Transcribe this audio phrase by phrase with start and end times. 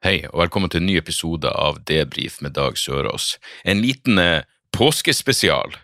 [0.00, 3.34] Hei, og velkommen til en ny episode av Debrif med Dag Sørås.
[3.68, 5.76] En liten eh, påskespesial.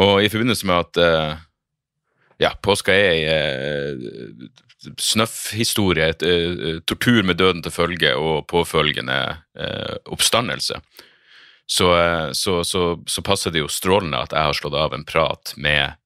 [0.00, 1.42] Og i forbindelse med at eh,
[2.40, 4.48] ja, påska er ei eh,
[4.96, 9.20] snøffhistorie, eh, tortur med døden til følge og påfølgende
[9.52, 10.80] eh, oppstandelse,
[11.68, 15.04] så, eh, så, så, så passer det jo strålende at jeg har slått av en
[15.04, 15.98] prat med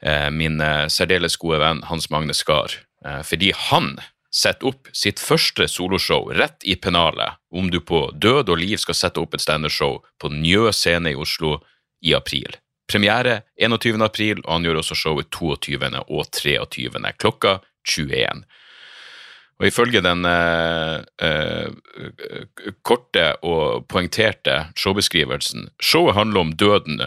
[0.00, 3.98] eh, min særdeles gode venn Hans Magne Skar, fordi han
[4.34, 8.96] setter opp sitt første soloshow rett i pennalet om du på død og liv skal
[8.96, 11.58] sette opp et standup-show på Njø scene i Oslo
[12.04, 12.56] i april.
[12.88, 14.00] Premiere 21.
[14.04, 15.76] april, og han gjør også showet 22.
[16.08, 17.02] og 23.
[17.20, 18.44] klokka 21.
[19.58, 27.02] Og ifølge den eh, eh, korte og poengterte showbeskrivelsen Showet handler om døden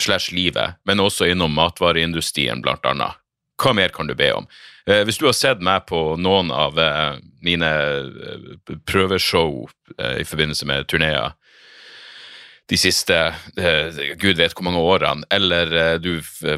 [0.00, 3.20] slash livet, men også innom matvareindustrien, blant annet.
[3.64, 4.48] Hva mer kan du be om?
[4.86, 9.64] Eh, hvis du har sett meg på noen av eh, mine eh, prøveshow
[9.96, 11.32] i forbindelse med turneer
[12.72, 13.12] de siste
[14.16, 16.14] gud vet hvor mange årene, eller du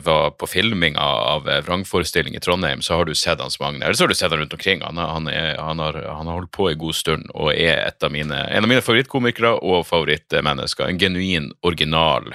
[0.07, 3.83] var på filminga av vrangforestilling i Trondheim, så har du sett Hans Magne.
[3.83, 4.85] Eller så har du sett han rundt omkring.
[4.87, 8.07] Han, han, er, han, har, han har holdt på en god stund og er et
[8.07, 10.87] av mine, en av mine favorittkomikere og favorittmennesker.
[10.87, 12.31] En genuin, original,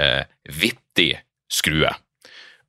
[0.00, 1.12] eh, vittig
[1.52, 1.92] skrue.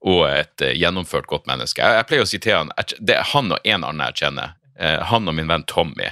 [0.02, 1.82] Og et eh, gjennomført godt menneske.
[1.84, 4.56] Jeg, jeg pleier å si til han Det er han og en annen jeg kjenner.
[4.80, 6.10] Eh, han og min venn Tommy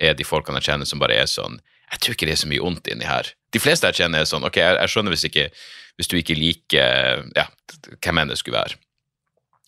[0.00, 1.58] er de folkene jeg kjenner som bare er sånn
[1.92, 3.32] Jeg tror ikke det er så mye ondt inni her.
[3.52, 5.48] De fleste jeg kjenner er sånn Ok, jeg, jeg skjønner hvis, ikke,
[5.96, 7.48] hvis du ikke liker Ja,
[7.96, 8.80] hvem enn det skulle være.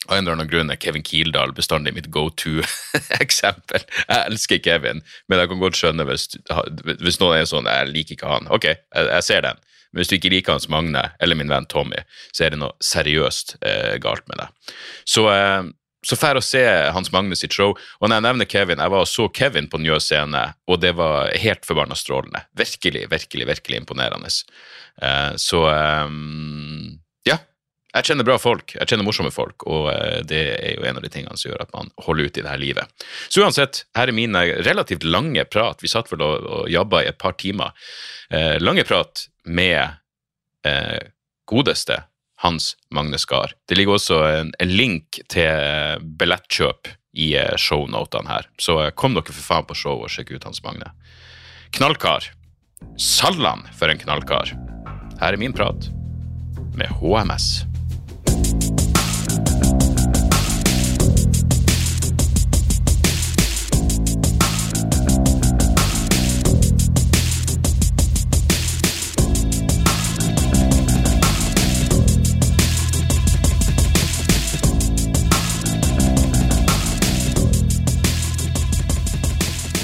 [0.09, 3.85] Av en eller annen grunn er Kevin Kildahl bestandig mitt go to-eksempel.
[4.09, 6.25] Jeg elsker Kevin, men jeg kan godt skjønne hvis,
[7.05, 8.49] hvis noen er sånn Jeg liker ikke han.
[8.51, 9.63] Ok, jeg, jeg ser den.
[9.93, 12.01] Men hvis du ikke liker Hans Magne eller min venn Tommy,
[12.33, 14.75] så er det noe seriøst eh, galt med deg.
[15.05, 15.69] Så, eh,
[16.03, 16.65] så fær å se
[16.97, 17.77] Hans Magne sitt show.
[18.01, 20.95] Og når jeg nevner Kevin, jeg var og så Kevin på Njø scene, og det
[20.99, 22.45] var helt forbanna strålende.
[22.59, 24.33] Virkelig, virkelig, virkelig imponerende.
[25.03, 26.05] Eh, så ja.
[27.93, 31.05] Jeg kjenner bra folk, jeg kjenner morsomme folk, og eh, det er jo en av
[31.05, 33.09] de tingene som gjør at man holder ut i det her livet.
[33.29, 35.83] Så uansett, her er mine relativt lange prat.
[35.85, 37.77] Vi satt vel og, og jabba i et par timer.
[38.33, 39.99] Eh, lange prat med
[40.65, 41.13] eh,
[41.49, 42.01] godeste
[42.43, 43.53] Hans Magne Skar.
[43.69, 49.17] Det ligger også en, en link til billettkjøp i eh, shownotene her, så eh, kom
[49.17, 50.91] dere for faen på show og sjekk ut Hans Magne.
[51.77, 52.33] Knallkar.
[52.99, 54.57] Sallan for en knallkar.
[55.21, 55.87] Her er min prat
[56.75, 57.63] med HMS.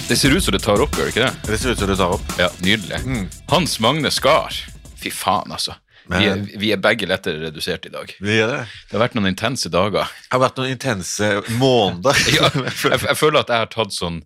[0.08, 1.32] Det ser ut som det tar opp, gjør det ikke det?
[1.47, 2.31] Det ser ut som det tar opp.
[2.41, 3.26] Ja, Nydelig.
[3.53, 4.56] Hans Magne Skar.
[4.97, 5.76] Fy faen, altså.
[6.08, 8.12] Vi er, vi er begge lettere redusert i dag.
[8.20, 8.60] Vi er det.
[8.88, 10.08] Det har vært noen intense dager.
[10.28, 12.22] Det har vært noen intense måneder.
[12.38, 14.19] Ja, jeg, jeg føler at jeg har tatt sånn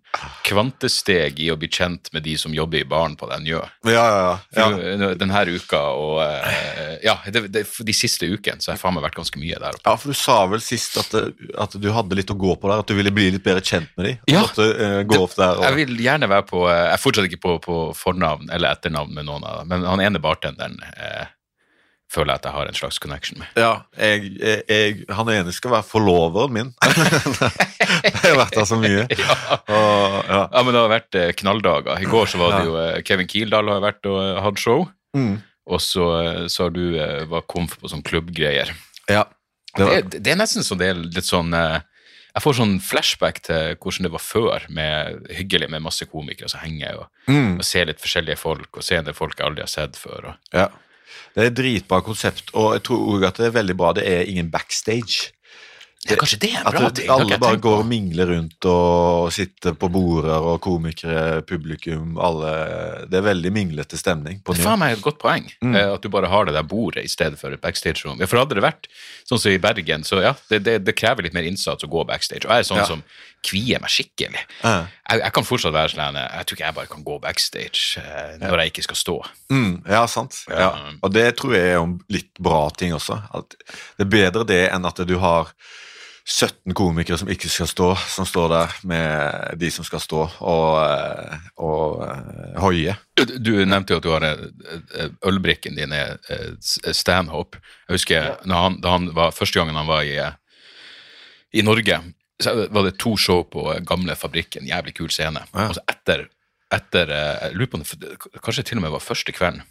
[0.44, 3.62] kvantesteg i å bli kjent med de som jobber i baren på den Njø.
[3.88, 4.66] ja, ja, ja.
[4.68, 8.96] For Denne uka og eh, Ja, det, det, de siste ukene så har jeg faen
[8.98, 9.84] meg vært ganske mye der oppe.
[9.86, 12.82] Ja, for du sa vel sist at, at du hadde litt å gå på der,
[12.82, 14.20] at du ville bli litt bedre kjent med dem.
[14.30, 14.44] Ja.
[14.48, 14.66] At du
[15.08, 17.42] gå gå opp der og Jeg vil gjerne være på eh, Jeg er fortsatt ikke
[17.42, 21.30] på, på fornavn eller etternavn med noen av dem, men han ene bartenderen eh,
[22.12, 23.48] føler jeg at jeg har en slags connection med.
[23.56, 26.72] Ja, jeg, jeg, jeg, han ene skal være forloveren min.
[28.04, 29.06] jeg har vært der så mye.
[29.22, 29.36] Ja.
[29.72, 30.40] Og, ja.
[30.52, 32.00] Ja, men det har vært eh, knalldager.
[32.02, 34.88] I går så var det jo eh, Kevin Kildahl har vært og eh, hatt show,
[35.12, 35.34] Mm.
[35.68, 36.04] og så,
[36.48, 36.94] sa så du
[37.28, 38.70] var komf på sånn klubbgreier.
[39.12, 39.26] ja.
[39.72, 42.74] Det Det, var, er- det er nesten så det er litt sånn Jeg får sånn
[42.80, 47.58] flashback til hvordan det var før, med hyggelig med masse komikere som henger, og, mm,
[47.60, 50.30] og ser litt forskjellige folk, og ser en del folk jeg aldri har sett før.
[50.32, 50.66] Og, ja.
[51.34, 53.92] Det er et dritbra konsept, og jeg tror også at det er veldig bra.
[53.92, 55.30] Det er ingen backstage.
[56.02, 57.06] Det, ja, kanskje det er en bra ting?
[57.06, 63.06] At alle bare går og mingler rundt og sitter på border, og komikere, publikum, alle
[63.06, 64.40] Det er veldig minglete stemning.
[64.42, 65.76] på Det er faen meg et godt poeng, Mm.
[65.76, 68.18] eh, at du bare har det der bordet i stedet for et backstage-rom.
[68.18, 68.88] Ja, for hadde det vært
[69.30, 72.04] sånn som i Bergen, så ja, det, det, det krever litt mer innsats å gå
[72.04, 72.46] backstage.
[72.46, 72.84] Og jeg er sånn Ja.
[72.84, 73.04] som
[73.42, 74.42] kvier meg skikkelig.
[74.62, 74.86] Uh.
[75.10, 78.34] Jeg, jeg kan fortsatt være sånn Jeg tror ikke jeg bare kan gå backstage uh,
[78.40, 79.16] når jeg ikke skal stå.
[79.52, 80.42] Mm, ja, sant.
[80.50, 80.72] Ja.
[81.02, 83.18] Og det tror jeg er en litt bra ting også.
[83.34, 83.56] At
[83.98, 85.52] det er bedre det enn at du har
[86.22, 90.68] 17 komikere som ikke skal stå, som står der med de som skal stå og,
[90.78, 92.94] eh, og eh, hoie.
[93.18, 94.28] Du, nevnte jo at du har
[95.26, 96.14] ølbrikken din er
[96.62, 97.58] Stanhope.
[97.88, 100.14] Jeg husker når han, da han var, første gangen han var i,
[101.58, 101.98] i Norge,
[102.42, 105.44] så var det to show på eh, gamle fabrikken, jævlig kul scene.
[105.52, 105.68] Ja.
[105.68, 106.26] Og så etter,
[106.74, 109.64] etter eh, jeg lurer på om det kanskje til og med var første kvelden,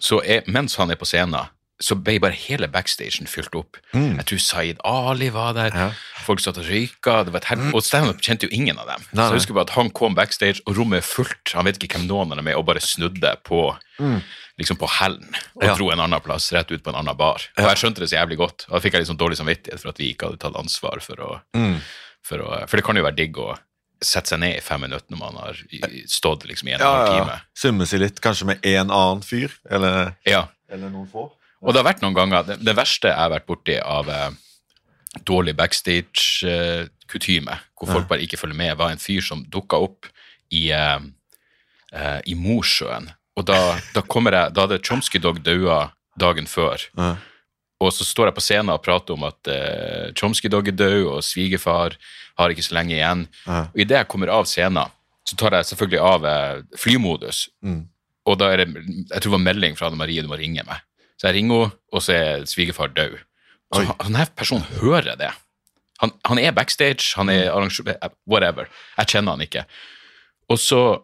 [0.00, 3.76] så er, mens han er på scenen, så ble bare hele backstagen fylt opp.
[3.94, 5.76] Jeg tror Zaid Ali var der, Mm.
[5.78, 5.90] Ja.
[6.24, 9.04] folk satt og røyka, det var et hel- og standup kjente jo ingen av dem.
[9.12, 11.78] Nei, så jeg husker bare at han kom backstage, og rommet er fullt, han vet
[11.78, 13.76] ikke hvem noen av dem er, og bare snudde på
[14.58, 15.66] liksom på hælen og Mm.
[15.68, 15.74] Ja.
[15.76, 17.40] dro en annen plass, rett ut på en annen bar.
[17.56, 19.80] Og jeg skjønte det så jævlig godt, og da fikk jeg litt sånn dårlig samvittighet
[19.80, 21.80] for at vi ikke hadde tatt ansvar for å, Mm.
[22.22, 23.56] for å For det kan jo være digg å
[24.02, 25.54] sette seg ned i fem minutter når man har
[26.06, 27.40] stått liksom i en Ja, time.
[27.54, 30.46] Summe seg litt, kanskje med én annen fyr, eller, Ja.
[30.70, 31.30] eller noen få.
[31.62, 34.30] Og det har vært noen ganger Det, det verste jeg har vært borti av eh,
[35.26, 40.06] dårlig backstage-kutyme, hvor folk bare ikke følger med, var en fyr som dukka opp
[40.54, 41.00] i, eh,
[41.92, 43.10] eh, i Mosjøen.
[43.38, 46.82] Og da, da kommer jeg Da hadde Chomsky Dog daua dagen før.
[46.98, 47.16] Ja.
[47.78, 51.04] Og så står jeg på scenen og prater om at eh, Chomsky Dog er død,
[51.12, 51.94] og svigerfar
[52.38, 53.26] har ikke så lenge igjen.
[53.46, 53.60] Ja.
[53.70, 54.90] Og idet jeg kommer av scenen,
[55.28, 57.46] så tar jeg selvfølgelig av eh, flymodus.
[57.62, 57.84] Mm.
[58.28, 60.64] Og da er det jeg tror det var melding fra Anne Marie du må ringe
[60.66, 60.82] meg.
[61.18, 63.18] Så ringer henne, og så er svigerfar død.
[63.74, 65.30] Så han, denne personen hører det.
[66.00, 67.34] Han, han er backstage, han Mm.
[67.34, 68.68] er arrangør, eh, whatever.
[68.98, 69.64] Jeg kjenner han ikke.
[70.48, 71.02] Og så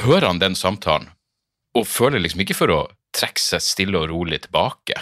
[0.00, 1.10] hører han den samtalen,
[1.76, 2.80] og føler liksom ikke for å
[3.12, 4.96] trekke seg stille og rolig tilbake.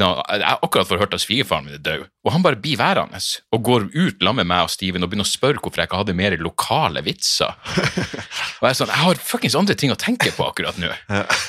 [0.00, 2.78] Nå, Jeg har akkurat fått hørt at svigerfaren min er død, og han bare blir
[2.80, 3.20] værende
[3.52, 6.00] og går ut sammen med meg og Steven og begynner å spørre hvorfor jeg ikke
[6.00, 7.52] hadde mer lokale vitser.
[8.60, 10.90] Og jeg er sånn, jeg har fuckings andre ting å tenke på akkurat nå.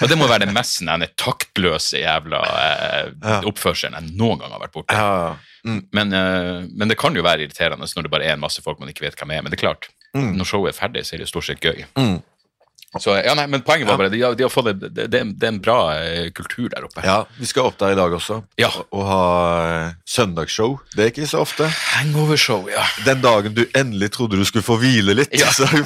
[0.01, 3.39] Og det må være den mest denne taktløse jævla eh, Ja.
[3.49, 4.95] oppførselen jeg noen gang har vært borti.
[4.95, 5.35] Ja,
[5.67, 5.81] mm.
[5.91, 8.79] Men, eh, men det kan jo være irriterende når det bare er en masse folk
[8.79, 9.41] man ikke vet hvem er.
[9.43, 10.33] Men det er klart, Mm.
[10.35, 11.85] når showet er ferdig, så er det jo stort sett gøy.
[11.95, 12.17] Mm.
[12.99, 15.21] Så ja, nei, men Poenget var bare de har, de har fått det, det, det,
[15.45, 16.99] er en bra eh, kultur der oppe.
[17.07, 18.67] ja, vi skal opp der i dag også Ja.
[18.67, 19.19] og, og ha
[19.69, 20.73] eh, søndagsshow.
[20.91, 21.69] Det er ikke så ofte.
[21.71, 22.83] Hangover-show, ja.
[23.07, 25.47] Den dagen du endelig trodde du skulle få hvile litt, Ja.
[25.55, 25.85] så har vi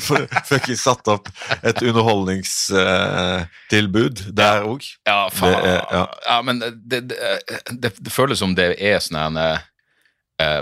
[0.49, 1.29] fuckings satt opp
[1.61, 4.81] et underholdningstilbud der òg.
[5.05, 5.61] Ja, faen.
[5.61, 6.09] Er- ja.
[6.25, 6.41] ja.
[6.41, 6.57] men
[6.89, 9.61] det, det, føles som det er sånn en eh,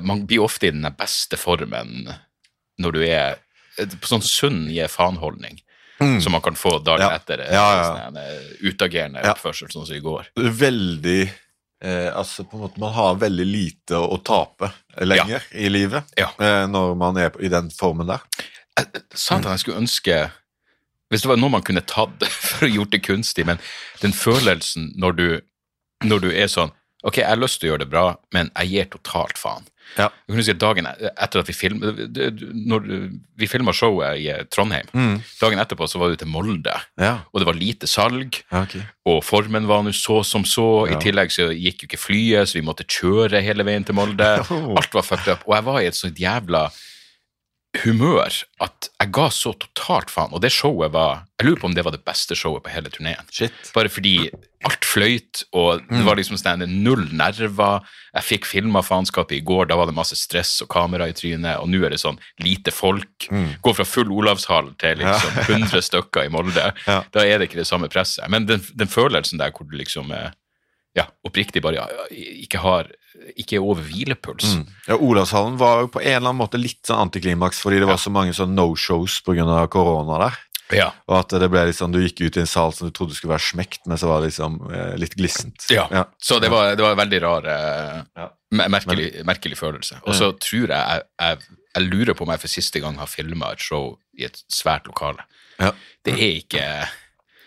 [0.04, 2.12] Man blir ofte i den beste formen
[2.84, 3.40] når du er
[3.80, 5.62] eh, på sånn sunn gi faen-holdning.
[6.24, 7.10] Som man kan få dagen Mm.
[7.10, 7.16] Ja.
[7.20, 7.86] etter eh, Ja, ja.
[8.10, 10.30] sånn eh, utagerende oppførsel, sånn som i går.
[10.38, 11.22] Veldig
[11.84, 14.70] eh, Altså på en måte Man har veldig lite å, tape
[15.02, 18.22] lenger i livet eh, når man er i den formen der.
[18.78, 20.16] Jeg sa at jeg skulle ønske
[21.14, 23.60] Hvis det var noe man kunne tatt for å gjort det kunstig, men
[24.02, 25.28] den følelsen når du,
[26.10, 26.72] når du er sånn
[27.04, 29.66] Ok, jeg har lyst til å gjøre det bra, men jeg gir totalt faen.
[29.98, 30.08] Ja.
[30.28, 32.00] Jeg kunne si at dagen e- etter at vi filmet
[32.54, 32.88] Når
[33.38, 37.40] vi filma showet i Trondheim, Trondheim, dagen etterpå så var du til Molde, Ja, og
[37.44, 38.40] det var lite salg.
[38.52, 38.78] ja ok.
[39.06, 40.88] Og formen var nå så som så.
[40.90, 44.32] I tillegg så gikk jo ikke flyet, så vi måtte kjøre hele veien til Molde.
[44.54, 44.74] Oh.
[44.78, 45.44] Alt var fucked up.
[45.48, 46.68] Og jeg var i et sånt jævla
[47.82, 50.34] humør at jeg ga så totalt faen.
[50.36, 52.92] Og det showet var Jeg lurer på om det var det beste showet på hele
[52.94, 53.26] turneen.
[53.74, 54.30] Bare fordi
[54.64, 57.84] alt fløyt, og det var liksom sånn null nerver.
[58.14, 61.58] Jeg fikk filma faenskapet i går, da var det masse stress og kamera i trynet,
[61.60, 63.28] og nå er det sånn lite folk.
[63.66, 66.70] Går fra full Olavshall til liksom 100 stykker i Molde.
[66.88, 67.02] Ja.
[67.16, 68.26] Da er det ikke det samme presset.
[68.32, 70.32] Men den, den følelsen der hvor du liksom eh,
[70.98, 72.90] ja, oppriktig bare ja, ikke har
[73.38, 74.56] ikke er over hvilepuls.
[74.58, 74.66] Mm.
[74.88, 77.98] Ja, Olavshallen var jo på en eller annen måte litt sånn antiklimaks, fordi det var
[78.02, 79.68] så mange sånn no-shows pga.
[79.70, 80.40] korona der.
[80.74, 80.88] Ja.
[81.08, 83.14] Og at det ble litt sånn, Du gikk ut i en sal som du trodde
[83.14, 85.68] skulle være smekt, men så var det liksom eh, litt glissent.
[85.70, 85.88] Ja.
[85.92, 86.06] Ja.
[86.18, 88.30] Så det var, det var en veldig rar, eh, Ja.
[88.52, 90.00] mer- merkelig, merkelig følelse.
[90.08, 91.38] Og så tror jeg, jeg, jeg
[91.76, 94.86] jeg lurer på om jeg for siste gang har filma et show i et svært
[94.86, 95.24] lokale.
[95.60, 95.72] Ja.
[96.06, 96.62] Det er ikke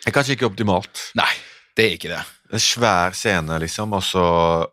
[0.03, 1.13] Det er kanskje ikke optimalt.
[1.15, 1.31] Nei,
[1.77, 2.25] det er ikke det.
[2.53, 4.21] En svær scene, liksom, Også,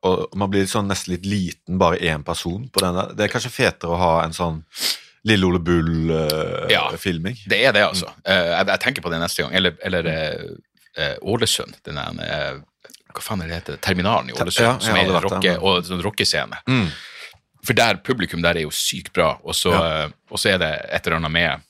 [0.05, 3.15] og man blir sånn nesten litt liten, bare én person på den der.
[3.17, 4.59] Det er kanskje fetere å ha en sånn
[5.23, 7.37] Lille Ole Bull-filming.
[7.39, 8.11] Ja, Det er det, altså.
[8.27, 9.53] Uh, jeg, jeg tenker på det neste gang.
[9.55, 11.77] Eller, eller uh, Ålesund.
[11.87, 12.59] Den der,
[13.13, 13.79] hva faen er det heter?
[13.81, 16.59] Terminalen i Ålesund, Ja, som er en rocke, og sånn rockescene.
[16.67, 16.89] Mm.
[17.63, 20.09] For der, publikum der er jo sykt bra, og så, Ja.
[20.29, 21.69] og så er det et eller annet med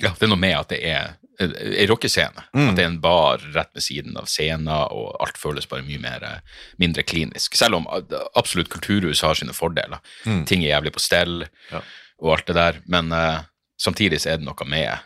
[0.00, 2.44] Ja, det er noe med at det er ei rockescene.
[2.54, 2.68] Mm.
[2.68, 5.98] At det er en bar rett ved siden av scenen, og alt føles bare mye
[6.02, 7.56] mer, eh, mindre klinisk.
[7.58, 9.98] Selv om eh, absolutt kulturhus har sine fordeler.
[10.46, 11.46] Ting er jævlig på stell.
[11.46, 11.72] Mm.
[11.72, 11.80] Ja.
[12.22, 13.40] og alt det der, men uh,
[13.80, 15.00] samtidig så er det noe med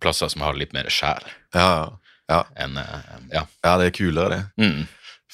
[0.00, 1.20] plasser som har litt mer sjel
[1.52, 1.98] Ja,
[2.30, 2.38] ja.
[2.56, 3.42] enn uh, Ja.
[3.64, 4.64] ja, det er kulere, det.
[4.64, 4.86] Mm.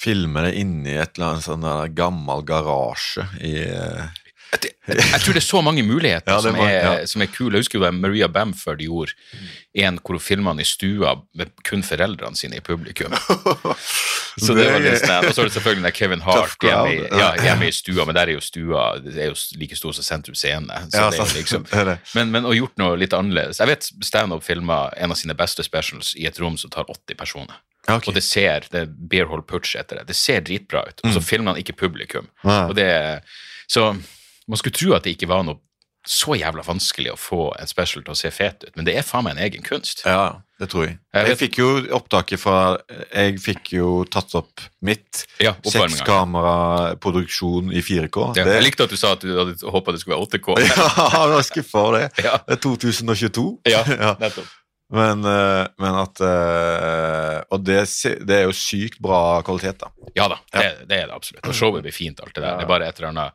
[0.03, 4.09] Filme det inni et eller annet sånn gammel garasje i eh,
[4.52, 7.06] Jeg, jeg tror det er så mange muligheter Ja, som, er, ja.
[7.09, 7.54] som er kule.
[7.56, 9.14] Jeg husker da Maria Bamford gjorde
[9.78, 13.14] en hvor hun filma i stua med kun foreldrene sine i publikum.
[14.42, 17.26] Så det var sånn, Og så er det selvfølgelig der Kevin Hart hjemme, i- ja,
[17.44, 20.35] hjemme i stua, men der er jo stua det er jo like stor som Sentrum
[20.38, 20.68] Scene.
[20.88, 21.66] Så det er liksom,
[22.16, 23.61] men, men og gjort noe litt annerledes.
[23.61, 27.18] Jeg vet Standup filma en av sine beste specials i et rom som tar 80
[27.21, 27.61] personer.
[27.88, 28.09] Okay.
[28.09, 30.06] Og det ser det er Beer Hall Putsch etter det.
[30.12, 31.00] Det ser dritbra ut.
[31.04, 32.28] Og så filmer han ikke publikum.
[32.44, 32.71] Mm.
[32.71, 32.88] Og det,
[33.68, 33.90] så
[34.49, 35.58] man skulle tro at det ikke var noe
[36.02, 39.04] så jævla vanskelig å få en special til å se fet ut, men det er
[39.06, 40.00] faen meg en egen kunst.
[40.02, 40.96] Ja, det tror jeg.
[41.14, 42.56] Jeg Jeg fikk jo opptaket fra
[43.14, 48.32] Jeg fikk jo tatt opp mitt Ja, sekskameraproduksjon i 4K.
[48.37, 50.58] Ja, Det- jeg likte at du sa at du hadde håpa det skulle være 8K.
[50.58, 50.64] Ja,
[51.26, 52.11] jeg var skuffa over det.
[52.26, 52.37] Ja.
[52.49, 53.58] Det er 2022.
[53.70, 54.14] Ja, Ja.
[54.18, 54.46] nettopp.
[54.92, 57.87] Men, eh, men at eh, Og det,
[58.26, 59.87] det er jo sykt bra kvalitet, da.
[60.14, 61.46] Ja da, det, det er det absolutt.
[61.49, 62.56] Og showet blir fint, alt det der.
[62.58, 63.32] Det er bare et eller annet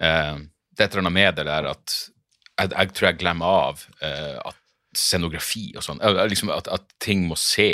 [0.00, 0.36] eh,
[0.74, 1.96] Det er et eller annet med det der at
[2.60, 4.56] jeg, jeg tror jeg glemmer av eh, at
[4.94, 7.72] scenografi og sånn, eh, liksom at, at ting må se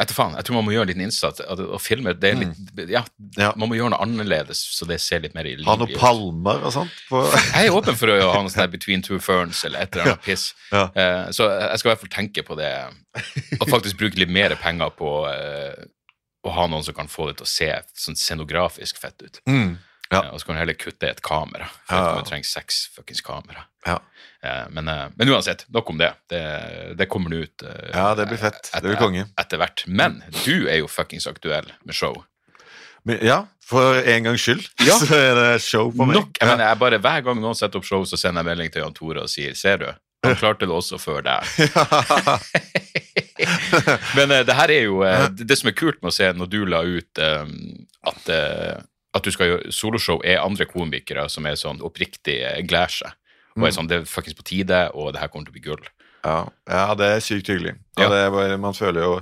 [0.00, 1.42] Etter faen, jeg tror man må gjøre en liten innsats.
[1.44, 3.02] At, å filme, det er litt Ja,
[3.36, 3.50] Ja.
[3.60, 6.72] man må gjøre noe annerledes, så det ser litt mer i Ha noen palmer og
[6.72, 6.94] sånt.
[7.10, 7.20] På,
[7.58, 10.24] Jeg er åpen for å ha noe sånt Between Two Ferns eller et eller annet
[10.24, 10.46] piss.
[10.72, 10.86] Ja.
[10.96, 12.70] Eh, så jeg skal i hvert fall tenke på det,
[13.60, 15.84] og faktisk bruke litt mer penger på eh,
[16.48, 17.70] å ha noen som kan få det til å se
[18.06, 19.42] sånn scenografisk fett ut.
[19.46, 19.76] mm,
[20.12, 20.22] ja.
[20.26, 22.16] Eh, og så kan du heller kutte et kamera, for Ja.
[22.20, 23.64] Du trenger seks fuckings kamera.
[23.86, 23.98] Ja.
[24.44, 26.12] Eh, men, eh, men uansett, nok om det.
[26.30, 26.42] Det,
[26.98, 28.70] det kommer nå ut ja, det blir fett.
[28.74, 29.24] Det blir konge.
[29.40, 29.84] etter hvert.
[29.86, 32.22] Men du er jo fuckings aktuell med show.
[33.04, 34.94] Men, ja, for en gangs skyld Ja.
[35.00, 36.20] så er det show på meg.
[36.20, 38.70] Nok, jeg mener, jeg bare, Hver gang noen setter opp show, så sender jeg melding
[38.74, 39.88] til Jan Tore og sier 'Ser du,
[40.22, 41.42] han klarte det også før deg'.
[44.16, 45.02] Men det her er jo
[45.34, 48.30] det, som er kult med å se når du la ut at,
[49.12, 53.18] at du skal gjøre soloshow, er andre komikere som er sånn oppriktig eh, gleder seg.
[53.58, 55.66] Og er sånn, Det er faktisk på tide, og det her kommer til å bli
[55.66, 55.88] gull.
[56.22, 56.38] Ja,
[56.70, 57.74] ja, det er sykt hyggelig.
[57.98, 58.08] Ja.
[58.08, 59.16] det er bare, man føler jo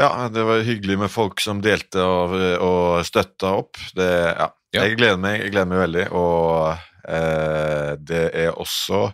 [0.00, 2.32] Ja, det var hyggelig med folk som delte og,
[2.64, 3.76] og støtta opp.
[3.94, 4.48] Det, ja.
[4.72, 4.86] Ja.
[4.86, 9.10] Jeg gleder meg jeg gleder meg veldig, og eh, det er også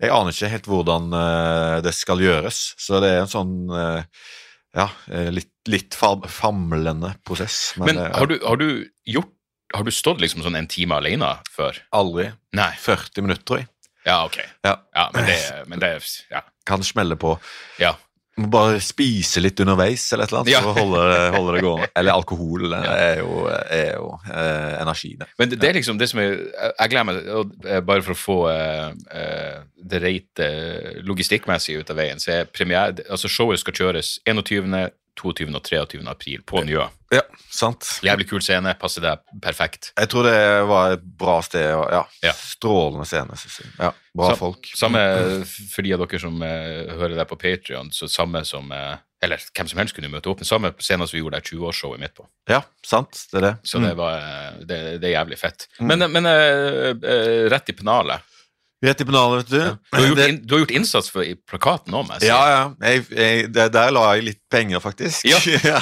[0.00, 4.22] Jeg aner ikke helt hvordan eh, det skal gjøres, så det er en sånn eh,
[4.72, 7.74] ja, eh, litt, litt famlende prosess.
[7.76, 9.32] Men men har du, har du gjort
[9.74, 11.78] Har du stått liksom sånn en time alene før?
[11.96, 12.26] Aldri.
[12.52, 12.70] Nei.
[12.76, 13.68] 40 minutter, tror jeg.
[14.04, 14.36] Ja, ok.
[14.66, 14.74] Ja.
[14.94, 15.38] Ja, men det,
[15.70, 15.92] men det
[16.30, 16.42] Ja.
[16.68, 17.38] Kan smelle på.
[17.80, 17.94] ja.
[18.40, 20.60] Må bare spise litt underveis eller et eller annet Ja.
[20.64, 21.88] så holder det- holder det gående.
[22.00, 25.26] Eller alkohol det er jo, er jo eh, energi, det.
[25.38, 26.38] Men det, det er liksom det som jeg,
[26.80, 30.48] Jeg og, eh, Bare for å få eh, eh, det reite
[31.04, 34.90] logistikkmessig ut av veien, så er premiere Altså, showet skal kjøres 21.,
[35.20, 35.48] 22.
[35.54, 36.02] og 23.
[36.08, 36.86] april på Njø.
[37.12, 37.20] Ja,
[37.52, 37.84] sant.
[38.02, 39.90] Jævlig kul scene, passer deg perfekt.
[40.00, 40.38] Jeg tror det
[40.70, 41.68] var et bra sted.
[41.68, 42.32] Ja, Ja.
[42.32, 43.70] Strålende scene, synes jeg.
[43.78, 44.70] Ja, bra Sam- folk.
[44.74, 45.02] Samme
[45.74, 49.38] for de av dere som eh, hører deg på Patrion, så samme som eh, Eller
[49.54, 52.14] hvem som helst kunne møte opp, men samme scene som vi gjorde der 20-årsshowet midt
[52.16, 52.24] på.
[52.50, 53.20] Ja, sant.
[53.30, 53.52] Det er det.
[53.62, 53.96] Så det, Mm.
[54.00, 55.68] var, eh, det, det er jævlig fett.
[55.78, 58.20] Men, men eh, eh, rett i pennalet.
[58.82, 59.76] Rett i pennalet, vet du.
[59.92, 62.08] Du har gjort, Det- du har gjort innsats for, i plakaten òg.
[62.26, 62.62] Ja, ja.
[62.82, 65.22] Jeg, jeg, der, der la jeg litt penger, faktisk.
[65.62, 65.78] Ja.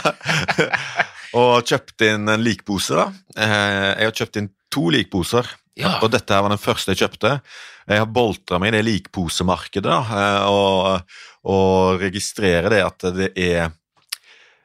[1.38, 3.06] og kjøpte inn en likpose, da.
[3.38, 5.46] Eh, Jeg har kjøpt inn to likposer,
[5.80, 5.98] Ja.
[6.02, 7.40] og dette her var den første jeg kjøpte.
[7.88, 11.02] Jeg har boltra meg i det likposemarkedet da, eh, og,
[11.50, 13.70] og registrerer det at det er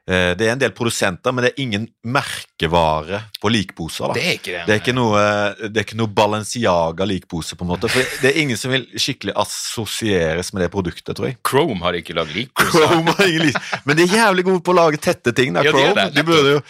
[0.07, 4.11] det er en del produsenter, men det er ingen merkevare på likposer.
[4.11, 4.13] da.
[4.13, 4.63] Det er ikke det.
[4.67, 5.21] Det er ikke noe,
[5.65, 7.89] det er ikke noe Balenciaga-likpose, på en måte.
[7.89, 11.39] For det er ingen som vil skikkelig assosieres med det produktet, tror jeg.
[11.47, 12.69] Chrome har ikke lagd likpose.
[12.75, 15.53] Chrome har ingen lik- Men de er jævlig gode på å lage tette ting.
[15.57, 15.95] Da, Ja, Chrome.
[15.95, 16.61] det, de burde jo,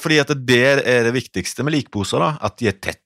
[0.00, 3.00] fordi at det er det viktigste med likposer, da, at de er tett.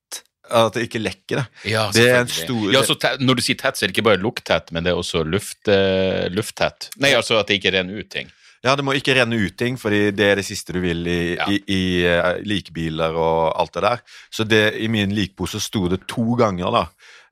[0.50, 1.36] At det ikke lekker.
[1.42, 1.46] det.
[1.74, 3.96] Ja, Det er en stor- ja, så te- Når du sier tett, så er det
[3.98, 6.88] ikke bare lukttett, men det er også luft, eh, lufttett.
[6.96, 8.30] Nei, altså at det ikke renner ut ting.
[8.64, 11.36] Ja, det må ikke renne ut ting, fordi det er det siste du vil i,
[11.36, 11.46] Ja.
[11.48, 13.98] i, i uh, likebiler og alt det der.
[14.34, 16.84] Så det, i min likpose sto det to ganger, da.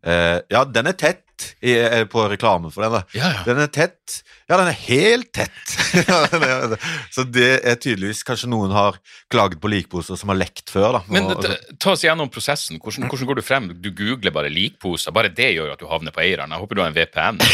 [0.06, 1.22] Uh, ja, den er tett
[1.60, 2.92] i, eh, på reklamen for den.
[2.94, 3.02] da.
[3.12, 3.42] Ja, ja.
[3.44, 4.22] Den er tett.
[4.48, 5.74] Ja, den er helt tett.
[5.96, 6.78] Det det.
[7.12, 8.96] Så det er tydeligvis Kanskje noen har
[9.32, 11.02] klaget på likposer som har lekt før, da.
[11.12, 12.78] Men Og- ta, ta oss gjennom prosessen.
[12.80, 13.68] Hvordan, hvordan går du frem?
[13.82, 15.12] Du googler bare likposer.
[15.16, 16.52] Bare det gjør at du havner på eieren.
[16.54, 17.36] Jeg håper du har en VPN.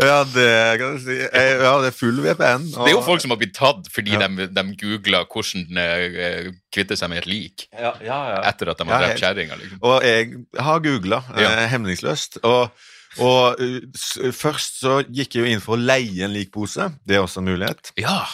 [0.00, 1.16] Ja, det kan du si.
[1.18, 2.68] Ja, det er full VPN.
[2.76, 4.28] og- Det er jo folk som har blitt tatt fordi Ja.
[4.28, 8.40] de, de googla hvordan de kvitte seg med et lik ja, ja, ja.
[8.48, 9.56] etter at de har Ja, drept kjerringa.
[9.58, 9.78] Liksom.
[9.82, 11.50] Og jeg har googla Ja.
[11.64, 12.38] eh, hemningsløst.
[12.44, 12.70] Og,
[13.18, 16.92] og uh, s først så gikk jeg jo inn for å leie en likpose.
[17.06, 17.90] Det er også en mulighet.
[17.98, 18.24] Ja.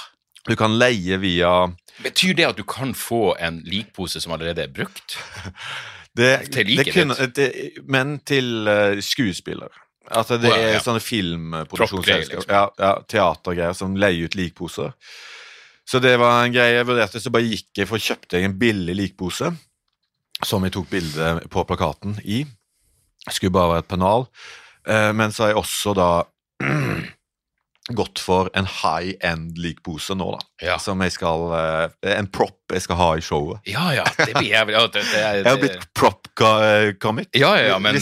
[0.47, 4.69] Du kan leie via Betyr det at du kan få en likpose som allerede er
[4.69, 5.17] brukt?
[6.17, 9.73] det, Til liket det kunne, det, Men til uh, skuespillere.
[10.11, 10.83] Altså det er ja, ja.
[10.85, 12.43] sånne filmproduksjonsselskap.
[12.43, 12.53] liksom.
[12.53, 14.93] Ja, ja, teatergreier som leier ut likposer.
[15.87, 18.59] Så det var en greie jeg vurderte, så bare gikk jeg for kjøpte jeg en
[18.59, 19.53] billig likpose.
[20.45, 22.43] Som jeg tok bilde på plakaten i.
[23.31, 24.27] Skulle bare være et pennal.
[24.87, 26.11] Eh, men så har jeg også da
[27.95, 30.39] gått for en high end likpose nå, da.
[30.67, 30.77] Ja.
[30.83, 33.61] Som jeg skal eh, En prop jeg skal ha i showet.
[33.71, 37.29] Ja, ja, det blir jævlig ja, det, det, er- Jeg har blitt prop-comic.
[37.39, 37.95] ja, ja, ja, men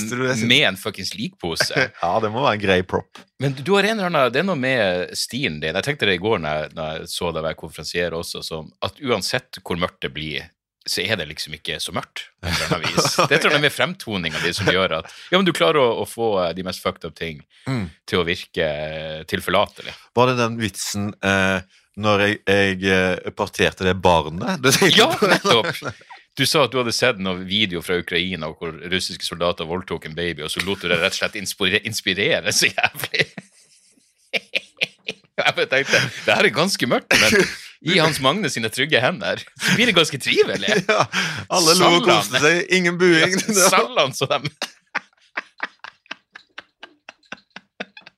[0.48, 1.68] med en fuckings likpose.
[2.02, 3.20] Ja, det må være en grei prop.
[3.42, 5.74] Men du har en eller annen, det er noe med stilen din.
[5.76, 8.70] Jeg tenkte det i går når jeg, når jeg så deg være konferansier også, som
[8.84, 10.46] at uansett hvor mørkt det blir,
[10.86, 12.26] så er det liksom ikke så mørkt.
[12.44, 15.80] Det er et eller annet med fremtoninga di som gjør at ja, men du klarer
[15.80, 17.86] å, å få eh, de mest fucked up ting Mm.
[18.04, 19.94] til å virke eh, tilforlatelig.
[20.12, 21.62] Var det den vitsen eh,
[21.96, 24.60] når jeg, jeg eh, parterte det barnet?
[24.60, 25.70] Du Ja, nettopp!
[26.36, 30.16] Du sa at du hadde sett noen video fra Ukraina hvor russiske soldater voldtok en
[30.18, 33.24] baby, og så lot du det rett og slett inspirere, inspirere så jævlig.
[35.34, 37.40] Jeg tenkte det her er ganske mørkt, men
[37.84, 40.80] i Hans Magne sine trygge hender så blir det ganske trivelig.
[40.94, 41.04] Ja,
[41.52, 42.64] alle lo og koste seg.
[42.74, 43.36] Ingen buing.
[43.70, 44.46] Sallan så dem.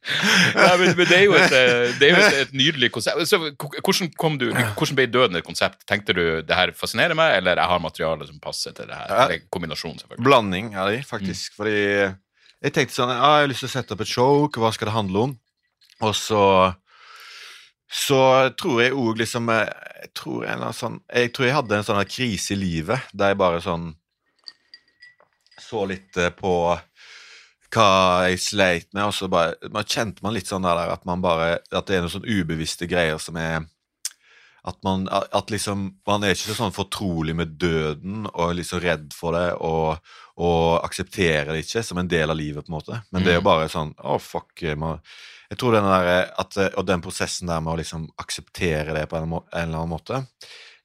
[0.06, 3.26] Nei, men, men det er jo et, eh, er jo et, et nydelig konsept.
[3.28, 5.82] Så, hvordan, kom du, hvordan ble døden et konsept?
[5.88, 9.10] Tenkte du det her fascinerer meg, eller jeg har materiale som passer til det her?
[9.10, 9.26] Ja.
[9.26, 10.26] Eller kombinasjon, selvfølgelig.
[10.28, 11.58] Blanding av de, faktisk.
[11.58, 14.46] Fordi jeg tenkte sånn ah, Jeg har lyst til å sette opp et show.
[14.54, 15.36] Hva skal det handle om?
[16.06, 16.42] Og så
[17.90, 19.68] så tror jeg òg liksom eh,
[20.02, 23.60] Jeg tror, sånn, jeg tror jeg hadde en sånn krise i livet der jeg bare
[23.62, 23.92] sånn
[25.60, 26.52] Så litt eh, på
[27.76, 27.86] hva
[28.30, 31.58] jeg sleit med, og så bare man kjente man litt sånn der at man bare
[31.74, 33.64] At det er noen sånn ubevisste greier som er
[34.66, 39.12] at man at liksom Man er ikke så sånn fortrolig med døden og liksom redd
[39.14, 40.00] for det og,
[40.42, 42.98] og aksepterer det ikke som en del av livet, på en måte.
[43.14, 43.50] Men det er jo Mm.
[43.50, 44.50] bare sånn Å, fuck.
[44.76, 44.98] Man,
[45.50, 49.18] jeg tror den der, at, Og den prosessen der med å liksom akseptere det på
[49.20, 50.22] en, må, en eller annen måte,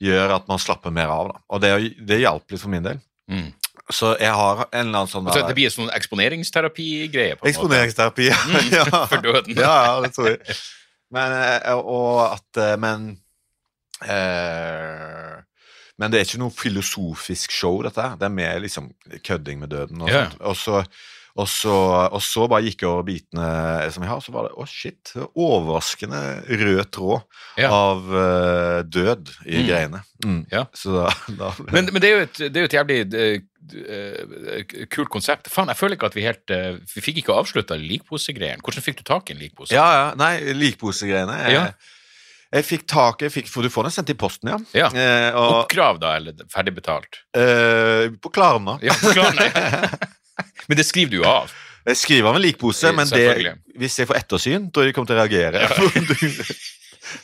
[0.02, 1.32] gjør at man slapper mer av.
[1.32, 1.42] da.
[1.50, 1.72] Og det,
[2.08, 3.00] det hjalp litt for min del.
[3.32, 3.50] Mm.
[3.92, 7.38] Så jeg har en eller annen sånn der- det blir sånn eksponeringsterapi-greie.
[7.44, 8.30] Eksponeringsterapi.
[8.32, 8.86] Mm, ja.
[9.10, 9.58] for døden.
[9.58, 10.58] Ja, ja, det tror jeg.
[11.12, 13.10] Men, eh, og at eh, Men
[14.08, 15.38] eh,
[16.00, 18.06] Men det er ikke noe filosofisk show, dette.
[18.18, 18.88] Det er mer liksom
[19.28, 20.02] kødding med døden.
[20.02, 20.38] Og, sånt.
[20.42, 20.80] og, så,
[21.36, 21.74] og, så,
[22.12, 23.46] og så bare gikk jeg over bitene
[23.94, 27.22] som jeg har, så var det å shit, overraskende rød tråd
[27.62, 27.70] Ja.
[27.72, 29.68] av uh, død i Mm.
[29.70, 30.02] greiene.
[30.26, 30.42] Mm.
[30.52, 30.66] Ja.
[30.76, 33.00] Så da, da ble Men, men det, er jo et, det er jo et jævlig
[33.22, 35.50] eh, kult konsept.
[35.54, 38.62] Faen, jeg føler ikke at vi helt uh, Vi fikk ikke avslutta likposegreiene.
[38.66, 39.74] Hvordan fikk du tak i en likpose?
[39.76, 40.06] Ja, ja.
[40.20, 41.38] Nei, likposegreiene.
[41.54, 41.66] Ja.
[42.52, 44.58] jeg fikk tak jeg fikk, For du får den sendt i posten, ja.
[44.76, 44.90] Ja.
[44.92, 47.22] Eh, og, Oppkrav, da, eller ferdigbetalt?
[47.38, 48.78] eh, på Klarna.
[48.84, 49.50] Ja, på nei.
[50.68, 51.52] Men det skriver du jo av.
[51.86, 54.96] Jeg skriver av en likpose, Eh, men det, hvis jeg får ettersyn, tror jeg de
[54.98, 55.66] kommer til å reagere.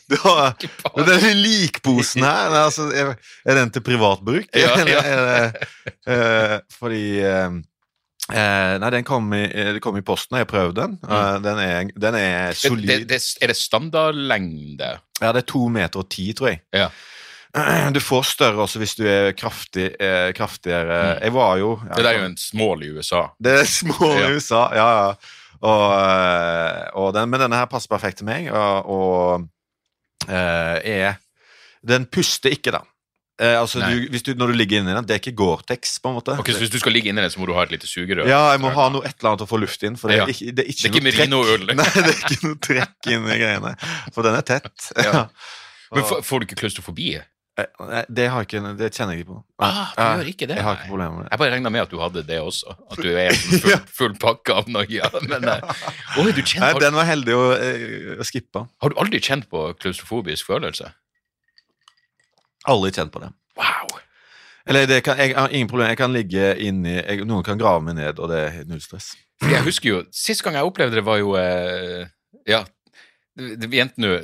[0.07, 0.55] Du, du har,
[1.07, 3.13] den likposen her, er altså, er,
[3.55, 4.49] den til privat bruk?
[4.57, 5.03] Ja, ja.
[6.09, 7.53] Eh, fordi uh,
[8.81, 10.97] Nei, den kom i, det kom i posten, og jeg prøvde den.
[11.05, 12.89] Uh, den, er, den er solid.
[12.89, 14.89] det, det, er det standardlengde?
[15.21, 16.65] Ja, det er to meter og ti, tror jeg.
[16.75, 16.89] Ja.
[17.95, 20.97] Du får større også hvis du er kraftig, eh, kraftigere.
[21.17, 21.23] Mm.
[21.27, 23.21] Jeg var jo ja, Det der er jo en small i USA.
[23.39, 24.31] Det er small i Ja.
[24.35, 25.13] USA, ja, ja.
[25.57, 31.17] Og, eh, og den, men denne her passer perfekt til meg, og, og eh, er
[31.87, 32.83] Den puster ikke, da.
[33.39, 36.15] Eh, altså, du, du, når du ligger inni den, det er ikke Gore-Tex, på en
[36.17, 36.33] måte.
[36.41, 38.25] Ok, så Hvis du skal ligge inni den, så må du ha et lite sugerør?
[38.29, 40.25] ja, jeg må ha noe et eller annet å få luft inn, for det Ja.
[40.25, 41.77] er ikke, det er ikke, Det er ikke noe trekk.
[41.79, 43.73] Nei, det er ikke noe trekk inni greiene,
[44.13, 44.89] for den er tett.
[44.97, 45.27] Ja.
[45.93, 47.11] Men Og- får, får du ikke klaustrofobi?
[47.57, 49.39] Eh, nei, det, har ikke, det kjenner jeg ikke på.
[49.65, 50.57] Ah, du jeg, gjør ikke det?
[50.59, 51.31] Jeg har ikke problemer med det.
[51.31, 52.75] Jeg bare regna med at du hadde det også.
[52.93, 54.85] At du er full, full pakke av noe.
[54.93, 55.81] Ja, men, eh,
[56.21, 58.67] oi, du Nei, kjenner, den var heldig å, eh, å skippe.
[58.69, 60.91] har du aldri kjent på klaustrofobisk følelse?
[62.69, 63.31] Aldri kjent på det.
[63.57, 63.97] Wow!
[64.67, 67.79] Eller det kan, jeg har ingen problem, jeg kan ligge inni jeg, Noen kan grave
[67.81, 69.13] meg ned, og det er null stress.
[69.47, 71.37] Jeg husker jo, Sist gang jeg opplevde det, var jo
[72.49, 72.65] Ja,
[73.37, 74.17] vi endte nå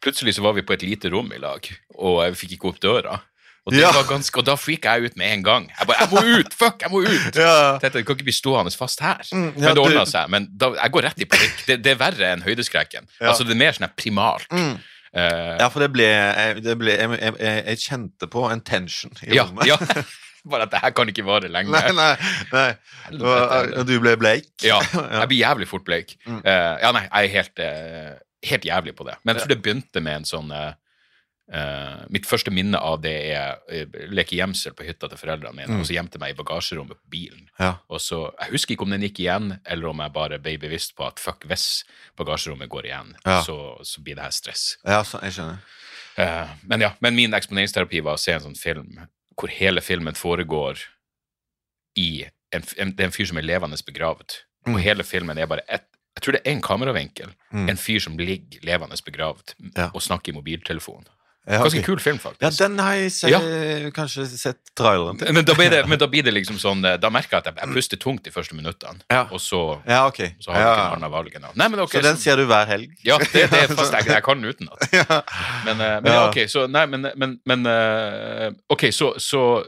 [0.00, 1.66] Plutselig så var vi på et lite rom i lag,
[1.98, 3.20] og jeg fikk ikke opp døra.
[3.64, 3.90] Og, det Ja.
[3.96, 5.66] var ganske, og da freaka jeg ut med en gang.
[5.78, 6.52] Jeg bare, jeg må ut!
[6.52, 7.36] Fuck, jeg må ut!
[7.40, 7.78] Ja.
[7.80, 9.22] Tenkte, Jeg kan ikke bli stående fast her.
[9.32, 10.28] Mm, ja, men det ordna seg.
[10.34, 11.62] Men da, jeg går rett i panikk.
[11.70, 13.08] Det, det er verre enn høydeskrekken.
[13.22, 13.30] Ja.
[13.30, 14.50] Altså, det er mer sånn primalt.
[14.52, 14.74] Mm.
[15.14, 16.10] Uh, Ja, for det ble,
[16.60, 19.64] det ble jeg, jeg, jeg, kjente på en tension i ja, rommet.
[19.70, 19.78] ja.
[20.50, 21.72] Bare at det her kan ikke vare lenge.
[21.72, 22.10] Nei, nei,
[22.52, 22.66] nei.
[23.16, 24.50] Og, og du ble bleik?
[24.66, 26.18] Ja, jeg blir jævlig fort bleik.
[26.28, 26.42] Mm.
[26.44, 28.10] Uh, ja, nei, jeg er helt, eh,
[28.50, 29.16] helt jævlig på det.
[29.24, 30.52] Men jeg tror det begynte med en sånn
[31.52, 35.74] Uh, Mitt første minne av det er uh, leke gjemsel på hytta til foreldrene mine,
[35.74, 35.80] Mm.
[35.82, 37.42] og så gjemte jeg meg i bagasjerommet på bilen.
[37.60, 37.74] Ja.
[37.92, 40.94] Og så, Jeg husker ikke om den gikk igjen, eller om jeg bare ble bevisst
[40.96, 41.84] på at fuck, hvis
[42.16, 43.42] bagasjerommet går igjen, Ja.
[43.44, 44.78] så, så blir det her stress.
[44.86, 45.58] Ja, så, jeg skjønner.
[46.16, 49.04] Uh, men ja, men min eksponeringsterapi var å se en sånn film
[49.36, 50.80] hvor hele filmen foregår
[52.00, 54.46] i en, en, Det er en fyr som er levende begravet.
[54.66, 54.74] Mm.
[54.76, 57.32] Og hele filmen er bare ett Jeg tror det er én kameravinkel.
[57.52, 57.68] Mm.
[57.72, 59.90] En fyr som ligger levende begravet Ja.
[59.92, 61.04] og snakker i mobiltelefon.
[61.46, 61.84] Ja, Ganske ok.
[61.84, 62.40] kul film, faktisk.
[62.40, 63.38] Ja, den har jeg se, Ja.
[63.92, 65.30] kanskje sett traileren til.
[65.34, 67.44] men, da blir det, men da blir det liksom sånn eh, Da merker jeg at
[67.50, 69.26] jeg, jeg puster tungt de første minuttene, Ja.
[69.30, 70.30] og så, Ja, okay.
[70.40, 72.94] så har jeg ikke annet valg enn Nei, men Så den ser du hver helg?
[73.04, 74.88] Ja, det, det er fast jeg, jeg kan utenat.
[75.66, 79.66] Men, eh, men ok, så Nei, men, men, men eh, Ok, så, så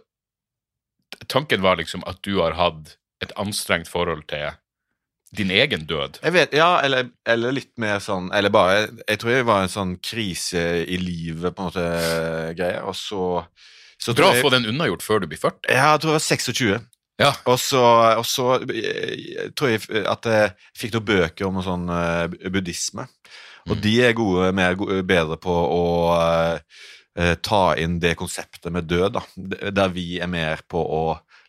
[1.29, 4.49] Tanken var liksom at du har hatt et anstrengt forhold til
[5.35, 6.21] din egen død.
[6.23, 9.73] Jeg vet, ja, eller, eller litt mer sånn Eller bare Jeg tror jeg var en
[9.73, 11.87] sånn krise i livet, på en måte,
[12.57, 13.43] greie, og så,
[13.99, 15.67] så Bra å få den unnagjort før du blir 40.
[15.67, 16.87] Ja, jeg tror jeg var 26.
[17.17, 17.33] Ja.
[17.49, 17.83] Og så,
[18.21, 23.09] og så eh, tror jeg at jeg fikk noen bøker om sånn eh, buddhisme.
[23.67, 23.81] Og Mm.
[23.83, 26.59] de er gode, mer, bedre på å uh,
[27.19, 29.23] eh, ta inn det konseptet med død, da.
[29.75, 31.01] Der vi er mer på å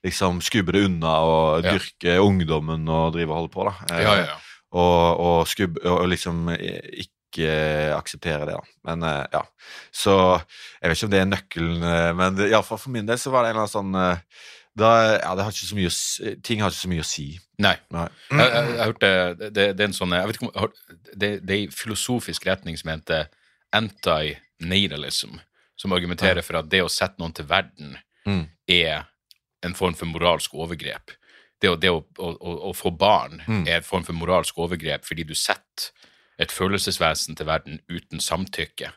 [0.05, 3.73] liksom skubbe det unna og dyrke ungdommen og drive og holde på, da.
[3.95, 4.37] Eh, Ja, ja, ja.
[4.77, 7.47] Og, og, skubbe, og liksom ikke
[7.95, 8.61] akseptere det, da.
[8.89, 9.41] Men eh, ja.
[9.95, 10.13] Så
[10.81, 13.43] jeg vet ikke om det er nøkkelen, eh, men iallfall for min del så var
[13.43, 14.23] det en eller annen sånn
[14.77, 17.23] da, ja, det har ikke så å Ting har ikke så mye å si.
[17.57, 17.73] Nei.
[17.89, 18.03] Nei.
[18.29, 20.75] Jeg, jeg, jeg hørte det, det er en sånn Jeg vet ikke om har-
[21.17, 23.25] det, det er en filosofisk retning som heter
[24.21, 25.39] anti-natalism,
[25.75, 27.95] som argumenterer for at det å sette noen til verden
[28.27, 28.43] Mm.
[28.67, 29.05] er
[29.63, 31.11] en form for moralsk overgrep.
[31.61, 32.33] Det å, det å, å,
[32.69, 33.63] å, få barn Mm.
[33.67, 35.89] er en form for moralsk overgrep fordi du setter
[36.39, 38.91] et følelsesvesen til verden uten samtykke.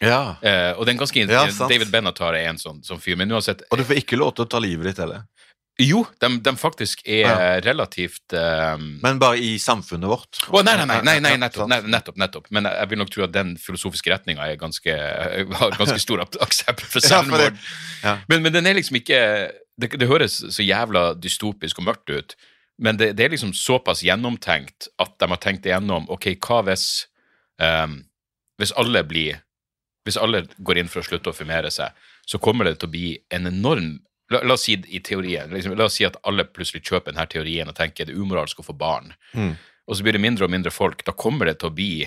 [0.00, 0.36] Ja.
[0.40, 1.44] Eh, og er ganske Ja.
[1.68, 4.46] David Benatar er en sånn, sånn fyr, men uansett Og du får ikke lov til
[4.46, 5.26] å ta livet ditt heller.
[5.78, 7.60] Jo, de, de faktisk er Ja.
[7.60, 10.40] relativt eh, Men bare i samfunnet vårt.
[10.48, 12.46] Å, nei, nei, nei, nei, nei nettopp, nei, nettopp, nettopp.
[12.50, 17.00] Men jeg vil nok tro at den filosofiske retninga har ganske stor ak- aksept for
[17.04, 17.58] selvmord.
[18.02, 18.16] ja.
[18.30, 19.20] Men, men den er liksom ikke
[19.78, 22.34] det, det høres så jævla dystopisk og mørkt ut,
[22.78, 27.06] men det, det er liksom såpass gjennomtenkt at de har tenkt igjennom ok, hva hvis
[27.62, 28.04] um,
[28.58, 29.42] Hvis alle blir
[30.06, 31.90] Hvis alle går inn for å slutte å formere seg,
[32.26, 35.72] så kommer det til å bli en enorm La, la oss si i teorien, liksom,
[35.72, 38.66] la oss si at alle plutselig kjøper denne teorien og tenker det er umoralsk å
[38.66, 39.14] få barn.
[39.32, 39.54] Mm.
[39.88, 42.04] og så blir det mindre og mindre folk, da kommer det til å bli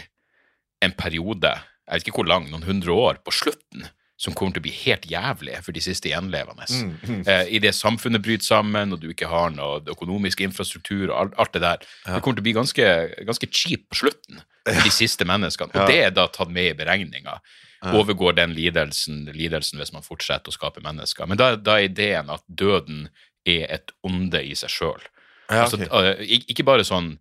[0.86, 1.56] en periode,
[1.88, 3.88] jeg vet ikke hvor lang, noen hundre år på slutten,
[4.22, 6.68] som kommer til å bli helt jævlig for de siste gjenlevende.
[6.70, 7.22] Mm, mm.
[7.28, 11.34] Eh, I det samfunnet bryter sammen, og du ikke har noe økonomisk infrastruktur og alt,
[11.42, 11.88] alt det der.
[12.06, 12.14] Ja.
[12.16, 12.86] Det kommer til å bli ganske,
[13.26, 15.74] ganske cheap på slutten for de siste menneskene.
[15.74, 15.88] Og Ja.
[15.90, 17.40] det er da tatt med i beregninga.
[17.82, 21.26] Overgår den lidelsen, lidelsen hvis man fortsetter å skape mennesker.
[21.28, 23.08] Men da, da er ideen at døden
[23.44, 25.02] er et onde i seg sjøl.
[25.50, 25.90] Altså, ok.
[25.90, 27.16] eh, ik- ikke bare sånn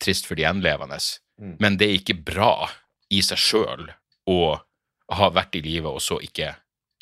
[0.00, 1.00] trist for de gjenlevende,
[1.40, 1.56] Mm.
[1.58, 2.68] men det er ikke bra
[3.10, 3.88] i seg sjøl
[4.30, 4.60] å
[5.12, 6.54] ha vært i live og så ikke,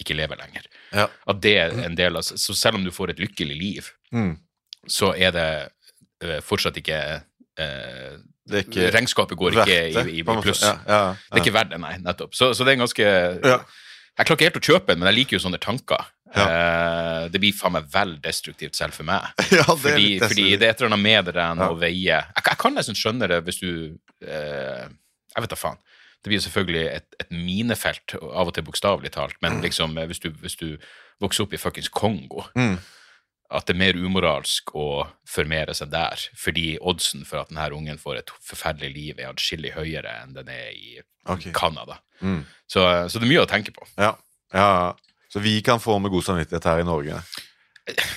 [0.02, 0.66] ikke lever lenger.
[0.92, 1.06] Ja.
[1.28, 4.36] At det er en del av Så selv om du får et lykkelig liv, Mm.
[4.86, 5.68] så er det
[6.24, 7.22] uh, fortsatt ikke
[7.60, 8.18] uh,
[8.52, 10.60] ikke Regnskapet går ikke i, i, i pluss.
[10.66, 12.34] Ja, ja, Det er ikke verdt det, nei, nettopp.
[12.34, 13.06] Så, så det er en ganske
[13.46, 13.60] Ja.
[14.18, 16.02] Jeg klarer ikke helt å kjøpe den, men jeg liker jo sånne tanker.
[16.36, 19.24] Eh, det blir faen meg vel destruktivt selv for meg.
[19.38, 21.68] det Fordi, fordi det er et eller annet med det der Ja.
[21.70, 23.70] å veie jeg, jeg kan nesten skjønne det hvis du
[24.26, 24.84] eh,
[25.32, 25.80] Jeg vet da faen.
[26.22, 30.22] Det blir selvfølgelig et, et minefelt, av og til bokstavelig talt, men liksom eh, hvis
[30.22, 30.68] du, hvis du
[31.22, 32.76] vokser opp i fuckings Kongo Mm.
[33.52, 37.98] At det er mer umoralsk å formere seg der, fordi oddsen for at denne ungen
[38.00, 41.50] får et forferdelig liv, er atskillig høyere enn den er i Ok.
[41.52, 41.98] Canada.
[42.22, 42.46] Mm.
[42.66, 42.80] Så,
[43.12, 43.84] så det er mye å tenke på.
[44.00, 44.14] Ja.
[44.56, 44.70] ja.
[45.28, 47.20] Så vi kan få med god samvittighet her i Norge.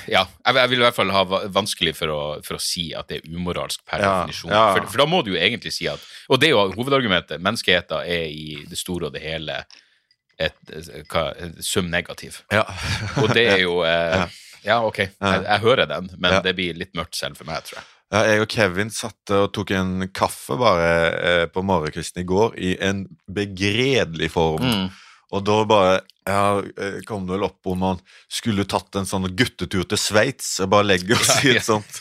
[0.05, 3.17] Ja, jeg, vil i hvert fall ha vanskelig for å, for å si at det
[3.23, 4.51] er umoralsk per Ja, definisjon.
[4.53, 4.65] ja.
[4.75, 7.41] For, for da må du jo egentlig si at Og det er jo hovedargumentet.
[7.41, 9.63] Menneskeheten er i det store og det hele
[10.37, 10.55] et,
[11.09, 11.29] hva,
[11.65, 12.43] sum negativ.
[12.53, 12.65] Ja.
[13.23, 14.27] Og det er jo eh,
[14.65, 14.79] Ja.
[14.85, 17.89] Ok, jeg, jeg hører den, men det blir litt mørkt selv for meg, tror jeg.
[18.13, 22.53] Ja, jeg og Kevin satt og tok en kaffe bare eh, på morgenkvisten i går
[22.61, 24.61] i en begredelig form.
[24.61, 24.87] Mm.
[25.33, 27.99] Og da bare ja, eh, kom det vel opp om man
[28.31, 31.99] skulle tatt en sånn guttetur til Sveits og bare legge oss i et sånt,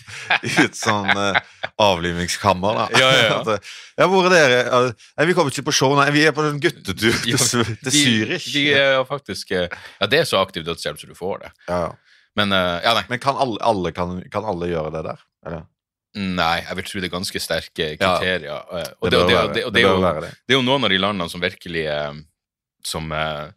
[0.48, 1.36] i et sånn uh,
[1.84, 2.78] avlivningskammer.
[2.78, 2.86] da.
[3.00, 3.56] Ja, ja, ja.
[3.56, 4.62] Eh, ja, hvor er dere?
[5.18, 6.08] Nei, Vi kommer ikke på show, nei.
[6.14, 7.36] Vi er på en guttetur til,
[7.84, 8.48] til Zürich.
[8.54, 11.54] De er faktisk Ja, det er så aktiv dødshjelp som du får det.
[11.68, 11.84] Ja.
[12.38, 13.04] Men uh, ja, nei.
[13.12, 15.24] Men kan alle, alle, kan, kan alle gjøre det der?
[15.46, 15.64] Eller?
[16.14, 18.44] Nei, jeg vil tro det er ganske sterke kriterier.
[18.46, 19.64] Ja, Det bør være og det.
[19.74, 22.12] det er jo noen av de landene som virkelig eh,
[22.86, 23.48] Som eh,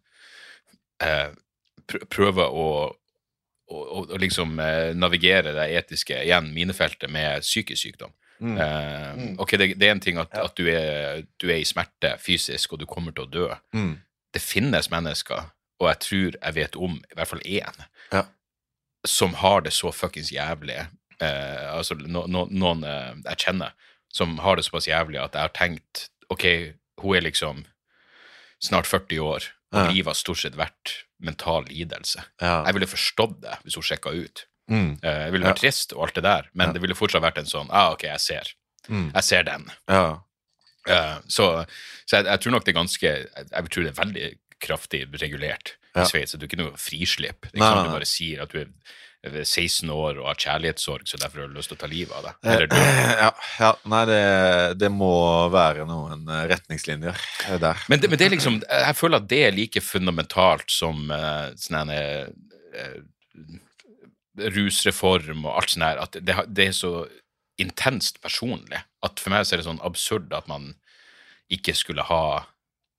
[1.04, 1.30] eh,
[1.88, 2.68] pr prøver å,
[3.68, 8.14] å, å, liksom eh, navigere det etiske igjen, minefeltet, med psykisk sykdom.
[8.40, 8.58] Mm.
[8.62, 10.46] Eh, ok, det, det er en ting at, Ja.
[10.46, 13.48] at du, er, du er i smerte fysisk, og du kommer til å dø.
[13.74, 13.96] Mm.
[14.34, 15.48] Det finnes mennesker,
[15.82, 18.26] og jeg tror jeg vet om i hvert fall én, Ja.
[19.06, 20.80] som har det så fuckings jævlig.
[21.20, 23.72] Eh, altså no, no, noen eh, jeg kjenner
[24.14, 26.44] som har det såpass jævlig at jeg har tenkt ok,
[27.02, 27.64] hun er liksom
[28.64, 29.44] snart 40 år,
[29.74, 29.90] og Ja.
[29.92, 32.24] livet har stort sett vært mental lidelse.
[32.42, 32.64] Ja.
[32.66, 34.46] Jeg ville forstått det hvis hun sjekka ut.
[34.70, 35.00] Mm.
[35.04, 35.54] Eh, jeg ville Ja.
[35.54, 36.74] vært trist og alt det der, men Ja.
[36.74, 38.44] det ville fortsatt vært en sånn ah, ok, jeg ser.
[38.90, 39.12] Mm.
[39.14, 39.72] Jeg ser den.
[39.90, 40.20] Ja.
[40.88, 41.66] Eh, så
[42.08, 45.22] så jeg, jeg tror nok det er ganske Jeg, jeg tror det er veldig kraftig
[45.22, 46.02] regulert Ja.
[46.04, 46.34] i Sveits.
[46.34, 47.42] At du ikke er noe frislipp.
[47.42, 48.68] Det er Nei, ikke sånn nei, du bare sier at du er
[49.34, 52.28] 16 år og har kjærlighetssorg, så derfor har du lyst til å ta livet av
[52.28, 52.40] deg.
[52.42, 52.78] Eh, Eller du.
[53.24, 54.24] Ja, ja, nei, det,
[54.82, 55.12] det må
[55.54, 57.22] være noen eh, retningslinjer
[57.62, 57.86] der.
[57.92, 61.54] Men det, men det er liksom Jeg føler at det er like fundamentalt som uh,
[61.60, 62.28] sånn eh,
[64.58, 66.92] rusreform og alt sånt her, at det, det er så
[67.58, 68.84] intenst personlig.
[69.06, 70.76] At for meg så er det sånn absurd at man
[71.54, 72.46] ikke skulle ha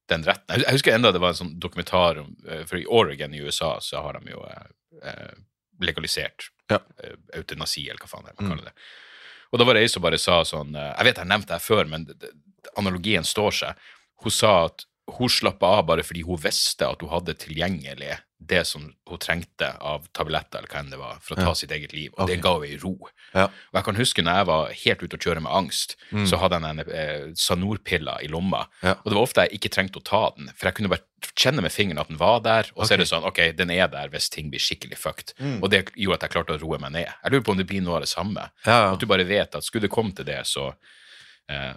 [0.08, 0.62] den retten.
[0.64, 2.30] Jeg husker enda det var en sånn dokumentar om
[2.68, 5.34] For i Oregon i USA så har de jo eh,
[5.80, 6.78] legalisert Ja.
[7.02, 8.48] eh, eutanasi, eller hva faen det er Mm.
[8.48, 8.74] man kaller det.
[9.52, 11.46] Og da var det ei som bare sa sånn eh, Jeg vet jeg har nevnt
[11.48, 12.06] det her før, men
[12.76, 13.74] analogien står seg.
[14.22, 14.84] Hun sa at
[15.16, 18.18] hun slappa av bare fordi hun visste at hun hadde tilgjengelig
[18.48, 21.54] det som hun trengte av tabletter eller hva enn det var, for å ta Ja.
[21.54, 22.12] sitt eget liv.
[22.18, 22.42] Og det Ok.
[22.44, 23.08] ga henne ro.
[23.34, 23.44] Ja.
[23.46, 26.24] Og jeg kan huske når jeg var helt ute å kjøre med angst, Mm.
[26.26, 28.66] så hadde jeg en eh, Sanor-pilla i lomma.
[28.82, 28.92] Ja.
[28.92, 31.02] Og det var ofte jeg ikke trengte å ta den, for jeg kunne bare
[31.34, 33.88] kjenne med fingeren at den var der, og så er det sånn, ok, den er
[33.88, 35.34] der hvis ting blir skikkelig fucked.
[35.40, 35.62] Mm.
[35.62, 37.08] Og det gjorde at jeg klarte å roe meg ned.
[37.24, 38.50] Jeg lurer på om det blir noe av det samme.
[38.64, 40.74] At du bare vet at skulle det komme til det, så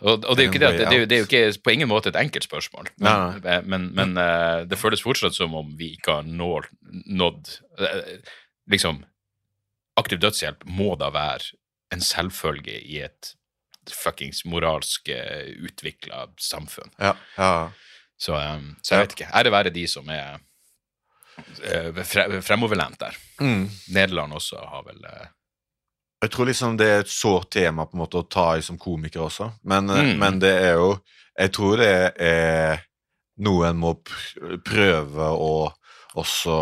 [0.02, 2.12] og, og det er det, det, er jo, det er jo ikke på ingen måte
[2.12, 6.20] et enkelt spørsmål, men, eh, men, men eh, det føles fortsatt som om vi ikke
[6.20, 6.72] har nådd,
[7.22, 8.16] nådd eh,
[8.72, 9.02] Liksom,
[10.00, 11.58] aktiv dødshjelp må da være
[11.92, 13.32] en selvfølge i et
[13.92, 16.94] fuckings moralsk uh, utvikla samfunn.
[17.02, 17.72] ja, ja.
[18.22, 19.30] Så, um, så jeg vet ikke.
[19.34, 23.18] Ære være de som er uh, fre, fremoverlent der.
[23.42, 23.64] Mm.
[23.96, 25.32] Nederland også har vel eh,
[26.22, 28.78] Jeg tror liksom det er et sårt tema på en måte å ta i som
[28.78, 30.18] komiker også, men, eh, Mm.
[30.20, 31.00] men det er jo
[31.40, 32.82] Jeg tror det er
[33.40, 33.94] noe en må
[34.66, 35.72] prøve å
[36.20, 36.56] også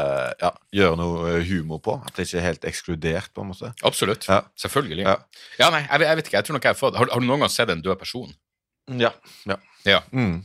[0.00, 1.98] eh, ja, gjøre noe humor på.
[2.06, 3.68] At det ikke er helt ekskludert, på en måte.
[3.84, 4.24] Absolutt.
[4.26, 4.40] Ja.
[4.56, 5.04] Selvfølgelig.
[5.04, 5.16] Ja.
[5.60, 6.38] Ja, nei, jeg, jeg vet ikke.
[6.40, 8.32] Jeg tror nok jeg har fått Har, har du noen gang sett en død person?
[8.96, 9.12] Ja.
[9.44, 9.58] ja.
[9.84, 10.00] Ja.
[10.10, 10.42] Mm.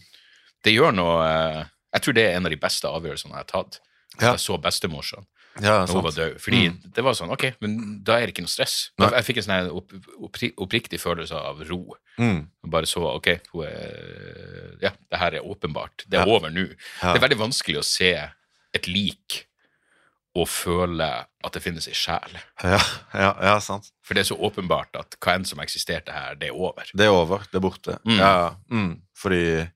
[0.63, 1.63] Det gjør noe eh,
[1.95, 3.79] Jeg tror det er en av de beste avgjørelsene jeg har tatt.
[4.19, 4.34] Ja.
[4.34, 5.25] Jeg så bestemorsan
[5.62, 6.38] ja når hun var død.
[6.41, 6.93] Fordi Mm.
[6.95, 8.91] det var sånn Ok, men da er det ikke noe stress.
[8.98, 9.91] Da, jeg fikk en sånn opp,
[10.30, 11.95] oppri, oppriktig følelse av ro.
[12.19, 12.48] Mm.
[12.69, 16.06] Bare så Ok, hun er Ja, det her er åpenbart.
[16.08, 16.32] Det er Ja.
[16.34, 16.69] over nå.
[17.04, 17.13] Ja.
[17.13, 18.13] Det er veldig vanskelig å se
[18.74, 19.45] et lik
[20.36, 22.38] og føle at det finnes ei sjel.
[22.63, 22.78] Ja,
[23.13, 23.91] ja, ja, sant.
[24.04, 26.86] For det er så åpenbart at hva enn som eksisterte her, det er over.
[26.93, 27.39] Det er over.
[27.52, 27.98] Det er borte.
[28.06, 28.17] Mm.
[28.19, 29.02] Ja, mm.
[29.17, 29.69] Fordi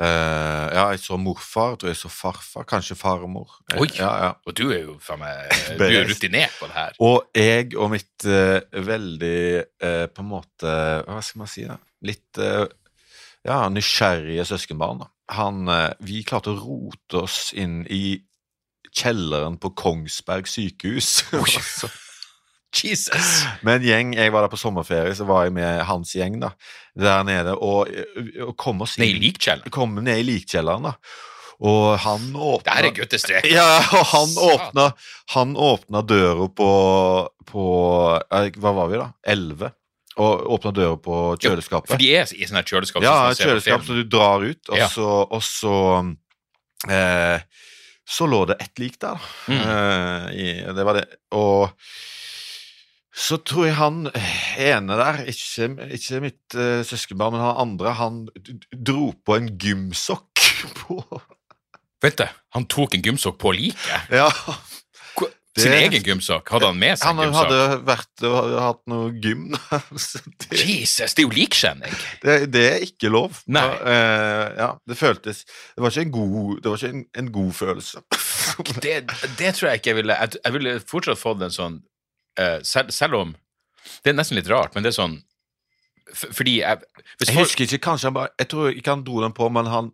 [0.00, 3.58] eh, Ja, jeg så morfar, jeg så farfar, kanskje farmor.
[3.72, 3.88] Eh, Oi.
[3.98, 4.30] Ja, ja.
[4.46, 6.96] Og du er jo for meg Du er rutinert på det her.
[7.04, 9.40] Og jeg og mitt uh, veldig
[9.84, 10.74] uh, på en måte
[11.06, 11.78] Hva skal man si, da?
[12.04, 12.66] Litt eh,
[13.44, 14.98] ja, nysgjerrige søskenbarn.
[15.04, 15.10] da.
[15.38, 18.18] Han, eh, vi klarte å rote oss inn i
[18.94, 21.22] kjelleren på Kongsberg sykehus.
[21.80, 21.90] Så-
[22.84, 23.44] Jesus!
[23.62, 24.14] med en gjeng.
[24.18, 26.50] Jeg var der på sommerferie, så var jeg med hans gjeng da,
[26.98, 27.54] der nede.
[27.56, 27.88] Og,
[28.48, 29.70] og kom oss ned i likkjelleren.
[29.74, 30.96] Kom ned i likkjelleren, da.
[31.64, 33.46] Og han åpna Det her er guttestrek.
[33.46, 34.88] Ja, og han åpna,
[35.36, 36.70] han åpna døra på,
[37.46, 37.64] på
[38.58, 39.06] Hva var vi, da?
[39.34, 39.70] Elleve.
[40.18, 41.90] Og åpna døra på kjøleskapet.
[41.94, 43.02] For de er i sånne kjøleskap.
[43.06, 44.86] ja, et kjøleskap som du drar ut, og Ja.
[44.90, 45.78] så, og så
[46.90, 47.38] eh,
[48.06, 49.18] Så lå det ett lik der.
[49.48, 49.60] Mm.
[49.64, 51.06] Uh, i, det var det.
[51.32, 51.70] Og
[53.14, 54.08] så tror jeg han
[54.58, 58.20] ene der, ikke, ikke mitt uh, søskenbarn, men han andre, han
[58.74, 60.44] dro på en gymsokk
[60.82, 61.00] på
[62.04, 64.10] Vet du, han tok en gymsokk på liket.
[64.12, 64.26] Ja.
[65.54, 66.50] Sin egen gymsokk?
[66.50, 67.52] Hadde han med seg Han gymsokk?
[67.52, 69.44] hadde vært og hatt noe gym.
[70.50, 71.94] Det, Jesus, det er jo likskjenning!
[72.24, 73.38] det, det er ikke lov.
[73.46, 73.62] Nei.
[73.62, 77.32] Da, uh, ja, det føltes Det var ikke en god, det var ikke en, en
[77.38, 78.04] god følelse.
[78.82, 78.96] Det,
[79.38, 81.78] det tror jeg ikke jeg ville Jeg, jeg ville fortsatt fått en sånn
[82.40, 83.34] eh, selv, selv om
[84.04, 85.18] Det er nesten litt rart, men det er sånn
[86.14, 86.80] Fordi jeg
[87.18, 89.70] hvis Jeg husker ikke, kanskje han bare Jeg tror ikke han dro den på, men
[89.70, 89.92] han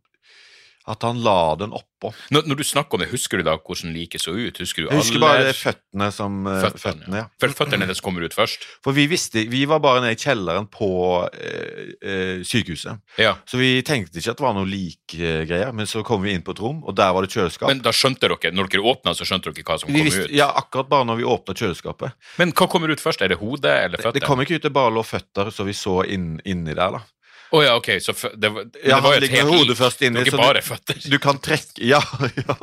[0.90, 2.10] at han la den oppå.
[2.32, 4.56] når, når du snakker om det, husker du da hvordan liket så ut?
[4.62, 6.80] Husker du Jeg husker alle bare føttene som eh, føttene?
[6.84, 7.26] føttene, ja.
[7.42, 8.64] For føttene deres kommer ut først?
[8.84, 10.88] For vi visste Vi var bare nede i kjelleren på
[11.34, 13.00] eh, eh, sykehuset.
[13.20, 13.34] Ja.
[13.46, 16.54] Så vi tenkte ikke at det var noe likgreier, men så kom vi inn på
[16.56, 17.68] et rom, og der var det kjøleskap.
[17.70, 20.26] Men da skjønte dere, når dere åpna, så skjønte dere hva som vi kom visste,
[20.28, 20.34] ut?
[20.40, 22.16] ja, akkurat bare når vi åpna kjøleskapet.
[22.40, 23.22] Men hva kommer ut først?
[23.24, 24.18] Er det hodet eller Det, føttene?
[24.20, 27.04] det kom ikke ut, det bare lå føtter, så vi så inn, inni der, da.
[27.50, 30.22] Å ja, ok, så det, var- det Ja, var jo et helt hodet først inni.
[30.22, 31.00] Ikke bare føtter.
[31.02, 31.98] Du, du kan trekke Ja,
[32.46, 32.56] ja.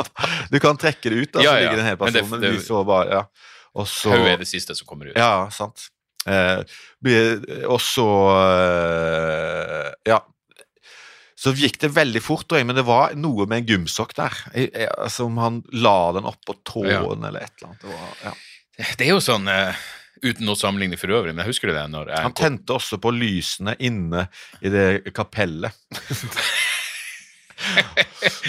[0.51, 1.59] Du kan trekke det ut, da, Ja, så ja.
[1.65, 3.23] ligger det en hel Men det- person, men, det- vi så bare Ja.
[3.77, 5.17] Og så Hodet er det siste som kommer ut.
[5.19, 5.89] Ja, sant.
[6.27, 6.63] Eh,
[7.67, 8.07] og så
[8.87, 10.21] eh, Ja.
[11.37, 14.33] Så gikk det veldig fort, men det var noe med en gymsokk der.
[14.57, 17.83] Jeg, altså han la den oppå tåen eller et eller annet.
[17.83, 18.31] Det var, ja.
[18.97, 19.77] Det er jo sånn eh,
[20.23, 23.11] Uten noe sammenligne for øvrig, men jeg husker det når jeg Han tente også på
[23.15, 24.27] lysene inne
[24.65, 25.75] i det kapellet.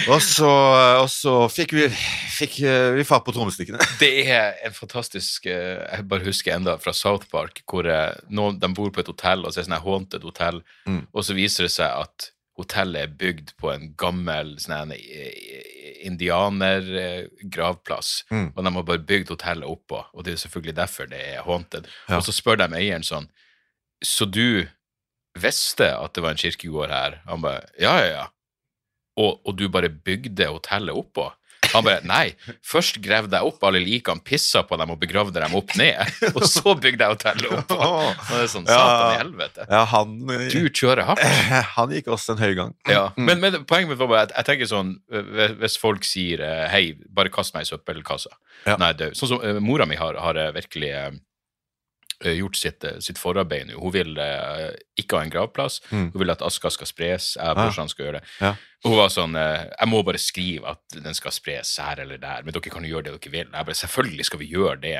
[0.09, 0.49] og så,
[1.01, 1.85] og så fikk vi,
[2.37, 3.81] fikk eh, vi fatt på trommestikkene.
[4.01, 8.59] Det er en fantastisk eh, Jeg bare husker enda fra South Park, hvor eh, noen,
[8.61, 11.03] de bor på et hotell, og så er det sånn haunted hotell, Mm.
[11.13, 12.29] og så viser det seg at
[12.59, 16.03] hotellet er bygd på en gammel sånn eh,
[16.99, 18.51] indianergravplass, Mm.
[18.55, 21.87] og de har bare bygd hotellet oppå, og det er selvfølgelig derfor det er haunted.
[22.09, 22.17] Ja.
[22.17, 23.29] Og så spør de eieren sånn
[24.03, 24.67] Så du
[25.35, 27.21] visste at det var en kirkegård her?
[27.27, 28.27] Han bare Ja, ja, ja.
[29.17, 31.33] Og, og du bare bygde hotellet oppå?
[31.73, 32.33] Han bare Nei,
[32.65, 35.99] først gravde jeg opp alle likene, pissa på dem og begravde dem opp ned,
[36.35, 37.73] og så bygde jeg hotellet opp.
[37.75, 38.67] Og det er sånn.
[38.69, 39.67] Satan i helvete.
[39.69, 40.17] Ja, han,
[40.53, 41.23] Du kjører hardt.
[41.77, 42.75] han gikk også en høy gang.
[42.89, 43.07] Ja.
[43.17, 46.65] Men, men poenget mitt var bare at jeg tenker sånn eh, Hvis folk sier eh,
[46.71, 48.31] hei, bare kast meg i søppelkassa
[48.67, 48.77] Ja.
[48.81, 49.17] Nei, død.
[49.17, 51.17] Sånn som eh, mora mi har, har eh, virkelig eh, eh,
[52.19, 53.79] gjort sitt, eh, sitt forarbeid nå.
[53.79, 55.79] Hun vil eh, ikke ha en gravplass.
[55.91, 56.11] Mm.
[56.11, 57.35] Hun vil at aska skal spres.
[57.37, 57.63] Jeg og Ah.
[57.65, 58.27] brorsan skal gjøre det.
[58.41, 58.55] Ja.
[58.83, 62.43] Hun var sånn eh, Jeg må bare skrive at den skal spres her eller der,
[62.43, 63.47] men dere kan jo gjøre det dere vil.
[63.53, 64.99] Jeg bare, Selvfølgelig skal vi gjøre det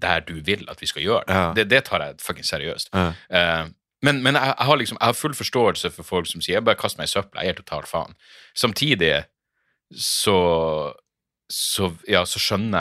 [0.00, 1.34] der du vil at vi skal gjøre det.
[1.34, 1.52] Ja.
[1.54, 2.94] Det, det tar jeg fuckings seriøst.
[2.94, 3.66] Eh,
[4.02, 6.64] men men jeg, jeg, har liksom, jeg har full forståelse for folk som sier jeg
[6.64, 8.14] bare kaster meg i søpla, jeg gir totalt faen.
[8.54, 9.24] Samtidig
[9.94, 10.94] så,
[11.52, 12.78] så, ja, så skjønner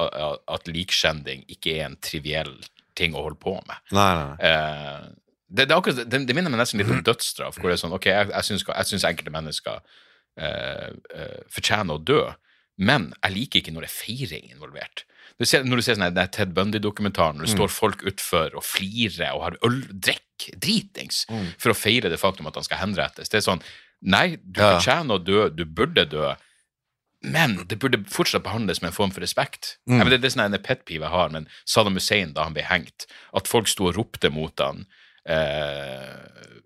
[0.00, 2.56] jeg at likskjending ikke er en triviell
[2.98, 3.76] ting å holde på med.
[3.96, 4.36] Nei, nei.
[4.50, 5.08] Eh,
[5.54, 7.94] det, det, akkurat, det, det minner meg nesten litt om dødsstraff, hvor det er sånn
[7.94, 9.80] ok, jeg, jeg, syns, jeg syns enkelte mennesker
[10.40, 12.22] eh, eh, fortjener å dø,
[12.82, 15.04] men jeg liker ikke når det er feiring involvert.
[15.38, 18.54] Du ser, når du ser sånn her, den Ted Bundy-dokumentaren, når det står folk utfor
[18.58, 21.24] og flirer og har øl, drikk, dritings,
[21.62, 23.30] for å feire det faktum at han skal henrettes.
[23.32, 23.62] Det er sånn
[24.04, 24.74] Nei, du Ja.
[24.74, 26.34] fortjener å dø, du burde dø,
[27.24, 29.78] men det burde fortsatt behandles med en form for respekt.
[29.88, 32.44] Jeg vet, det, det er sånn en pet peeve jeg har, men Saddam Hussein, da
[32.48, 34.84] han ble hengt, at folk sto og ropte mot han,
[35.24, 36.10] eh,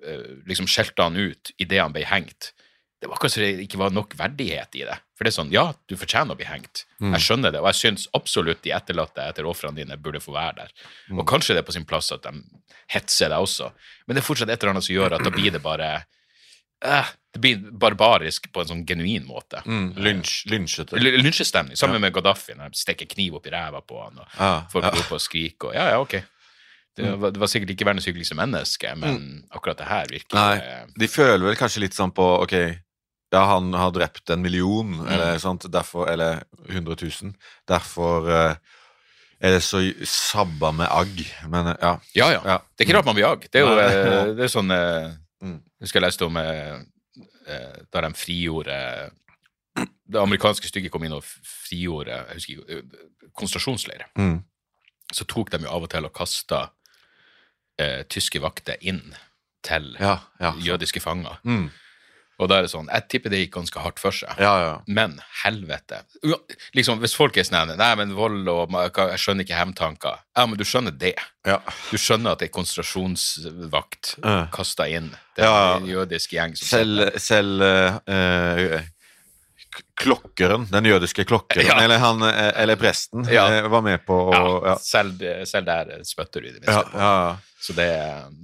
[0.03, 2.53] eh, liksom skjelte han ut idet han ble hengt.
[2.99, 4.97] Det var akkurat som det ikke var nok verdighet i det.
[5.15, 6.83] For det er sånn, ja, du fortjener å bli hengt.
[7.15, 10.65] Jeg skjønner det, og jeg syns absolutt de etterlatte etter ofrene dine burde få være
[10.65, 10.73] der.
[11.15, 12.35] Og kanskje det er på sin plass at de
[12.91, 13.71] hetser deg også,
[14.07, 15.91] men det er fortsatt et eller annet som gjør at da blir det bare
[16.83, 19.61] eh, Det blir barbarisk på en sånn genuin måte.
[19.69, 20.97] Mm, lynsj, lynsjete.
[20.97, 21.77] Lynsjestemning.
[21.77, 24.89] Sammen med Gaddafi, når de stikker kniv opp i ræva på han, og ah, folk
[24.89, 24.95] ja.
[24.97, 26.17] roper og skriker og Ja, ja, ok.
[26.99, 30.81] Det var, det var sikkert ikke verdens hyggeligste menneske, men akkurat det her virker Nei,
[30.99, 32.57] de føler vel kanskje litt sånn på Ok,
[33.31, 37.33] ja, han har drept en million, eller sånt, derfor Eller 100 000.
[37.69, 38.55] Derfor eh,
[39.39, 41.21] er det så sabba med agg.
[41.47, 41.95] Men eh, ja.
[42.17, 42.43] Ja, ja.
[42.45, 42.59] Ja.
[42.75, 43.47] Det er ikke rart man blir agg.
[43.53, 44.75] Det er jo eh, det er sånn
[45.39, 45.61] Mm.
[45.79, 46.35] Jeg husker jeg leste om
[47.49, 48.77] eh, da de frigjorde
[50.09, 52.79] Det amerikanske stykket kom inn og frigjorde jeg husker ikke,
[53.39, 54.07] eh.
[54.19, 54.39] Mm.
[55.15, 56.65] Så tok de jo av og til og kasta
[57.79, 59.15] eh, tyske vakter inn
[59.63, 60.53] til Ja, ja.
[60.59, 61.39] jødiske fanger.
[61.45, 61.69] Mm.
[62.39, 64.39] Og da er det sånn Jeg tipper det gikk ganske hardt for seg.
[64.39, 64.75] Ja, ja.
[64.87, 66.03] Men helvete.
[66.77, 70.21] Liksom, Hvis folk er sånn Nei, men vold og Jeg skjønner ikke hevntanker.
[70.39, 71.17] Ja, men du skjønner det.
[71.49, 71.59] ja.
[71.91, 74.47] Du skjønner at det er konsentrasjonsvakt uh.
[74.55, 75.11] kasta inn.
[75.37, 78.79] Det er en jødisk gjeng som Selv, selv uh,
[79.99, 81.77] klokkeren, den jødiske klokkeren, Ja.
[81.85, 83.47] eller, han, eh, eller presten, Ja.
[83.53, 84.77] eh, var med på å ja.
[84.79, 86.99] Selv, selv der spytter du i det minste Ja, på.
[86.99, 87.37] ja.
[87.61, 87.89] Så det,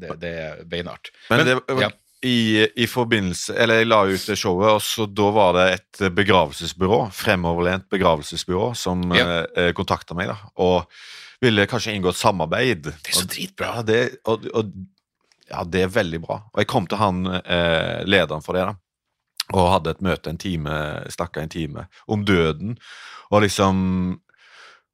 [0.01, 1.11] det, det er beinhardt.
[1.31, 1.91] Men, det, ja.
[2.25, 6.05] I, i forbindelse Eller jeg la ut det showet, og så da var det et
[6.16, 9.43] begravelsesbyrå, fremoverlent begravelsesbyrå, som Ja.
[9.57, 10.39] eh, kontakta meg, da.
[10.64, 10.87] Og
[11.45, 12.83] ville kanskje inngå et samarbeid.
[12.89, 13.75] Det er så dritbra.
[13.77, 14.72] Ja, det, og, og,
[15.51, 16.39] ja, det er veldig bra.
[16.55, 18.75] Og jeg kom til han eh, lederen for det, da.
[19.53, 20.72] Og hadde et møte en time,
[21.12, 22.79] snakka en time om døden.
[23.31, 24.20] Og liksom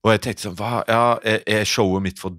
[0.02, 2.32] Og jeg tenkte sånn hva, ja, er, er showet mitt for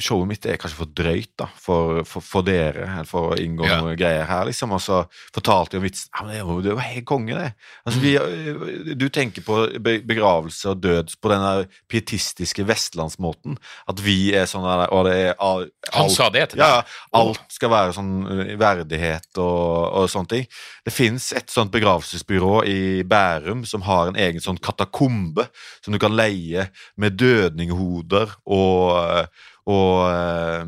[0.00, 3.66] Showet mitt er kanskje for drøyt da, for, for, for dere, eller for å inngå
[3.68, 3.78] Ja.
[3.80, 4.72] noen greier her, liksom.
[4.76, 5.00] Og så
[5.34, 6.10] fortalte jeg om vitsen.
[6.16, 7.50] Ja, men det var, det var helt konge, det.
[7.86, 13.58] Altså, vi, du tenker på begravelse og død på den der pietistiske vestlandsmåten.
[13.90, 16.66] At vi er sånn der, og det er all, Han alt- sa det til deg?
[16.66, 16.82] ja,
[17.20, 20.46] alt skal være sånn uh, verdighet og, og sånne ting.
[20.86, 25.46] Det fins et sånt begravelsesbyrå i Bærum som har en egen sånn katakombe
[25.84, 26.68] som du kan leie
[27.00, 29.26] med dødninghoder og
[29.70, 30.64] og, uh,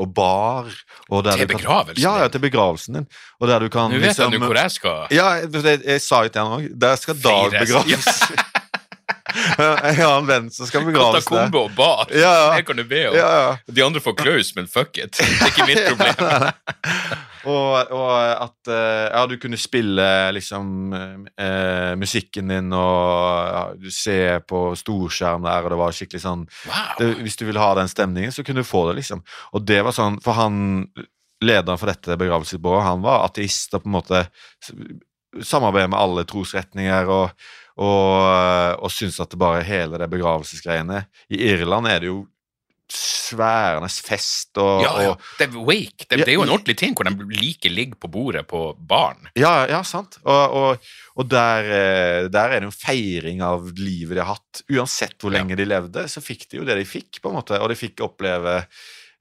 [0.00, 0.70] og bar.
[1.10, 1.94] Og der Til begravelsen?
[1.94, 3.06] kan- Ja, ja, til begravelsen din.
[3.40, 5.06] Og der du kan Nå vet liksom- nå hvor jeg skal.
[5.14, 6.68] ja, jeg, jeg, jeg sa jo til han òg.
[6.80, 7.70] Der skal Dag begraves.
[7.70, 8.22] begraves.
[9.34, 11.28] jeg har en venn som skal begraves der.
[11.28, 12.06] Katakombe og bar.
[12.14, 12.48] Ja, ja.
[12.56, 13.16] Det kan du be om.
[13.18, 13.52] Ja, ja.
[13.66, 15.18] De andre får klaus, men fuck it.
[15.18, 16.60] Det er ikke mitt problem.
[17.44, 23.90] Og, og at eh, ja, du kunne spille liksom eh, musikken din og ja, du
[23.92, 26.94] ser på storskjerm der, og det var skikkelig sånn Wow.
[27.00, 29.20] det, Hvis du ville ha den stemningen, så kunne du få det, liksom.
[29.52, 30.86] Og det var sånn For han
[31.44, 34.22] lederen for dette begravelsesbyrået, han var ateist og på en måte
[35.44, 37.44] samarbeidet med alle trosretninger og,
[37.74, 41.00] og, og syns at det bare hele det begravelsesgreiene
[41.34, 42.20] I Irland er det jo
[42.94, 45.12] sværende fest og, Ja, ja.
[45.38, 46.04] Det er wake.
[46.04, 48.60] Det, Ja, det er jo en ordentlig ting hvor de liker ligger på bordet på
[48.78, 49.30] baren.
[49.34, 50.18] Ja, ja, sant.
[50.22, 54.62] Og, og, og der, eh, der er det en feiring av livet de har hatt.
[54.70, 57.58] Uansett hvor lenge de levde, så fikk de jo det de fikk, på en måte.
[57.58, 58.60] Og de fikk oppleve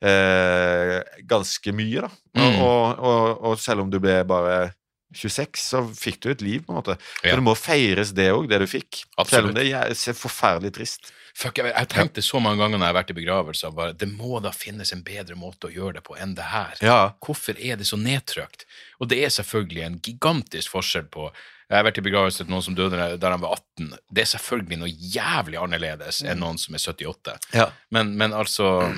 [0.03, 0.99] eh,
[1.29, 2.11] ganske mye, da.
[2.33, 2.61] Mm.
[2.65, 4.73] og, og, og selv om du ble bare
[5.15, 6.97] 26, så fikk du et liv, på en måte.
[7.21, 7.33] Ja.
[7.33, 9.03] Så det må feires, det òg, det du fikk.
[9.29, 11.13] Selv om det er forferdelig trist.
[11.33, 14.09] Fuck, jeg, jeg tenkte så mange ganger når jeg har vært i begravelser, bare, det
[14.11, 16.75] må da finnes en bedre måte å gjøre det på enn det her.
[16.85, 16.99] Ja.
[17.25, 18.67] Hvorfor er det så nedtrykt?
[19.01, 22.61] Og det er selvfølgelig en gigantisk forskjell på Jeg har vært i begravelse til noen
[22.61, 23.95] som døde da han var 18.
[24.13, 27.37] Det er selvfølgelig noe jævlig annerledes enn noen som er 78.
[27.57, 27.71] Ja.
[27.89, 28.91] Men, men altså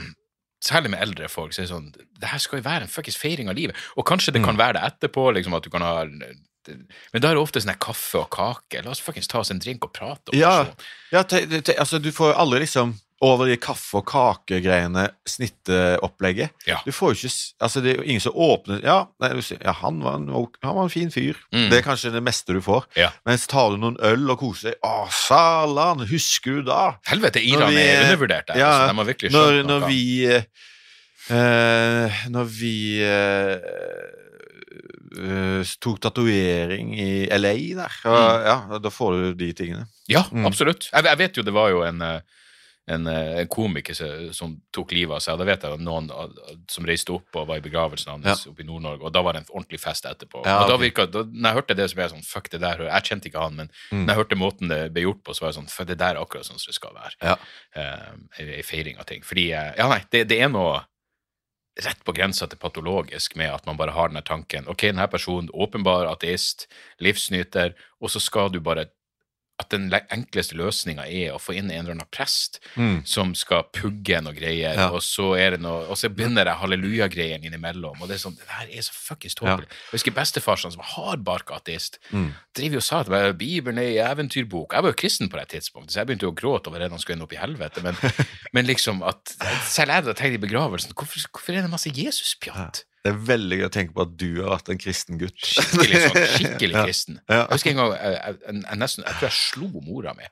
[0.63, 1.53] Særlig med eldre folk.
[1.53, 3.75] så er det sånn, Det her skal jo være en fuckings feiring av livet.
[3.97, 5.33] Og kanskje det kan være det etterpå.
[5.33, 8.81] liksom at du kan ha Men da er det ofte sånn kaffe og kake.
[8.83, 10.75] La oss fuckings ta oss en drink og prate om Ja, personen.
[11.11, 12.95] ja te, te, altså du får aldri liksom
[13.25, 16.51] over de kaffe- og kakegreiene, snitteopplegget.
[16.69, 16.77] Ja.
[16.85, 17.31] Du får jo ikke
[17.65, 20.75] Altså, det er jo ingen som åpner Ja, nei, sier, ja han, var en, han
[20.75, 21.35] var en fin fyr.
[21.53, 21.69] Mm.
[21.71, 22.85] Det er kanskje det meste du får.
[22.99, 23.09] Ja.
[23.25, 26.05] Mens tar du noen øl og koser deg Å, salan!
[26.09, 26.95] Husker du da?
[27.09, 28.61] Helvete, Iran vi- er undervurdert der.
[28.61, 29.89] Ja, altså, de har virkelig Når, skjønt når noe.
[29.89, 30.43] vi eh,
[31.35, 33.57] eh, Når vi eh,
[35.15, 38.45] eh, tok tatovering i LA der, og, Mm.
[38.45, 39.87] ja, da får du de tingene.
[40.07, 40.45] Ja, Mm.
[40.45, 40.89] absolutt.
[40.91, 42.19] Jeg, jeg vet jo det var jo en, eh,
[42.87, 43.95] en, eh, en komiker
[44.33, 45.33] som, tok livet av seg.
[45.33, 46.09] og Da vet jeg at noen
[46.69, 49.41] som reiste opp og var i begravelsen hans oppe i Nord-Norge, og da var det
[49.41, 50.43] en ordentlig fest etterpå.
[50.45, 52.61] Ja, og da virka, da, når jeg hørte det, så ble jeg sånn Fuck det
[52.61, 52.83] der.
[52.85, 54.05] Jeg kjente ikke han, men Mm.
[54.05, 56.15] når jeg hørte måten det ble gjort på, så var jeg sånn Fuck, det der
[56.15, 57.15] er akkurat sånn som det skal være.
[57.21, 57.35] Ja.
[57.75, 59.21] Eh, Ei feiring av ting.
[59.23, 60.83] Fordi eh, Ja, nei, det, det er noe
[61.83, 65.49] rett på grensa til patologisk med at man bare har den tanken Ok, denne personen,
[65.51, 66.67] åpenbar ateist,
[67.03, 68.85] livsnyter, og så skal du bare
[69.57, 73.05] At den enkleste løsninga er å få inn en eller annen prest Mm.
[73.07, 74.89] som skal pugge noe greier, Ja.
[74.89, 78.35] og så er det noe Og så begynner det halleluja-greien innimellom, og det er sånn
[78.35, 79.67] Det her er så fuckings tåpelig.
[79.69, 81.99] Jeg husker bestefar som var hardbarka ateist.
[82.11, 82.33] Mm.
[82.53, 84.73] Driver og sa at det var Bibelen er i eventyrbok.
[84.73, 86.89] Jeg var jo kristen på det tidspunktet, så jeg begynte jo å gråte over det
[86.91, 87.81] han skulle ende opp i helvete.
[87.81, 87.95] Men,
[88.53, 92.83] men liksom at Selv jeg da tenkte i begravelsen Hvorfor, hvorfor er det masse Jesus-pjatt?
[93.05, 95.35] Det er veldig gøy å tenke på at du har vært en kristen gutt.
[95.45, 97.19] Skikkelig sånn, skikkelig kristen.
[97.29, 97.43] Ja.
[97.43, 100.25] Jeg husker en gang jeg, jeg, nesten, jeg tror jeg slo mora mi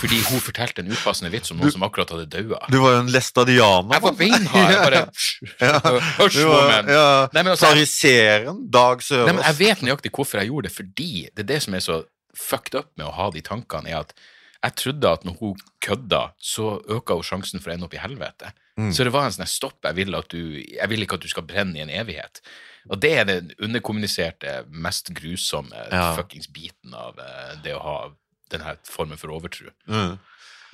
[0.00, 2.62] fordi hun fortalte en upassende vits om noen som akkurat hadde daua.
[2.72, 3.92] Du var jo en læstadianer.
[3.98, 4.72] Jeg var beinhard.
[4.72, 5.04] Jeg bare
[6.22, 7.04] Hush, Du var- Ja.
[7.36, 7.74] Nei, men altså,
[8.72, 9.28] Dag Sørås.
[9.34, 12.00] Nei, jeg vet nøyaktig hvorfor jeg gjorde det, fordi det er det som er så
[12.34, 14.16] fucked up med å ha de tankene, er at
[14.64, 18.00] jeg trodde at når hun kødda, så øka hun sjansen for å ende opp i
[18.00, 18.54] helvete.
[18.78, 18.90] Mm.
[18.92, 19.78] Så det var en sånn stopp.
[19.86, 22.40] Jeg vil, du, jeg vil ikke at du skal brenne i en evighet.
[22.90, 26.14] Og det er den underkommuniserte, mest grusomme Ja.
[26.18, 27.98] fuckings biten av eh, det å ha
[28.50, 29.70] denne formen for overtro.
[29.88, 30.18] Mm.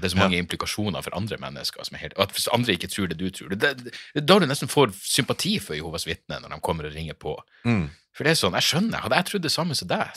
[0.00, 1.84] Det er så mange implikasjoner for andre mennesker.
[1.84, 4.38] som er helt, at Hvis andre ikke tror det du tror, det, det, det, da
[4.38, 7.36] du nesten får sympati for Jehovas vitner når de kommer og ringer på.
[7.64, 7.90] Mm.
[8.16, 10.08] For det er sånn, jeg skjønner, hadde jeg trodd det samme som deg,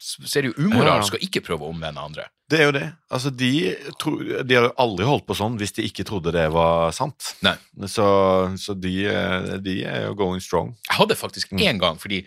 [0.00, 1.18] så er det jo umoralsk Ja.
[1.18, 2.24] å ikke prøve å omvende andre.
[2.50, 2.86] Det er jo det.
[3.12, 3.50] Altså, de,
[4.00, 7.34] tro, de har jo aldri holdt på sånn hvis de ikke trodde det var sant.
[7.44, 7.52] Nei.
[7.86, 8.06] Så,
[8.58, 10.72] så de, eh, de er jo going strong.
[10.88, 12.22] Jeg hadde faktisk én gang, fordi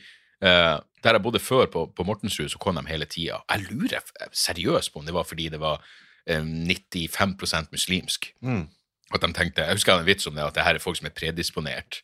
[0.45, 3.41] uh, der jeg bodde før, på, på Mortensrud, så kom de hele tida.
[3.51, 5.81] Jeg lurer seriøst på om det var fordi det var
[6.29, 8.29] um, 95% muslimsk.
[8.45, 8.67] Mm.
[9.13, 10.83] At de tenkte, Jeg husker jeg hadde en vits om det, at det her er
[10.83, 12.01] folk som er predisponert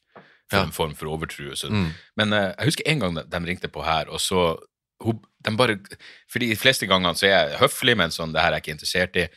[0.50, 0.66] for Ja.
[0.66, 1.54] en form for overtro.
[1.70, 1.92] Mm.
[2.18, 4.58] Men uh, jeg husker en gang de, de ringte på her, og så
[5.04, 5.78] hun, de bare,
[6.28, 8.76] For de fleste gangene så er jeg høflig, men sånn, det her er jeg ikke
[8.78, 9.28] interessert i.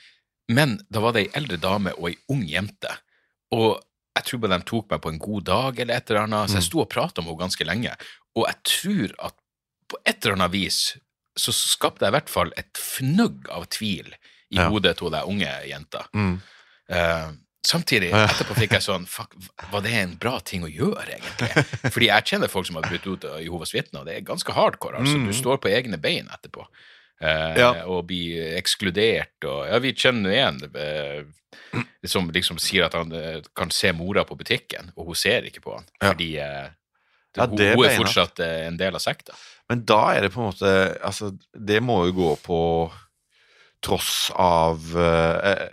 [0.51, 2.91] Men da var det ei eldre dame og ei ung jente.
[3.55, 3.79] Og
[4.17, 6.59] jeg tror bare de tok meg på en god dag eller et eller annet, så
[6.59, 7.95] jeg sto og prata med henne ganske lenge.
[8.37, 9.39] Og jeg tror at
[9.89, 10.81] på et eller annet vis
[11.39, 14.11] så skapte jeg i hvert fall et fnugg av tvil
[14.53, 14.67] i Ja.
[14.69, 16.03] hodet til den unge jenta.
[16.13, 16.35] Mm.
[16.93, 17.31] Eh,
[17.67, 19.35] samtidig, etterpå fikk jeg sånn Fuck,
[19.73, 21.65] var det en bra ting å gjøre, egentlig?
[21.95, 24.53] Fordi jeg kjenner folk som har brutt ut av Jehovas vitner, og det er ganske
[24.57, 24.99] hardcore.
[25.03, 25.21] altså.
[25.27, 26.67] Du står på egne bein etterpå.
[27.23, 27.71] Eh, Ja.
[27.87, 31.23] Og blir ekskludert og Ja, vi kjenner jo en eh,
[32.05, 35.63] som liksom sier at han eh, kan se mora på butikken, og hun ser ikke
[35.63, 35.87] på han.
[36.03, 36.67] Fordi eh,
[37.33, 39.33] det, Ja, hun, hun er fortsatt eh, en del av sekta.
[39.71, 42.59] Men da er det på en måte Altså, det må jo gå på
[43.83, 45.69] tross av eh,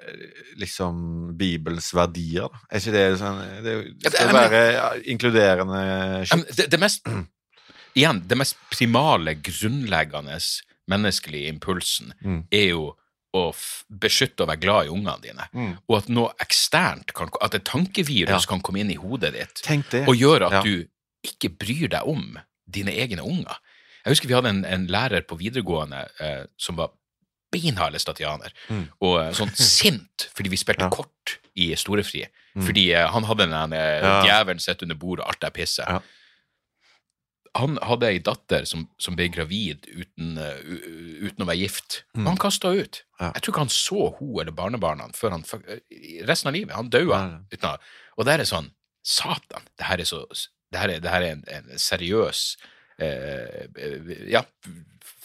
[0.57, 2.49] liksom Bibelens verdier.
[2.71, 5.81] Er ikke det sånn Det Ja, det- skal være inkluderende
[6.31, 7.05] men Det, det mest
[7.97, 10.37] Igjen, det mest primale, grunnleggende
[10.89, 12.43] menneskelige impulsen Mm.
[12.51, 12.95] er jo
[13.35, 13.53] å
[13.91, 15.47] beskytte og være glad i ungene dine.
[15.53, 15.73] Mm.
[15.89, 18.49] Og at noe eksternt, kan, at et tankevirus Ja.
[18.49, 20.07] kan komme inn i hodet ditt det.
[20.07, 20.61] og gjøre at Ja.
[20.63, 20.85] du
[21.23, 22.39] ikke bryr deg om
[22.69, 23.57] dine egne unger.
[24.05, 26.89] Jeg husker vi hadde en, en lærer på videregående eh, som var
[27.51, 28.85] beinhard statianer, Mm.
[29.01, 30.89] og eh, sånn sint fordi vi spilte Ja.
[30.89, 32.25] kort i storefri.
[32.55, 32.65] Mm.
[32.65, 34.21] Fordi eh, han hadde den eh, Ja.
[34.25, 35.83] djevelen sitt under bordet, alt det pisse.
[35.87, 35.99] Ja.
[37.57, 40.59] Han hadde ei datter som, som ble gravid uten, uh,
[41.25, 42.03] uten å være gift.
[42.15, 42.27] Mm.
[42.29, 42.99] Han kasta ut.
[43.19, 43.31] Ja.
[43.33, 45.43] Jeg tror ikke han så hun eller barnebarna før han
[46.29, 46.75] resten av livet.
[46.77, 47.41] Han daua.
[47.57, 47.71] Ja,
[48.17, 48.69] Og det er sånn
[49.01, 50.21] Satan, det her er så
[50.69, 52.43] Det her er, det her er en, en seriøs
[53.01, 53.65] eh,
[54.29, 54.43] Ja,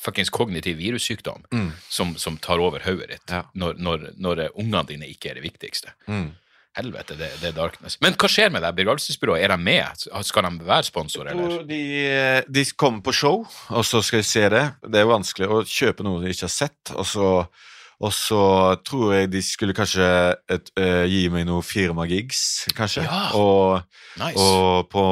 [0.04, 1.72] fuckings kognitiv virussykdom Mm.
[1.88, 3.42] som, som tar over hodet ditt Ja.
[3.54, 5.94] når, når, når ungene dine ikke er det viktigste.
[6.08, 6.32] Mm.
[6.74, 7.94] Helvete, det, det er darkness.
[8.02, 9.44] Men hva skjer med det begravelsesbyrået?
[9.46, 10.06] Er de med?
[10.26, 11.60] Skal de være sponsor, eller?
[11.68, 11.82] De,
[12.50, 14.64] de kommer på show, og så skal de se det.
[14.82, 16.90] Det er vanskelig å kjøpe noe de ikke har sett.
[16.98, 17.28] Og så,
[18.02, 18.40] og så
[18.82, 20.08] tror jeg de skulle kanskje
[20.50, 22.42] et, uh, gi meg noen firmagigs,
[22.74, 23.06] kanskje.
[23.06, 23.22] Ja.
[23.38, 23.86] Og,
[24.18, 24.34] Nice.
[24.42, 25.06] og på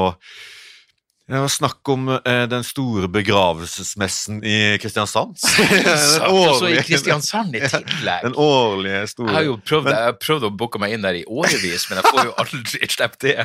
[1.30, 5.36] det var snakk om eh, den store begravelsesmessen i Kristiansand.
[5.40, 8.24] Sant, så i Kristiansand i tillegg.
[8.26, 11.06] Den årlige store Jeg har jo prøvd, Men- jeg har prøvd å booke meg inn
[11.06, 13.36] der i årevis, men jeg får jo aldri sluppet det.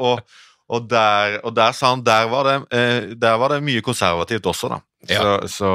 [0.00, 0.22] Og,
[0.70, 4.48] og, der, og der sa han der var, det, eh, der var det mye konservativt
[4.50, 4.80] også, da.
[5.00, 5.46] Så, Ja.
[5.48, 5.68] så,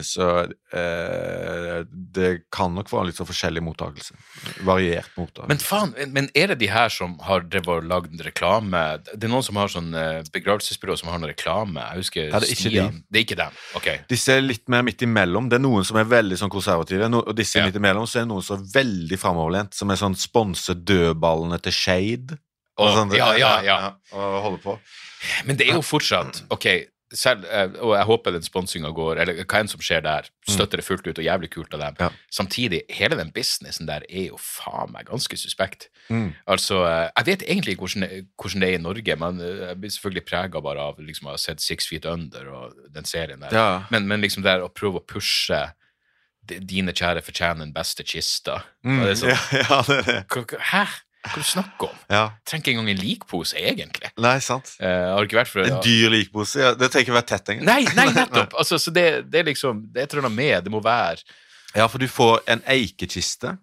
[0.00, 0.26] så
[0.72, 4.14] eh, det kan nok være litt så forskjellig mottakelse.
[4.64, 5.48] Variert mottakelse.
[5.50, 8.80] Men faen, men er det de her som har drevet og lagd reklame?
[9.10, 11.84] Det er noen som har sånn eh, begravelsesbyrå som har noen reklame.
[11.90, 13.02] Jeg husker Ja, det er Stian.
[13.12, 13.60] Det er ikke dem.
[13.80, 13.90] Ok.
[14.14, 15.50] Disse er litt mer midt imellom.
[15.52, 17.66] Det er noen som er veldig sånn konservative, no, og disse Ja.
[17.68, 21.60] midt imellom så er det noen som er veldig framoverlent, som er sånn sponse dødballene
[21.60, 22.38] til Shade.
[22.80, 23.76] Og, sånn, ja, ja, ja.
[24.16, 24.78] Og holder på.
[25.46, 26.64] Men det er jo fortsatt Ok,
[27.18, 30.80] selv, eh, og jeg håper den sponsinga går, eller hva enn som skjer der, støtter
[30.80, 31.98] det fullt ut, og jævlig kult av dem.
[32.00, 32.08] Ja.
[32.32, 35.88] Samtidig, hele den businessen der er jo faen meg ganske suspekt.
[36.08, 36.32] Mm.
[36.50, 39.80] Altså, eh, jeg vet egentlig ikke hvordan, hvordan det er i Norge, men eh, jeg
[39.80, 43.42] blir selvfølgelig prega bare av liksom, å ha sett Six Feet Under og den serien
[43.44, 43.54] der.
[43.54, 43.70] Ja.
[43.94, 45.66] Men, men liksom der å prøve å pushe
[46.44, 48.58] Dine kjære fortjener den beste kista.
[48.84, 48.98] Mm.
[49.00, 49.30] Det er sånn,
[49.62, 50.58] ja, det er det.
[50.74, 50.82] hæ?
[51.24, 51.96] Hva du snakker om?
[52.12, 52.22] Ja.
[52.44, 54.10] Trenger ikke engang en likpose, egentlig.
[54.20, 54.74] Nei, sant.
[54.78, 56.60] Eh, vært for En dyr likpose.
[56.60, 57.64] Ja, det trenger ikke være tett engang.
[57.70, 58.52] Nei, nei, nettopp!
[58.60, 61.22] Altså, så det, det er liksom Det er et eller annet med Det må være
[61.74, 63.54] Ja, for du får en eikekiste,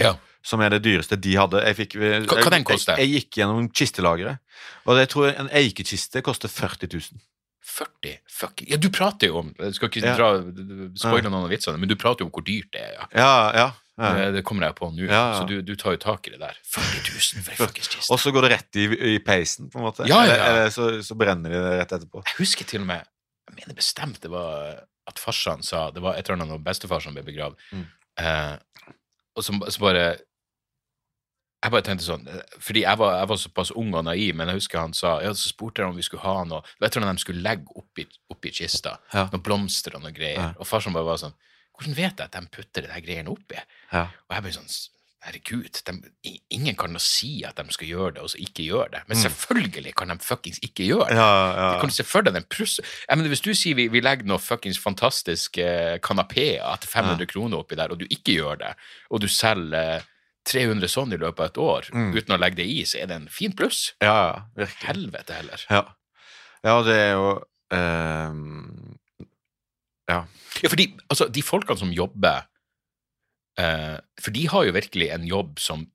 [0.00, 0.14] Ja.
[0.42, 1.60] som er det dyreste de hadde.
[1.68, 2.96] Jeg fikk, Hva- hva den koster?
[2.98, 4.40] Jeg, jeg gikk gjennom kistelageret,
[4.88, 7.20] og jeg tror en eikekiste koster 40 000.
[7.62, 10.32] 40 fucking Ja, du prater jo om Jeg skal ikke dra
[10.98, 12.96] spoile noen av vitsene, men du prater jo om hvor dyrt det er.
[12.98, 13.06] Ja.
[13.14, 13.68] Ja, ja.
[14.00, 14.12] Ja.
[14.16, 15.34] Det, det kommer jeg på nå, Ja, ja.
[15.36, 16.56] så du, du tar jo tak i det der.
[16.72, 18.08] 40 000 for ei fuckings kiste.
[18.14, 20.06] Og så går det rett i, i peisen, på en måte.
[20.08, 20.22] Ja.
[20.24, 22.24] Eller, eller så, så brenner de det rett etterpå.
[22.30, 23.04] Jeg husker til og med
[23.50, 24.80] Jeg mener bestemt det var
[25.10, 27.58] at farsan sa Det var et eller annet når bestefarsan ble begravd.
[27.74, 27.86] Mm.
[28.22, 28.54] Eh,
[29.36, 30.02] og så, så bare
[31.62, 34.50] Jeg bare tenkte sånn eh, Fordi jeg var, jeg var såpass ung og naiv, men
[34.52, 36.88] jeg husker han sa Ja, så spurte jeg om vi skulle ha noe Det var
[36.90, 38.96] et eller annet de skulle legge oppi, oppi kista.
[39.14, 40.52] Noen blomster og noe greier.
[40.60, 41.36] Og farsan bare var sånn
[41.78, 43.60] Hvordan vet jeg at de putter de greiene oppi?
[43.92, 44.06] Ja.
[44.28, 44.72] Og jeg blir sånn
[45.22, 48.88] Herregud, de, ingen kan da si at de skal gjøre det, og så ikke gjøre
[48.90, 49.02] det.
[49.06, 51.14] Men selvfølgelig kan de fuckings ikke gjøre det.
[51.14, 51.78] Ja, Ja, ja.
[51.78, 52.42] Kan du se for deg den
[53.20, 57.62] mener, hvis du sier vi, vi legger noe fuckings fantastisk eh, kanapeer til 500 kroner
[57.62, 58.72] oppi der, og du ikke gjør det,
[59.14, 60.08] og du selger eh,
[60.50, 62.10] 300 sånn i løpet av et år Mm.
[62.18, 63.92] uten å legge det i, så er det en fin pluss.
[64.02, 64.88] ja, ja, virkelig.
[64.90, 65.66] Helvete heller.
[65.70, 65.84] Ja.
[66.66, 67.28] ja, det er jo
[67.70, 68.98] ehm,
[70.10, 70.24] Ja.
[70.62, 72.42] Ja, fordi altså, de folkene som jobber
[73.60, 75.86] eh, For de har jo virkelig en jobb som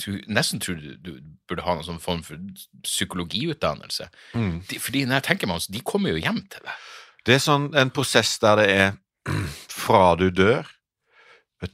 [0.00, 1.10] du nesten tror du, du
[1.48, 2.40] burde ha noen sånn form for
[2.86, 4.06] psykologiutdannelse.
[4.32, 4.54] Mm.
[4.70, 6.86] De, fordi når jeg tenker meg om, så de kommer jo hjem til deg.
[7.28, 8.94] Det er sånn en prosess der det er
[9.82, 10.70] fra du dør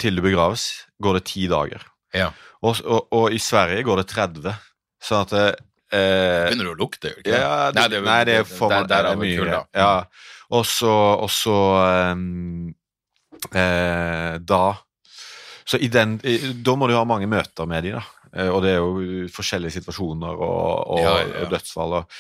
[0.03, 0.67] til du begraves,
[1.01, 1.87] går det ti dager.
[2.17, 2.33] Ja.
[2.61, 4.51] Og, og, og i Sverige går det 30.
[5.05, 5.53] Sånn at eh,
[5.95, 7.15] Begynner du å lukte?
[7.15, 7.87] ikke ja, det?
[7.95, 9.39] det, nei, det er for der, der er er mye.
[9.39, 9.93] Kul, Ja.
[10.51, 10.91] Og så,
[11.21, 11.55] og så
[12.15, 12.69] um,
[13.53, 14.63] eh, Da
[15.69, 16.15] Så i den,
[16.65, 18.05] da må du ha mange møter med dem, da.
[18.33, 21.93] Eh, og det er jo forskjellige situasjoner og, og, Ja, ja, og dødsfall.
[21.99, 22.17] Og,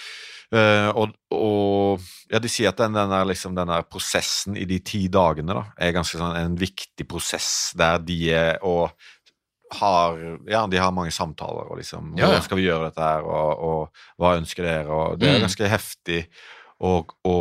[0.52, 4.66] eh, og, og ja, de sier at den, den, der, liksom, den der prosessen i
[4.68, 8.90] de ti dagene da, er ganske sånn en viktig prosess der de er og
[9.80, 10.16] har,
[10.48, 12.14] ja, de har mange samtaler og liksom.
[12.16, 14.88] Hvordan skal vi gjøre dette her, og, og hva ønsker dere?
[14.88, 15.44] Og det er Mm.
[15.44, 16.22] ganske heftig
[16.78, 16.90] å,
[17.26, 17.34] å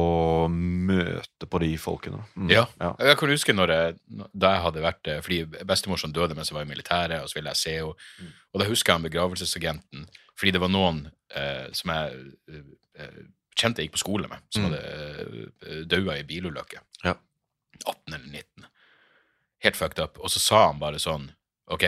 [0.50, 2.24] møte på de folkene.
[2.36, 2.50] Mm.
[2.50, 2.64] Ja.
[2.82, 2.92] ja.
[3.06, 3.98] Jeg kan huske når jeg,
[4.34, 7.30] da jeg hadde vært eh, Fordi bestemor som døde mens jeg var i militæret, og
[7.30, 8.08] så ville jeg se henne.
[8.22, 8.32] Mm.
[8.54, 10.08] Og da husker jeg han begravelsesagenten,
[10.38, 11.04] fordi det var noen
[11.38, 12.18] eh, som jeg
[12.50, 12.64] eh,
[13.04, 13.20] eh,
[13.58, 14.74] kjente jeg gikk på skole med, som Mm.
[14.74, 16.82] hadde eh, daua i bilulykke.
[17.06, 17.14] Ja.
[17.86, 18.68] 18 eller 19.
[19.66, 20.18] Helt fucked up.
[20.22, 21.30] Og så sa han bare sånn
[21.74, 21.84] OK,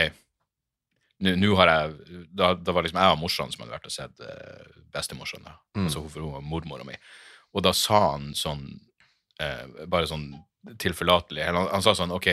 [1.20, 4.22] nå har jeg da, da var liksom jeg og morsan som hadde vært og sett
[4.24, 5.42] eh, bestemorsan.
[5.76, 5.84] Mm.
[5.88, 6.94] Altså, for hun var mormora mi.
[7.54, 8.66] Og da sa han sånn
[9.40, 10.28] eh, bare sånn
[10.78, 12.28] tilforlatelig han, han sa sånn OK,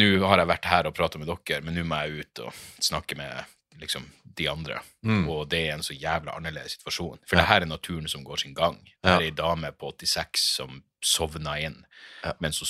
[0.00, 2.56] nå har jeg vært her og prata med dere, men nå må jeg ut og
[2.82, 3.44] snakke med
[3.78, 4.06] liksom
[4.38, 4.80] de andre.
[5.06, 5.24] Mm.
[5.30, 7.20] Og det er en så jævla annerledes situasjon.
[7.28, 8.78] For det her er naturen som går sin gang.
[9.02, 9.16] Det Ja.
[9.18, 11.84] er ei dame på 86 som sovna inn,
[12.24, 12.32] Ja.
[12.40, 12.64] men så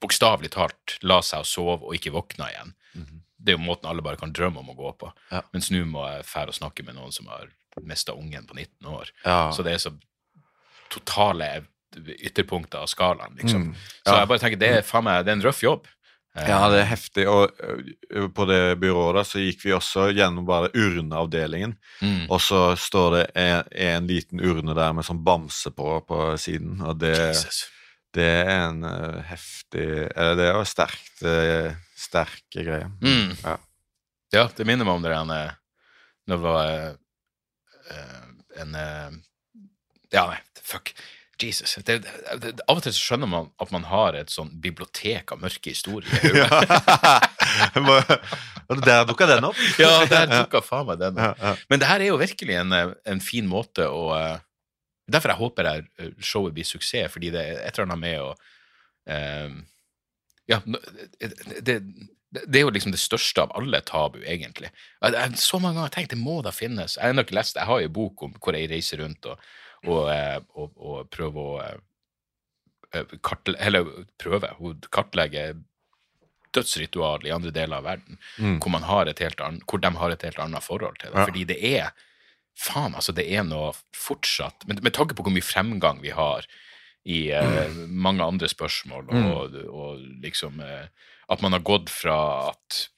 [0.00, 2.74] bokstavelig talt la seg og sov og ikke våkna igjen.
[2.94, 3.20] Mhm.
[3.44, 5.12] Det er jo måten alle bare kan drømme om å gå på.
[5.30, 5.42] Ja.
[5.52, 7.48] Mens nå må jeg fære og snakke med noen som har
[7.82, 9.10] mista ungen på 19 år.
[9.24, 9.50] Ja.
[9.50, 9.92] Så det er så
[10.92, 11.64] totale
[11.94, 13.68] ytterpunkter av skalaen, liksom.
[13.68, 13.74] Mm.
[14.02, 15.86] Så jeg bare tenker, det er faen meg, det er en røff jobb.
[16.34, 17.26] Eh, Ja, det er heftig.
[17.30, 17.52] Og
[18.34, 21.76] på det byrået da, så gikk vi også gjennom bare urneavdelingen.
[22.02, 22.24] mm.
[22.30, 26.80] Og så står det en, en liten urne der med sånn bamse på på siden.
[26.82, 27.14] Og det,
[28.14, 32.90] det er en uh, heftig eller Det er jo sterkt uh, sterke greier.
[33.02, 33.36] Mm.
[33.44, 33.56] Ja.
[34.34, 35.54] Ja, det minner meg om det der
[36.26, 36.68] når det var
[37.92, 38.24] eh,
[38.62, 38.74] en
[40.14, 40.94] Ja, nei, fuck.
[41.42, 41.74] Jesus.
[41.82, 42.10] Det, det,
[42.40, 45.74] det, av og til så skjønner man at man har et sånn bibliotek av mørke
[45.74, 46.10] historier.
[47.54, 48.06] Ja.
[48.64, 49.58] Der dukka den opp.
[49.78, 51.18] ja, der dukka jeg faen meg den.
[51.20, 51.50] Ja, ja.
[51.70, 54.40] Men det her er jo virkelig en, eh, en fin måte å eh,
[55.04, 58.22] Derfor jeg håper det eh, showet blir suksess, fordi det er et eller annet med
[58.24, 58.30] å
[59.12, 59.58] um,
[60.50, 60.58] Ja,
[61.60, 64.72] det, det, er jo liksom det største av alle tabu, egentlig.
[65.04, 66.96] Jeg, jeg, så mange ganger jeg tenkt det må da finnes.
[66.96, 69.44] Jeg har nok lest, jeg har jo en bok om hvor jeg reiser rundt og,
[69.86, 71.58] og, eh, og, og prøve å
[73.26, 73.86] kartle, Eller
[74.22, 75.48] prøve å kartlegge
[76.54, 78.60] dødsritual i andre deler av verden, Mm.
[78.60, 81.18] hvor, man har et helt ann, hvor de har et helt annet forhold til det.
[81.18, 81.24] Ja.
[81.26, 81.90] Fordi det er
[82.56, 86.46] faen, altså det er noe fortsatt Med, med tanke på hvor mye fremgang vi har
[87.04, 89.26] i eh, mange andre spørsmål, Mm.
[89.34, 90.86] og, og liksom eh,
[91.28, 92.88] At man har gått fra at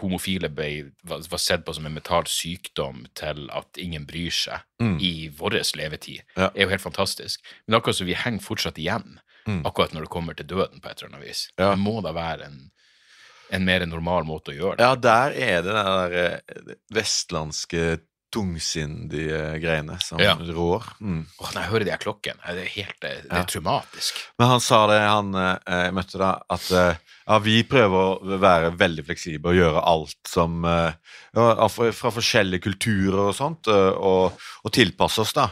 [0.00, 4.60] homofile ble, var, var sett på som en mental sykdom, til at ingen bryr seg
[4.80, 4.98] Mm.
[5.02, 6.50] i vår levetid, Ja.
[6.54, 7.40] er jo helt fantastisk.
[7.66, 9.62] Men akkurat som vi henger fortsatt igjen, Mm.
[9.64, 11.48] akkurat når det kommer til døden, på et eller annet vis.
[11.58, 11.70] Ja.
[11.70, 12.70] Det må da være en,
[13.50, 16.40] en mer normal måte å gjøre det Ja, der er det den der
[16.92, 18.00] vestlandske
[18.34, 20.34] tungsindige greiene som Ja.
[20.34, 20.84] rår.
[21.00, 21.26] Mm.
[21.40, 23.38] Oh, når jeg hører de her klokkene, det er helt det, det Ja.
[23.40, 24.12] er traumatisk.
[24.38, 26.94] Men han sa det, han eh, møtte da, at eh,
[27.28, 30.92] ja, vi prøver å være veldig fleksible og gjøre alt som eh,
[31.34, 34.32] ja, Fra forskjellige kulturer og sånt, eh, og,
[34.64, 35.50] og tilpasse oss, da.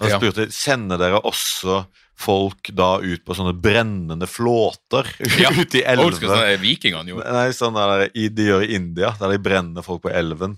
[0.00, 0.18] Og Ja.
[0.18, 5.06] jeg spurte sender dere også folk da ut på sånne brennende flåter
[5.42, 5.50] Ja.
[5.50, 6.58] ute i elvene.
[6.62, 7.32] vikingene gjorde.
[7.32, 10.56] Nei, sånn der, i, de gjør i India, der de brenner folk på elven.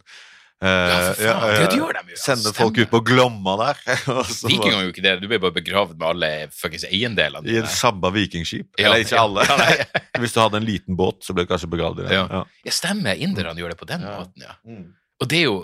[0.63, 2.57] Eh, Ja, for faen, det gjør de jo, ja, Sender stemmer.
[2.57, 3.81] folk ut på Glomma der.
[4.49, 7.67] Viking gjør jo ikke det, du blir bare begravd med alle fuckings eiendelene I et
[7.67, 7.73] dine.
[7.77, 8.71] sabba vikingskip.
[8.81, 9.25] Ja, Eller ikke ja.
[9.27, 9.45] alle.
[9.45, 9.85] Ja.
[10.23, 12.17] Hvis du hadde en liten båt, så ble du kanskje begravd i den.
[12.17, 12.45] Ja.
[12.65, 14.15] Ja, stemmer, inderne gjør det på den Ja.
[14.23, 14.57] måten, ja.
[14.65, 14.87] Mm.
[15.21, 15.59] Og det er jo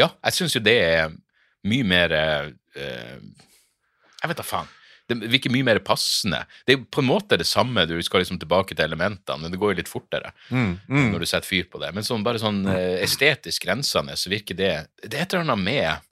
[0.00, 1.10] Ja, jeg syns jo det er
[1.68, 2.48] mye mer uh,
[2.80, 4.70] Jeg vet da faen.
[5.20, 6.44] Det virker mye mer passende.
[6.66, 9.58] Det er på en måte det samme, du skal liksom tilbake til elementene, men det
[9.60, 11.10] går jo litt fortere Mm, mm.
[11.12, 11.92] når du setter fyr på det.
[11.94, 15.64] Men sånn, bare sånn eh, estetisk grensende, så virker det Det er et eller annet
[15.64, 16.08] med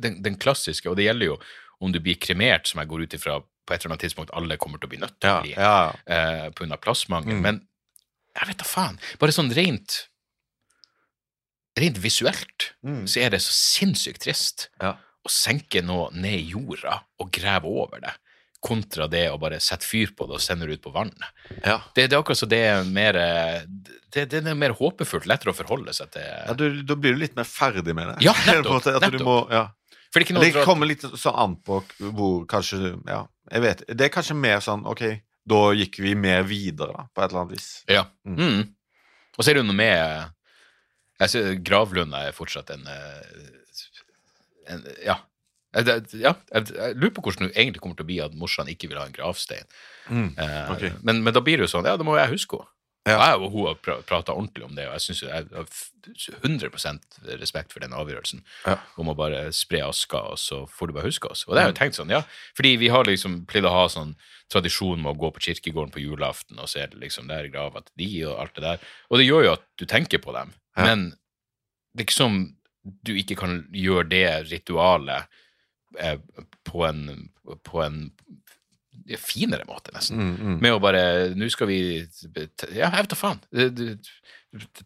[0.00, 1.38] den, den klassiske, og det gjelder jo
[1.80, 4.56] om du blir kremert, som jeg går ut ifra på et eller annet tidspunkt alle
[4.60, 5.92] kommer til å bli nødt til å bli, ja.
[6.04, 7.38] eh, på grunn av plassmangel.
[7.38, 7.42] Mm.
[7.46, 7.60] Men
[8.36, 8.98] jeg vet da faen.
[9.18, 10.06] Bare sånn rent
[11.78, 13.04] Rent visuelt Mm.
[13.06, 14.96] så er det så sinnssykt trist Ja.
[15.20, 18.12] Å senke noe ned i jorda og grave over det,
[18.60, 21.28] kontra det å bare sette fyr på det og sende det ut på vannet.
[21.64, 21.78] Ja.
[21.94, 23.16] Det, det er akkurat så det er mer
[24.12, 26.26] det, det er mer håpefullt, lettere å forholde seg til.
[26.26, 28.16] Ja, du, da blir du litt mer ferdig med det.
[28.26, 29.26] Ja, nettopp, du nettopp.
[29.26, 29.68] må, ja.
[30.10, 31.76] Det er kommer litt sånn an på
[32.16, 35.04] hvor kanskje Ja, jeg vet Det er kanskje mer sånn Ok,
[35.46, 37.68] da gikk vi mer videre, da, på et eller annet vis.
[37.86, 38.02] Ja.
[38.26, 38.64] Mm.
[39.36, 40.32] Og så er det jo noe med
[41.20, 43.59] jeg er fortsatt en, eh,
[44.76, 45.18] en Ja.
[45.70, 45.86] Jeg,
[46.18, 48.88] ja, jeg, jeg lurer på hvordan det egentlig kommer til å bli at morsan ikke
[48.90, 49.68] vil ha en gravstein.
[50.10, 50.32] Mm.
[50.34, 52.72] Eh, men, men da blir det jo sånn, ja, det må jeg huske henne.
[53.08, 53.14] Ja.
[53.16, 55.62] Og Jeg og hun har pra prata ordentlig om det, og jeg syns jeg har
[55.62, 55.92] f-
[56.42, 58.74] 100 respekt for den avgjørelsen Ja.
[59.00, 61.46] om å bare spre aska, og så får du bare huske oss.
[61.48, 62.20] Og det har jeg jo tenkt sånn, ja,
[62.58, 64.16] fordi vi har liksom pleid å ha sånn
[64.52, 67.80] tradisjon med å gå på kirkegården på julaften, og så er det liksom der grava
[67.86, 68.78] til de, og alt det der.
[69.08, 70.82] Og det gjør jo at du tenker på dem, Ja.
[70.90, 71.10] men
[71.94, 72.56] det er ikke som
[73.04, 75.26] du ikke kan gjøre det ritualet
[75.98, 76.18] eh,
[76.64, 77.30] på en,
[77.66, 78.10] på en
[79.18, 80.56] finere måte, nesten Mm, mm.
[80.62, 81.00] med å bare
[81.34, 81.78] Nå skal vi
[82.76, 83.40] Ja, jeg vet da faen.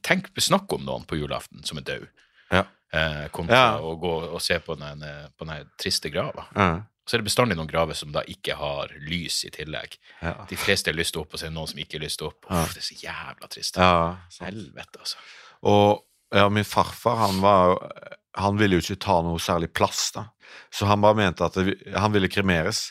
[0.04, 2.06] Tenk, Snakk om noen på julaften som er død,
[2.52, 2.64] Ja.
[2.92, 3.78] eh, kontra Ja.
[3.80, 6.46] å gå og se på den, eh, på den triste grava.
[6.54, 6.82] Ja.
[7.06, 9.98] Så er det bestandig noen graver som da ikke har lys i tillegg.
[10.22, 10.46] Ja.
[10.48, 12.46] De fleste har lyst opp, og så er det noen som ikke har lyst opp.
[12.48, 12.62] Ja.
[12.62, 13.76] Uff, det er så jævla trist.
[13.76, 14.16] ja.
[14.40, 15.16] Helvete, altså.
[15.64, 16.02] Og
[16.34, 17.78] ja, min farfar, han var jo
[18.34, 20.24] Han ville jo ikke ta noe særlig plass, da.
[20.74, 22.88] Så han bare mente at det, han ville kremeres.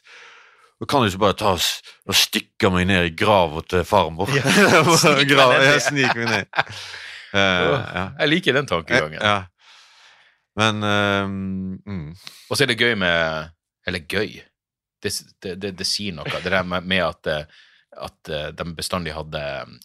[0.80, 1.66] Du kan du ikke bare ta og,
[2.08, 4.32] og stikke meg ned i grava til farmor?
[4.32, 6.16] Ja, jeg ned.
[6.16, 6.48] meg ned.
[7.34, 7.40] Uh,
[7.74, 8.02] ja.
[8.20, 9.18] Jeg liker den tankegangen.
[9.18, 9.48] Ja.
[10.54, 12.12] Men uh, mm.
[12.46, 13.50] Og så er det gøy med
[13.90, 14.36] Eller gøy.
[15.02, 16.30] Det, det, det, det sier noe.
[16.30, 17.64] Det der med, med at, eh,
[17.98, 19.42] at eh, de bestandig hadde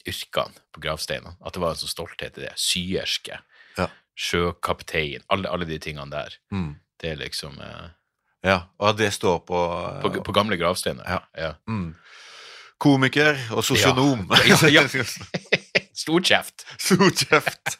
[0.09, 1.37] yrkene på gravsteinene.
[1.41, 2.55] At det var en sånn stolthet i det.
[2.61, 3.41] Syerske.
[3.79, 3.89] Ja.
[4.19, 5.25] Sjøkaptein.
[5.33, 6.39] Alle, alle de tingene der.
[6.55, 6.77] Mm.
[6.99, 7.89] Det er liksom eh,
[8.47, 9.61] Ja, og at det står på,
[10.03, 11.07] på, på gamle gravsteiner.
[11.09, 11.21] Ja.
[11.39, 11.53] ja.
[11.71, 11.93] mm.
[12.79, 14.29] Komiker og sosionom.
[14.47, 14.87] Ja, ja.
[16.03, 16.63] Storkjeft.
[16.79, 17.79] Stor kjeft.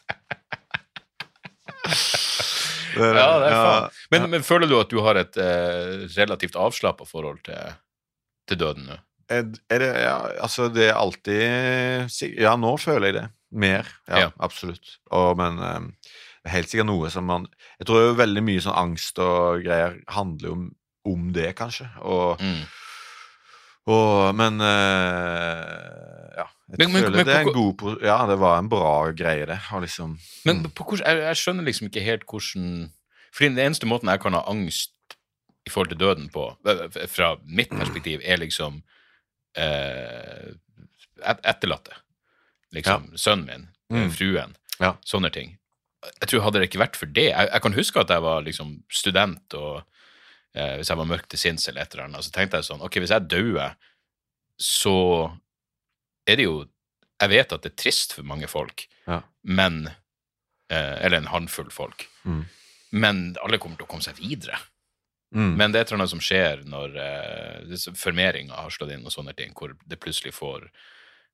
[2.99, 3.99] Ja, det er faen.
[4.11, 7.77] Men, men føler du at du har et eh, relativt avslappa forhold til,
[8.49, 8.97] til døden nå?
[9.29, 13.27] Er, det Ja, altså, det er alltid Ja, nå føler jeg det.
[13.51, 13.85] Mer.
[14.07, 14.29] Ja, Ja.
[14.39, 14.97] absolutt.
[15.11, 15.87] Og, men um,
[16.43, 17.47] det er helt sikkert noe som man
[17.79, 20.67] Jeg tror jo veldig mye sånn angst og greier handler om,
[21.05, 21.89] om det, kanskje.
[22.01, 22.63] Og, Mm.
[23.87, 26.45] og Men uh, Ja.
[26.69, 29.59] Jeg Men- føler men det er en god Ja, det var en bra greie, det.
[29.73, 32.91] Og liksom Men på jeg, jeg skjønner liksom ikke helt hvordan
[33.33, 34.91] Fordi den eneste måten jeg kan ha angst
[35.67, 38.81] i forhold til døden på, eh, fra mitt perspektiv, er liksom
[39.55, 40.53] eh,
[41.23, 41.93] et- etterlatte.
[42.73, 44.11] Liksom sønnen min, eh, Mm.
[44.11, 44.95] fruen, Ja.
[45.05, 45.57] sånne ting.
[46.21, 48.41] Jeg tror Hadde det ikke vært for det Jeg, jeg kan huske at jeg var
[48.41, 49.83] liksom student, og
[50.55, 52.81] eh, hvis jeg var mørk til sinns eller et eller annet, så tenkte jeg sånn
[52.81, 53.75] Ok, hvis jeg dauer,
[54.57, 55.37] så
[56.27, 56.69] er det jo
[57.21, 59.21] Jeg vet at det er trist for mange folk, Ja.
[59.43, 59.87] men
[60.69, 62.07] eh, Eller en håndfull folk.
[62.25, 62.45] Mm.
[62.91, 64.57] Men alle kommer til å komme seg videre.
[65.35, 65.53] Mm.
[65.59, 69.53] Men det er noe som skjer når eh, formeringa har slått inn, og sånne ting,
[69.57, 70.69] hvor det plutselig får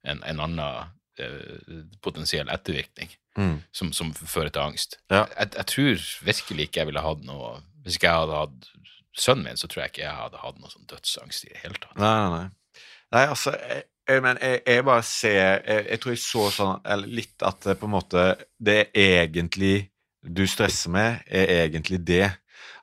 [0.05, 3.55] en, en annen eh, potensiell ettervirkning mm.
[3.71, 4.99] som, som fører til angst.
[5.13, 5.25] Ja.
[5.37, 8.69] Jeg, jeg tror virkelig ikke jeg ville hatt noe Hvis ikke jeg hadde hatt
[9.15, 11.77] sønnen min, så tror jeg ikke jeg hadde hatt noe sånn dødsangst i det hele
[11.79, 11.97] tatt.
[12.01, 12.85] Nei, nei, nei.
[13.15, 17.45] Nei, altså, jeg, jeg, men jeg, jeg bare ser jeg, tror jeg så sånn litt
[17.45, 18.23] at det på en måte
[18.57, 19.91] Det er egentlig
[20.25, 22.31] du stresser med, er egentlig det.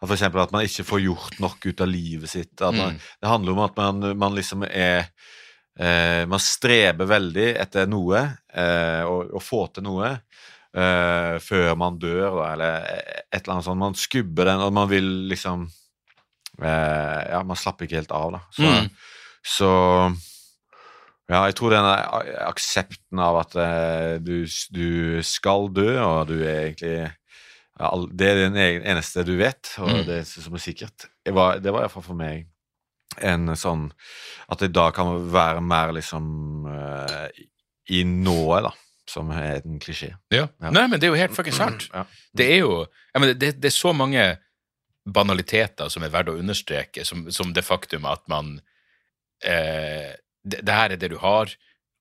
[0.02, 2.58] At for eksempel at man ikke får gjort nok ut av livet sitt.
[2.60, 2.96] Man, Mm.
[3.22, 5.06] Det handler om at man, man liksom er
[5.78, 10.10] eh, Man streber veldig etter noe, eh, og, og få til noe.
[10.74, 12.74] eh, før man dør, da, eller
[13.32, 13.78] et eller annet sånt.
[13.78, 15.68] Man skubber den, og man vil liksom
[16.62, 18.40] eh, Ja, man slapper ikke helt av, da.
[18.50, 18.90] Så, Mm.
[19.44, 19.70] så
[21.30, 21.86] ja, jeg tror den
[22.44, 24.44] aksepten av at eh, du,
[24.74, 26.96] du skal dø, og du er egentlig
[27.80, 30.04] ja, Det er den eneste du vet, og Mm.
[30.06, 31.06] det som er sikkert.
[31.24, 32.46] Det var, det var iallfall for meg
[33.20, 33.90] en sånn
[34.48, 37.28] At det da kan være mer liksom uh,
[37.88, 38.72] i nået, da.
[39.08, 40.12] Som er en klisjé.
[40.30, 40.46] Ja.
[40.62, 40.70] Ja.
[40.70, 41.88] Nei, men det er jo helt fuckings sant.
[41.92, 42.04] Ja.
[42.32, 42.86] Det er jo
[43.18, 44.38] mener, det, det er så mange
[45.04, 48.60] banaliteter som er verdt å understreke, som, som det faktum at man
[49.42, 50.14] eh,
[50.46, 51.50] det, det her er det du har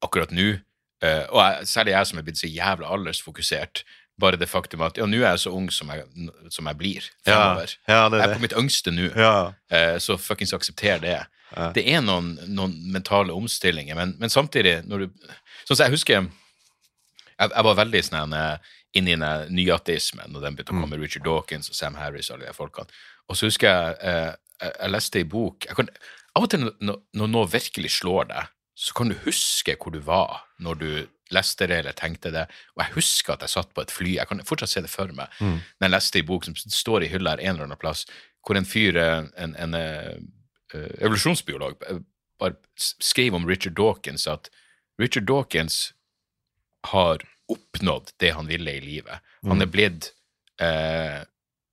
[0.05, 0.59] akkurat nå.
[1.01, 3.83] Uh, og jeg, særlig jeg som er blitt så jævla aldersfokusert.
[4.21, 6.05] Bare det faktum at ja, nå er jeg så ung som jeg,
[6.53, 7.75] som jeg blir Ja, fremover.
[7.89, 9.53] ja, det Jeg er er på mitt yngste nå, Ja.
[9.73, 11.19] eh, så fuckings aksepter det.
[11.75, 15.25] Det er noen, noen mentale omstillinger, men, men samtidig når du,
[15.67, 16.29] Sånn som jeg husker jeg,
[17.49, 21.23] jeg var veldig sånn eh, inn i den nyateismen, og den begynte å komme Richard
[21.27, 22.91] Dawkins og Sam Harris og alle de folkene.
[23.31, 25.89] Og så husker jeg eh, jeg, jeg leste ei bok kan,
[26.37, 29.99] Av og til når, når noe virkelig slår deg, så kan du huske hvor du
[30.05, 30.91] var når du
[31.35, 32.45] leste det eller tenkte det.
[32.75, 35.11] Og jeg husker at jeg satt på et fly, jeg kan fortsatt se det for
[35.15, 38.05] meg, når jeg leste ei bok som står i hylla her en eller annen plass,
[38.45, 40.15] hvor en fyr, en, en, en eh,
[40.73, 41.99] eh, evolusjonsbiolog, eh,
[42.41, 44.49] bare skrev om Richard Dawkins at
[44.99, 45.93] Richard Dawkins
[46.89, 47.21] har
[47.51, 49.21] oppnådd det han ville i livet.
[49.45, 50.11] Han er blitt
[50.61, 51.21] eh,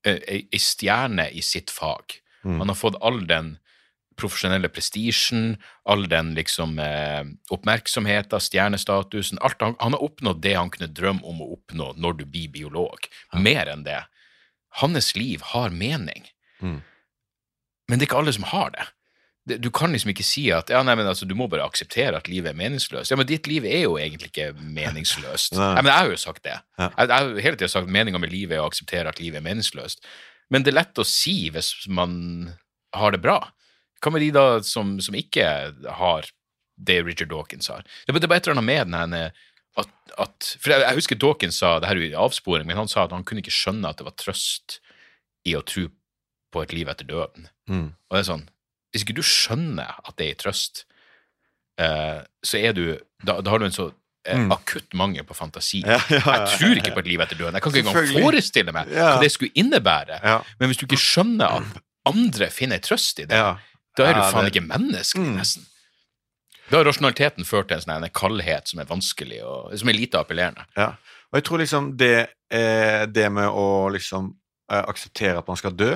[0.09, 2.19] ei stjerne i sitt fag.
[2.61, 3.57] Han har fått all den
[4.19, 5.57] profesjonelle prestisjen,
[5.89, 7.23] all den liksom eh,
[7.55, 12.21] oppmerksomheten, stjernestatusen alt, han, han har oppnådd det han kunne drømme om å oppnå når
[12.21, 13.09] du blir biolog.
[13.39, 14.03] Mer enn det.
[14.83, 16.29] Hans liv har mening.
[16.61, 16.81] Mm.
[17.89, 18.87] Men det er ikke alle som har det.
[19.49, 22.27] Du kan liksom ikke si at ja, nei, men altså, du må bare akseptere at
[22.29, 23.15] livet er meningsløst.
[23.15, 25.55] Ja, men ditt liv er jo egentlig ikke meningsløst.
[25.57, 25.71] Nei.
[25.73, 26.59] ja, men jeg har jo sagt det.
[26.77, 26.91] Ja.
[26.91, 29.41] Jeg, jeg har hele tida sagt at meninga med livet er å akseptere at livet
[29.41, 30.05] er meningsløst.
[30.53, 32.19] Men det er lett å si hvis man
[32.97, 33.41] har det bra.
[34.03, 35.45] Hva med de da som, som ikke
[35.99, 36.29] har
[36.79, 37.83] det Richard Dawkins har?
[38.07, 39.33] Det er bare- et eller annet med den her
[39.79, 39.89] at,
[40.19, 43.05] at For jeg, jeg husker Dawkins sa, det her er i avsporing, men han sa
[43.05, 44.79] at han kunne ikke skjønne at det var trøst
[45.47, 45.89] i å tro
[46.53, 47.49] på et liv etter døden.
[47.69, 47.93] Mm.
[48.09, 48.47] Og det er sånn,
[48.93, 50.85] hvis ikke du skjønner at det er trøst,
[51.79, 52.85] eh, så er du,
[53.25, 53.89] da, da har du en så
[54.27, 54.51] eh, Mm.
[54.53, 55.79] akutt mangel på fantasi.
[55.87, 57.55] Ja, ja, ja, Jeg tror ikke på et liv etter døden.
[57.55, 60.19] Jeg kan ikke engang forestille meg hva det skulle innebære.
[60.59, 63.55] Men hvis du ikke skjønner at andre finner trøst i det, ja.
[63.99, 65.37] Da er du faen ikke menneske, Mm.
[65.41, 65.67] nesten.
[66.71, 70.21] Da har rasjonaliteten ført til en sånn kaldhet som er vanskelig, og som er lite
[70.21, 70.67] appellerende.
[70.77, 70.91] Ja.
[71.33, 74.35] Og jeg tror liksom det, eh, det med å liksom
[74.71, 75.95] eh, akseptere at man skal dø,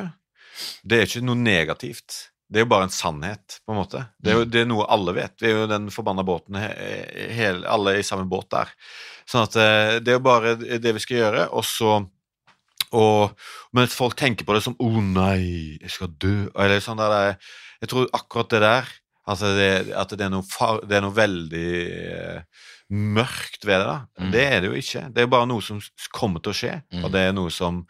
[0.85, 2.29] det er ikke noe negativt.
[2.51, 4.01] Det er jo bare en sannhet, på en måte.
[4.21, 5.33] Det er jo det er noe alle vet.
[5.41, 8.69] Vi er jo den forbanna båten, he, hele, alle i samme båt der.
[9.29, 12.09] Sånn at eh, det er jo bare det vi skal gjøre, og så
[12.93, 13.33] og,
[13.73, 17.21] Men folk tenker på det som 'Å nei, jeg skal dø', eller sånn der det
[17.29, 17.39] er-
[17.83, 18.91] Jeg tror akkurat det der
[19.31, 21.69] Altså det, at det er far, det er noe veldig
[22.11, 22.41] eh,
[22.91, 23.99] mørkt ved det, da.
[24.19, 24.33] Mm.
[24.35, 25.03] Det er det jo ikke.
[25.15, 25.79] Det er bare noe som
[26.11, 27.05] kommer til å skje, Mm.
[27.07, 27.87] og det er noe som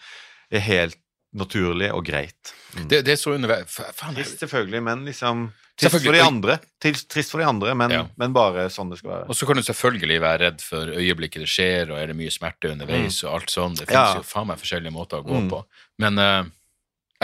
[0.52, 0.98] er helt
[1.32, 2.52] naturlig og greit.
[2.76, 2.84] Mm.
[2.90, 3.78] Det, det er så underveis
[4.12, 5.46] Trist selvfølgelig, men liksom
[5.80, 8.02] Trist for de andre, trist, trist for de andre men, Ja.
[8.20, 9.28] men bare sånn det skal være.
[9.32, 12.30] Og så kan du selvfølgelig være redd for øyeblikket det skjer, og er det mye
[12.30, 13.74] smerte underveis, og alt sånn.
[13.80, 14.14] Det fins Ja.
[14.20, 15.48] jo faen meg forskjellige måter å gå Mm.
[15.48, 15.64] på.
[15.98, 16.44] Men uh,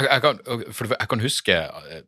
[0.00, 0.38] jeg, jeg, kan,
[0.72, 2.02] for jeg kan huske eh,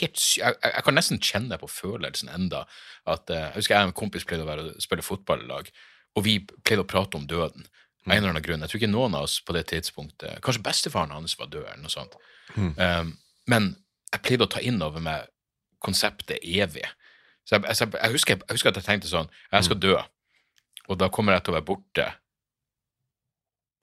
[0.00, 2.64] helt, jeg, jeg kan nesten kjenne på følelsen enda
[3.06, 5.70] at eh, Jeg husker jeg og en kompis pleide å være, spille fotball i lag,
[6.16, 7.66] og vi pleide å prate om døden.
[8.06, 8.62] Av en eller annen grunn.
[8.62, 11.82] Jeg tror ikke noen av oss på det tidspunktet Kanskje bestefaren hans var død, eller
[11.82, 12.14] noe sånt.
[12.54, 12.74] Mm.
[12.78, 13.08] Um,
[13.50, 13.72] men
[14.12, 15.26] jeg pleide å ta inn over meg
[15.82, 16.86] konseptet evig.
[17.46, 19.96] Så jeg, jeg, jeg, husker, jeg husker at jeg tenkte sånn Jeg skal dø,
[20.86, 22.06] og da kommer jeg til å være borte.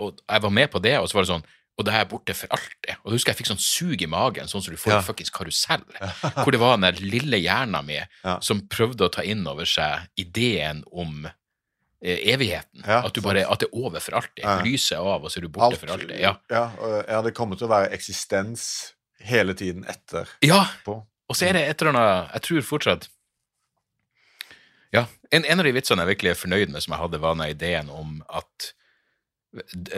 [0.04, 1.46] Og jeg var med på det, og så var det sånn
[1.78, 2.96] Og da er jeg borte for alltid.
[3.02, 5.02] Og da husker jeg fikk sånn sug i magen, sånn som du får Ja.
[5.02, 5.82] fuckings karusell.
[6.44, 8.40] Hvor det var den lille hjerna mi Ja.
[8.42, 11.26] som prøvde å ta inn over seg ideen om
[12.06, 12.84] eh, evigheten.
[12.86, 14.44] Ja, at, du bare, at det er over for alltid.
[14.44, 14.60] Ja.
[14.62, 16.20] Lyset er av, og så er du borte for alltid.
[16.20, 16.36] Ja.
[16.52, 18.94] ja, det kommer til å være eksistens
[19.24, 20.28] hele tiden etter.
[20.44, 23.08] ja, Og så er det et eller annet Jeg tror fortsatt
[24.94, 25.06] Ja.
[25.32, 27.48] En, en av de vitsene jeg virkelig er fornøyd med, som jeg hadde, var den
[27.50, 28.74] ideen om at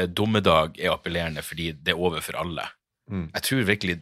[0.08, 2.66] dommedag er appellerende fordi det er over for alle.
[3.12, 3.30] Mm.
[3.34, 3.99] Jeg tror virkelig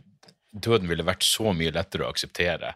[0.54, 2.76] døden ville vært så mye lettere å akseptere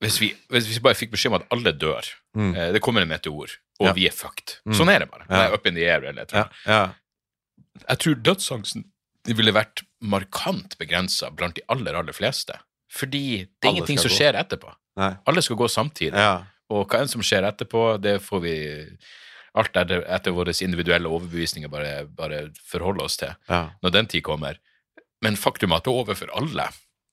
[0.00, 2.06] hvis vi, hvis vi bare fikk beskjed om at alle dør.
[2.32, 2.54] Mm.
[2.56, 3.50] Eh, det kommer en meteor,
[3.80, 3.92] og Ja.
[3.92, 4.54] vi er fucked.
[4.64, 4.72] Mm.
[4.78, 5.26] Sånn er det bare.
[5.28, 5.52] Ja.
[5.52, 6.94] up in the air eller et eller Ja.
[7.86, 8.84] Jeg tror dødsangsten
[9.26, 12.56] ville vært markant begrensa blant de aller, aller fleste.
[12.90, 14.16] Fordi det er ingenting som gå.
[14.16, 14.72] skjer etterpå.
[14.96, 15.16] Nei.
[15.26, 16.14] Alle skal gå samtidig.
[16.16, 16.46] Ja.
[16.70, 18.96] Og hva enn som skjer etterpå, det får vi
[19.58, 23.64] alt etter, etter våre individuelle overbevisninger bare, bare forholde oss til ja.
[23.82, 24.60] når den tid kommer.
[25.24, 26.68] Men faktum at det er over for alle,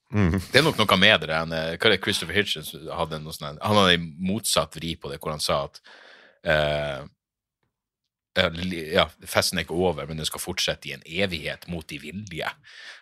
[0.07, 0.37] Mm.
[0.39, 1.35] det er nok noe med det.
[1.35, 4.93] Han, eh, hva er det Christopher Hitchens hadde noe sånt, Han hadde en motsatt vri
[4.95, 5.81] på det, hvor han sa at
[6.47, 7.01] uh,
[8.37, 12.49] ja, festen er ikke over, men den skal fortsette i en evighet mot de vilje.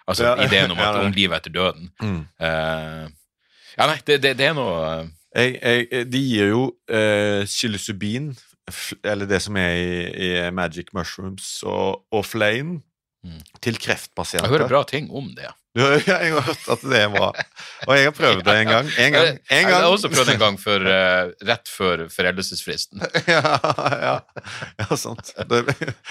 [0.08, 1.92] Altså Ja, ideen om, at, om livet etter døden.
[2.02, 2.24] Mm.
[2.40, 3.06] Uh,
[3.76, 4.80] ja, nei, det, det, det er noe
[5.36, 8.30] Jeg, jeg, de gir jo uh, psilocybin,
[9.06, 9.94] eller det som er i,
[10.26, 12.82] i Magic Mushrooms og, og Flame,
[13.26, 13.40] Mm.
[13.60, 15.48] til Jeg hører bra ting om det.
[15.76, 17.32] Ja, jeg har hørt at det er bra.
[17.88, 18.86] Og jeg har prøvd det en gang.
[19.02, 19.28] En gang.
[19.28, 19.74] En Jeg gang.
[19.74, 23.02] har også prøvd en gang for, uh, rett før foreldelsesfristen.
[23.28, 23.42] ja,
[24.06, 24.14] ja,
[24.78, 25.34] ja, sant.
[25.50, 25.64] Det,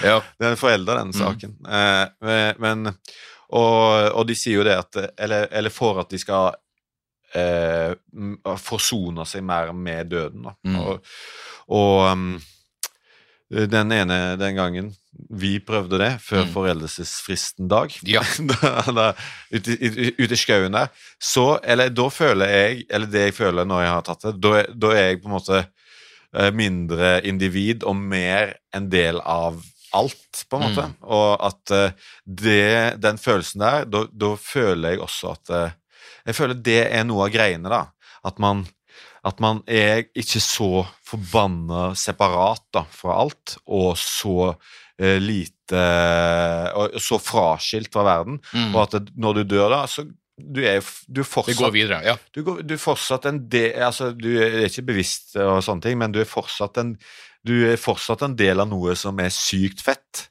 [0.03, 0.17] Ja.
[0.43, 1.21] det er forelda, den Mm.
[1.21, 1.55] saken.
[1.71, 6.51] Eh, men og, og de sier jo det at Eller, eller for at de skal
[7.37, 7.95] uh,
[8.59, 10.57] forsone seg mer med døden, da.
[10.67, 10.81] Mm.
[10.83, 11.15] Og,
[11.69, 12.27] og um,
[13.51, 14.93] den ene den gangen
[15.31, 17.93] vi prøvde det før foreldelsesfristen dag.
[18.09, 18.23] Ja.
[18.51, 19.05] da, da,
[19.55, 20.89] ute, i- ute i skauen der.
[21.23, 24.65] Så, eller da føler jeg, eller det jeg føler når jeg har tatt det, da,
[24.75, 29.63] da er jeg på en måte eh, mindre individ og mer en del av
[29.95, 30.89] alt, på en måte.
[31.07, 31.95] Og at eh,
[32.27, 35.81] det, den følelsen der, da, da føler jeg også at eh,
[36.27, 37.85] Jeg føler det er noe av greiene, da.
[38.27, 38.65] At man
[39.25, 44.53] at man er ikke så forbanna separat da, fra alt, og så
[45.01, 45.81] eh, lite
[46.77, 48.37] Og så fraskilt fra verden.
[48.53, 48.75] Mm.
[48.75, 50.05] Og at det, når du dør, da, så
[50.37, 52.17] du er, du fortsatt, Det går videre, ja.
[52.35, 56.13] du, går, du fortsatt en del altså, Du er ikke bevisst og sånne ting, men
[56.13, 56.97] du er fortsatt en,
[57.47, 60.27] du er fortsatt en del av noe som er sykt fett.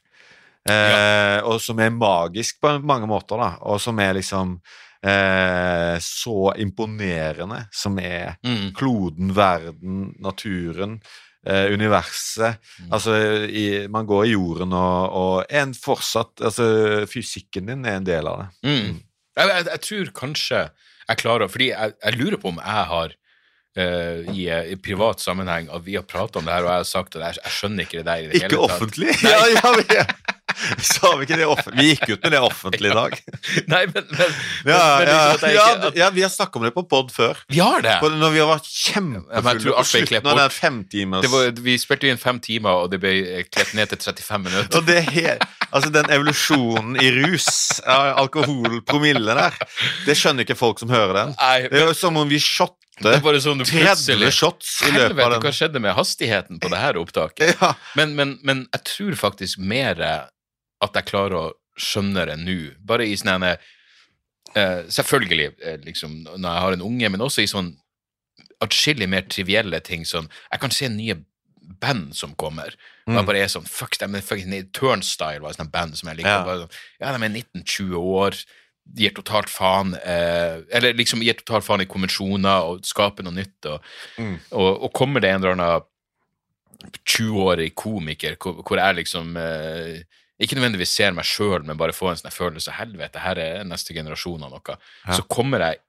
[0.69, 3.49] Eh, Og som er magisk på mange måter, da.
[3.67, 4.57] Og som er liksom
[5.03, 7.65] eh, så imponerende.
[7.71, 8.71] Som er Mm.
[8.75, 11.01] kloden, verden, naturen.
[11.45, 12.55] Eh, universet.
[12.79, 12.91] Mm.
[12.95, 13.15] Altså,
[13.51, 18.05] i, man går i jorden og, og er en fortsatt Altså, fysikken din er en
[18.07, 18.47] del av det.
[18.63, 19.01] Mm.
[19.35, 20.61] Jeg, jeg, jeg tror kanskje
[21.09, 23.13] jeg klarer Fordi jeg, jeg lurer på om jeg har
[23.73, 26.85] Uh, i, i privat sammenheng at vi har pratet om det her, og jeg har
[26.85, 28.75] sagt at jeg, jeg skjønner ikke det der i det Ikke hele tatt.
[28.75, 29.15] offentlig?
[29.25, 30.03] Ja, ja,
[30.79, 31.79] vi, sa vi ikke det offentlig?
[31.83, 33.15] Vi gikk ut med det offentlig i dag.
[33.73, 34.35] Nei, men, men,
[34.69, 37.11] Ja, men ja, liksom ja, ikke- at- ja vi har snakka om det på pod
[37.15, 37.41] før.
[37.49, 37.97] Vi har det!
[38.03, 41.77] På, når vi har vært men kjempefulle på slutten av den femtimers det var, vi
[41.81, 43.15] spilte inn fem timer, og det ble
[43.49, 44.79] klept ned til 35 minutter.
[44.79, 45.43] Og det er
[45.73, 47.47] altså Den evolusjonen i rus,
[47.89, 49.55] alkoholpromille der,
[50.07, 51.35] det skjønner ikke folk som hører den.
[51.39, 54.75] Nei, Det er jo som om vi shotte det er bare sånn du plutselig shots
[54.85, 57.55] i løpet Helvete, hva skjedde med hastigheten på det her opptaket?
[57.57, 59.97] Ja, Men, men, men jeg tror faktisk mer
[60.83, 61.45] at jeg klarer å
[61.79, 62.57] skjønne det nå.
[62.85, 67.49] Bare i sånne eh, Selvfølgelig, eh, liksom, når jeg har en unge, men også i
[67.49, 67.71] sånn
[68.63, 70.05] atskillig mer trivielle ting.
[70.07, 71.17] Sånn, jeg kan se nye
[71.81, 72.75] band som kommer,
[73.07, 76.29] og jeg bare er sånn Fuck fucking Turnstyle var et sånt band som jeg liker.
[76.29, 76.43] Ja.
[76.47, 78.37] Bare sånn, ja, de er 19-20 år.
[78.83, 83.35] De gir totalt faen eh, Eller liksom gir totalt faen i konvensjoner og skaper noe
[83.37, 83.69] nytt.
[83.71, 83.79] Og,
[84.19, 84.35] Mm.
[84.51, 85.85] og, og kommer det en eller annen
[87.07, 90.03] 20-årig komiker hvor, hvor jeg liksom eh,
[90.43, 93.93] ikke nødvendigvis ser meg sjøl, men bare får en sånn følelse helvete, her er neste
[93.95, 94.77] generasjon av noe,
[95.07, 95.13] Ja.
[95.17, 95.79] så kommer jeg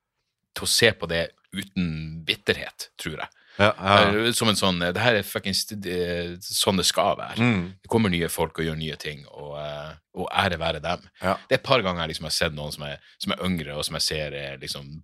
[0.55, 1.25] til å se på det
[1.55, 3.29] uten bitterhet, tror jeg.
[3.59, 4.09] ja, ja.
[4.27, 7.37] Eh, Som en sånn Det her er fuckings eh, sånn det skal være.
[7.39, 7.75] Mm.
[7.83, 11.05] Det kommer nye folk og gjør nye ting, og, eh, og ære være dem.
[11.23, 11.35] Ja.
[11.49, 13.77] Det er et par ganger jeg liksom har sett noen som er, som er yngre,
[13.77, 15.03] og som jeg ser er liksom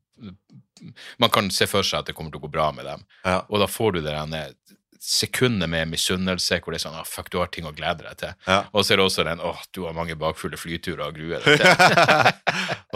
[1.19, 3.03] Man kan se for seg at det kommer til å gå bra med dem.
[3.51, 4.55] Og da får du det der
[5.01, 8.19] sekundet med misunnelse hvor det er sånn ah, fuck, du har ting å glede deg
[8.21, 8.35] til.
[8.45, 8.59] Ja.
[8.77, 11.57] Og så er det også den åh, du har mange bakfulle flyturer og gruer deg
[11.63, 11.71] til.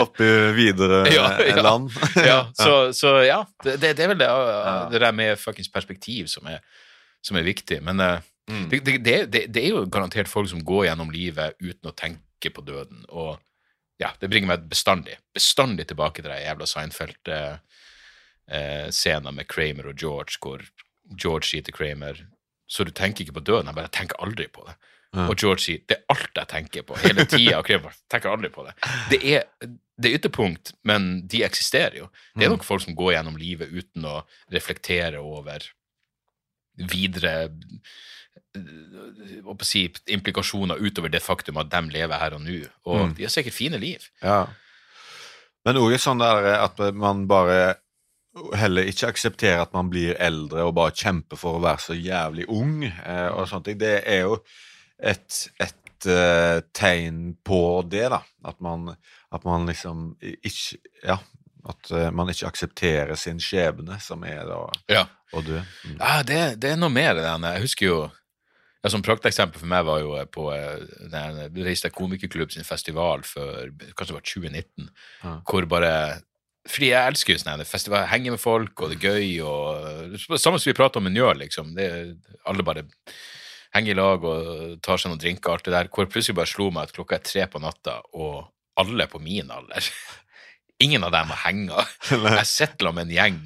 [0.05, 0.29] Oppi
[0.59, 1.57] videre Ja, ja.
[1.65, 1.89] land.
[2.31, 4.29] ja, så, så ja, det, det, det er vel det,
[4.93, 6.59] det der med fuckings perspektiv som er,
[7.25, 7.81] som er viktig.
[7.85, 8.67] Men uh, Mm.
[8.69, 11.97] det, det, det, det, det er jo garantert folk som går gjennom livet uten å
[11.97, 13.01] tenke på døden.
[13.09, 13.41] Og
[13.97, 20.37] ja, det bringer meg bestandig, bestandig tilbake til den jævla Seinfeld-scenen med Kramer og George,
[20.45, 20.61] hvor
[21.21, 21.61] George E.
[21.63, 22.27] til Kramer
[22.67, 24.73] så du tenker ikke på døden, jeg bare tenker aldri på det.
[25.15, 25.27] Ja.
[25.29, 27.61] Og George sier det er alt jeg tenker på, hele tida.
[28.11, 28.73] Tenker aldri på det.
[29.11, 29.45] Det er,
[30.01, 32.09] det er ytterpunkt, men de eksisterer jo.
[32.35, 35.69] Det er nok folk som går gjennom livet uten å reflektere over
[36.75, 37.51] videre
[39.45, 42.65] å si, implikasjoner utover det faktum at de lever her og nå.
[42.87, 43.15] Og Mm.
[43.15, 44.09] de har sikkert fine liv.
[44.23, 44.47] Ja.
[45.65, 47.77] Men òg sånn der at man bare
[48.59, 52.49] heller ikke aksepterer at man blir eldre og bare kjemper for å være så jævlig
[52.51, 53.79] ung eh, og sånne ting.
[53.81, 54.39] Det er jo
[54.99, 57.61] et, et eh, tegn på
[57.91, 58.21] det, da.
[58.45, 58.91] At man,
[59.35, 61.19] at man liksom ikke Ja.
[61.65, 64.59] At eh, man ikke aksepterer sin skjebne, som er da
[64.93, 65.07] Ja.
[65.33, 65.63] å dø.
[65.87, 65.95] Mm.
[65.97, 67.47] Ja, det, det er noe mer i den.
[67.55, 67.97] Jeg husker jo
[68.85, 70.51] ja, Som prakteksempel for meg var jo på
[71.09, 74.91] den Reiste komikerklubb sin festival for kanskje det var 2019,
[75.25, 75.33] Ja.
[75.49, 75.95] hvor bare
[76.65, 80.39] fordi jeg elsker jo sånn her festival, henge med folk, og det er gøy, og
[80.41, 81.75] Samme som vi prater om en gjør, liksom.
[81.77, 81.89] Det,
[82.49, 82.87] alle bare
[83.75, 85.91] henger i lag og tar seg noen drinker, alt det der.
[85.93, 88.47] Hvor plutselig bare slo meg at klokka er tre på natta, og
[88.81, 89.87] alle på min alder
[90.83, 91.85] Ingen av dem har henga.
[92.41, 93.37] Jeg sitter med en gjeng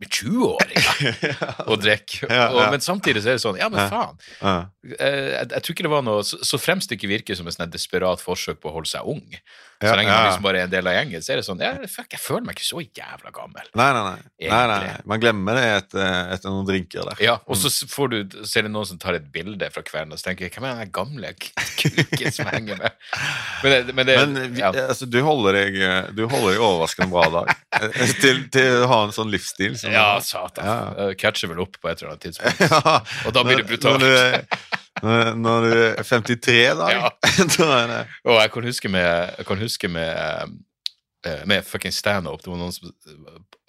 [0.00, 1.34] med 20-åringer
[1.70, 2.30] og drikker.
[2.50, 4.16] Og, men samtidig så er det sånn, ja, men faen.
[4.42, 7.46] Eh, Jeg, jeg tror ikke det var noe Så, så fremst det ikke virker som
[7.48, 9.22] et sånn desperat forsøk på å holde seg ung.
[9.90, 11.60] Så lenge ja, man liksom bare er en del av gjengen, så er det sånn
[11.64, 13.66] ja, fuck, jeg føler meg ikke så jævla gammel.
[13.74, 14.48] Nei, nei, nei.
[14.48, 14.96] nei, nei.
[15.12, 17.22] Man glemmer det etter, etter noen drinker der.
[17.24, 19.82] Ja, Og så s- får du, så er det noen som tar et bilde fra
[19.86, 22.92] kvelden, og så tenker jeg hvem er den gamle kuken som henger med?
[23.64, 24.70] Men det, men det Men vi, ja.
[24.88, 25.76] altså, du holder deg
[26.16, 27.52] Du holder deg overraskende bra dag.
[27.80, 29.76] Eh, til, til å ha en sånn livsstil.
[29.78, 30.64] som- ja, satan.
[30.64, 31.08] Ja.
[31.18, 32.60] Catcher vel opp på et eller annet tidspunkt.
[32.74, 34.00] Ja, Og da blir det når- brutalt.
[34.00, 37.10] Når du, Når, når du er 53, da, Ja.
[37.56, 40.58] da er det Og jeg kan huske med, jeg kan huske med,
[41.26, 42.42] eh, med fucking stand-up.
[42.44, 42.92] Det var noen som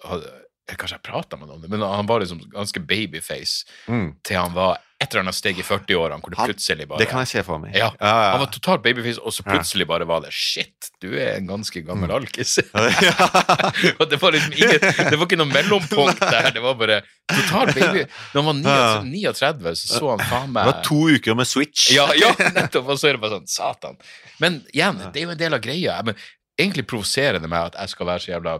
[0.06, 0.34] hadde
[0.66, 4.08] Kanskje jeg prata med noen, men han var liksom ganske babyface mm.
[4.26, 7.20] til han var et eller annet steg i 40-årene, hvor det plutselig bare Det kan
[7.20, 7.74] jeg se for meg.
[7.76, 8.28] Ja, ja, ja.
[8.32, 11.82] Han var totalt babyface, og så plutselig bare var det Shit, du er en ganske
[11.84, 12.54] gammel alkis.
[13.08, 13.26] ja.
[14.00, 16.48] og det var liksom ingen Det var ikke noe mellompunkt der.
[16.54, 18.06] Det var bare total baby.
[18.32, 21.90] Når han var 39, så så han faen Det var to uker med Switch.
[21.92, 22.88] ja, ja, nettopp.
[22.94, 24.00] Og så er det bare sånn Satan.
[24.40, 25.98] Men igjen, det er jo en del av greia.
[26.08, 26.16] Men
[26.56, 28.56] egentlig provoserer det meg at jeg skal være så jævla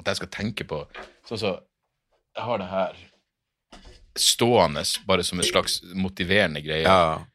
[0.00, 0.84] At jeg skal tenke på
[1.28, 1.50] Sånn så
[2.32, 3.00] Jeg har det her
[4.18, 6.82] stående bare som en slags motiverende greie.
[6.82, 7.26] Ja.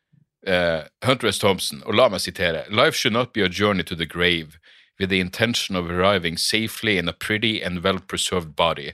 [0.48, 1.40] Uh, Hunter S.
[1.40, 4.60] Thompson, og la meg sitere Life should not be a journey to the grave
[5.00, 8.94] with the intention of arriving safely in a pretty and well-preserved body,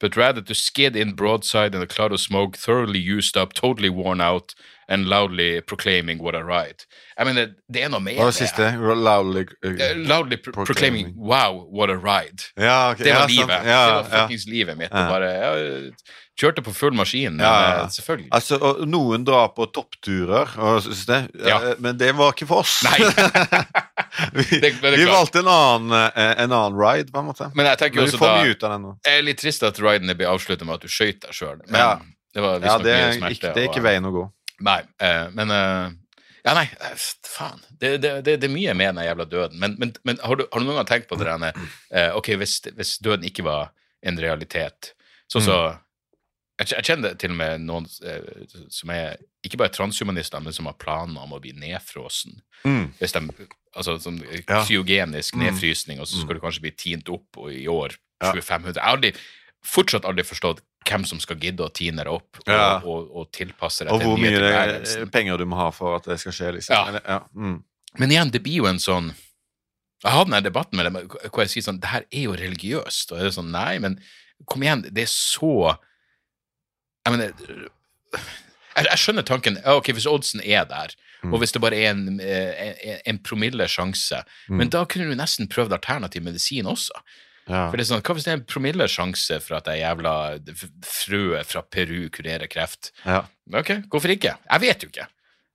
[0.00, 3.90] but rather to skid in broadside in a cloud of smoke, thoroughly used up, totally
[3.90, 4.54] worn out,
[4.88, 6.86] and loudly proclaiming what a ride.
[7.18, 8.70] Jeg mener, det er noe med Hva var det siste?
[8.80, 11.14] Loudly uh, Loudly pro proclaiming Proclaiming.
[11.16, 12.42] wow, what a ride.
[12.56, 13.04] Ja, okay.
[13.04, 13.64] Det var ja, livet.
[13.66, 14.90] Ja, det var fuckings livet mitt.
[14.90, 15.92] Bare, jeg
[16.40, 18.30] kjørte på full maskin, men eh, selvfølgelig.
[18.32, 18.58] Altså,
[18.88, 20.48] noen drar på toppturer,
[21.06, 22.78] det, eh, men det var ikke for oss.
[22.88, 22.96] Nei.
[24.32, 27.50] vi Det- det vi valgte en annen, eh, en annen ride, på en måte.
[27.54, 28.94] Men jeg tenker Men også da ut av den nå.
[29.06, 31.60] Er litt trist at ridene blir avsluttet med at du skøyt deg sjøl.
[31.68, 32.00] Men
[32.34, 33.32] det var Ja, visstnok mye er smerte.
[33.36, 34.24] ikke, det er ikke veien å gå.
[34.62, 35.90] Nei, eh, men eh,
[36.44, 36.96] Ja, nei, eh,
[37.28, 37.60] faen.
[37.78, 39.58] Det, det, det, det er mye med den jævla døden.
[39.62, 41.52] Men, men, men har, du, har du noen gang tenkt på det der
[41.92, 43.70] eh, Ok, hvis, hvis døden ikke var
[44.02, 44.92] en realitet,
[45.30, 45.56] sånn så
[46.60, 48.42] jeg, jeg kjenner til og med noen eh,
[48.74, 52.36] som er ikke bare transhumanister, men som har planer om å bli nedfrosen.
[52.66, 52.90] Mm.
[53.00, 53.22] Hvis de,
[53.74, 54.60] altså sånn Ja.
[54.66, 55.46] kryogenisk Mm.
[55.46, 58.76] nedfrysning, og så skal du kanskje bli tint opp og i år 2500.
[58.76, 59.10] Jeg har aldri,
[59.66, 62.80] fortsatt aldri forstått hvem som skal gidde å tine det opp og, Ja.
[62.84, 65.70] og, og tilpasse det Og til hvor den nye mye det, penger du må ha
[65.70, 66.98] for at det skal skje, liksom.
[67.06, 67.20] Ja.
[67.34, 67.62] Mm.
[67.98, 69.12] Men igjen, det blir jo en sånn
[70.02, 70.96] Jeg hadde denne debatten med dem
[71.30, 73.12] hvor jeg sier sånn Det her er jo religiøst.
[73.12, 74.00] Og er det sånn, nei, men
[74.46, 75.76] kom igjen, det er så
[77.06, 79.58] Jeg mener jeg, jeg skjønner tanken.
[79.68, 81.34] Ok, Hvis oddsen er der, Mm.
[81.34, 84.56] og hvis det bare er en, eh, en, en promille sjanse, Mm.
[84.58, 86.90] men da kunne du nesten prøvd alternativ medisin også.
[87.48, 87.66] Ja.
[87.70, 90.14] For det er sånn, Hva hvis det er en promille sjanse for at det jævla
[90.86, 92.92] frøet fra Peru kurerer kreft?
[93.04, 93.24] ja.
[93.52, 94.36] Ok, hvorfor ikke?
[94.46, 95.08] Jeg vet jo ikke.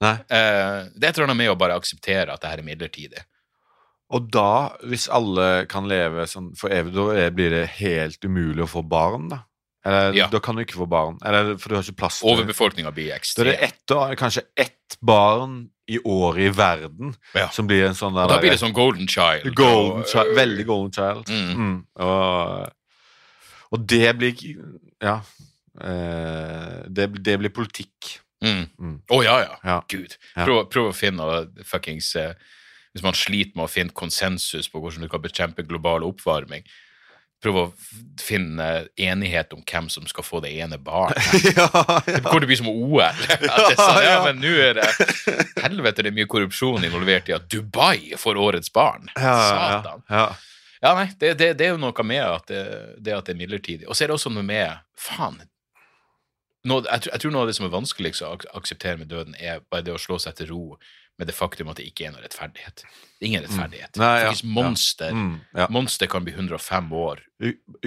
[0.04, 0.14] Nei.
[0.28, 3.24] Eh, det er et eller annet med å bare akseptere at det her er midlertidig.
[4.14, 8.70] Og da, hvis alle kan leve sånn for evig, da blir det helt umulig å
[8.70, 9.42] få barn, da?
[9.88, 10.28] Eller Ja.
[10.32, 11.18] da kan du ikke få barn?
[11.24, 14.44] Eller, for du har ikke plass til Overbefolkninga blir Da er det ett, år- kanskje
[14.58, 17.48] ett barn i året i verden Ja.
[17.50, 19.54] som blir en sånn der Og da blir det sånn golden child.
[19.56, 21.30] golden og, child, øh, Veldig golden child.
[21.30, 21.56] Mm.
[21.56, 21.86] Mm.
[21.96, 22.74] Og,
[23.72, 24.36] og det blir
[25.02, 25.22] Ja.
[25.80, 28.20] Eh, det, det blir politikk.
[28.44, 28.66] Mm.
[28.80, 28.98] Mm.
[29.10, 29.56] Å ja, ja.
[29.64, 29.82] Ja.
[29.90, 30.16] Gud.
[30.36, 32.34] Prøv, prøv å finne uh, fuckings uh,
[32.94, 36.64] Hvis man sliter med å finne konsensus på hvordan du kan bekjempe global oppvarming,
[37.44, 37.64] prøv å
[38.22, 38.66] finne
[38.98, 41.22] enighet om hvem som skal få det ene barnet.
[41.58, 41.68] ja,
[42.08, 43.02] Det kommer til å bli som OL.
[43.06, 44.24] At det er sånn, ja, Ja, ja.
[44.26, 44.88] men nå er det
[45.64, 49.10] Helvete, det er mye korrupsjon involvert i at Dubai får årets barn.
[49.16, 50.06] ja, ja, Satan.
[50.10, 50.28] ja.
[50.78, 52.60] Ja, nei, det, det, det er jo noe med at det,
[53.02, 53.88] det at det er midlertidig.
[53.90, 55.40] Og så er det også noe med Faen.
[56.70, 59.34] Noe, jeg, jeg tror noe av det som er vanskeligst å ak akseptere med døden,
[59.42, 60.62] er bare det å slå seg til ro
[61.18, 62.84] med det faktum at det ikke er noe rettferdighet.
[62.86, 63.94] Det er ingen rettferdighet.
[63.96, 64.02] Mm.
[64.04, 65.14] Nei, ja, Faktisk monster.
[65.18, 65.68] Mm, ja.
[65.74, 67.24] Monster kan bli 105 år.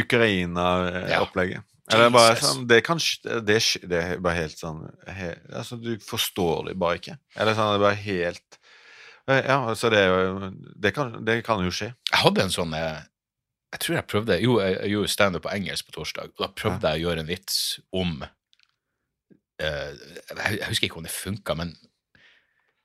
[0.05, 1.61] Ukraina-opplegget.
[1.63, 1.67] Ja.
[1.91, 3.01] Eller bare sånn, det, kan,
[3.43, 3.59] det,
[3.91, 7.17] det er bare helt sånn he, altså, Du forstår det bare ikke.
[7.35, 8.61] Eller sånn, det er bare helt
[9.31, 10.53] Eh, Ja, så det er
[10.83, 11.93] Det kan, det kan jo skje.
[12.11, 13.03] Jeg hadde en sånn eh,
[13.75, 16.93] Jeg tror jeg prøvde Jo, jeg, gjorde standup på engelsk på torsdag, og da prøvde
[16.95, 17.59] jeg å gjøre en vits
[17.93, 18.31] om uh,
[19.61, 21.75] jeg, jeg husker ikke om det funka, men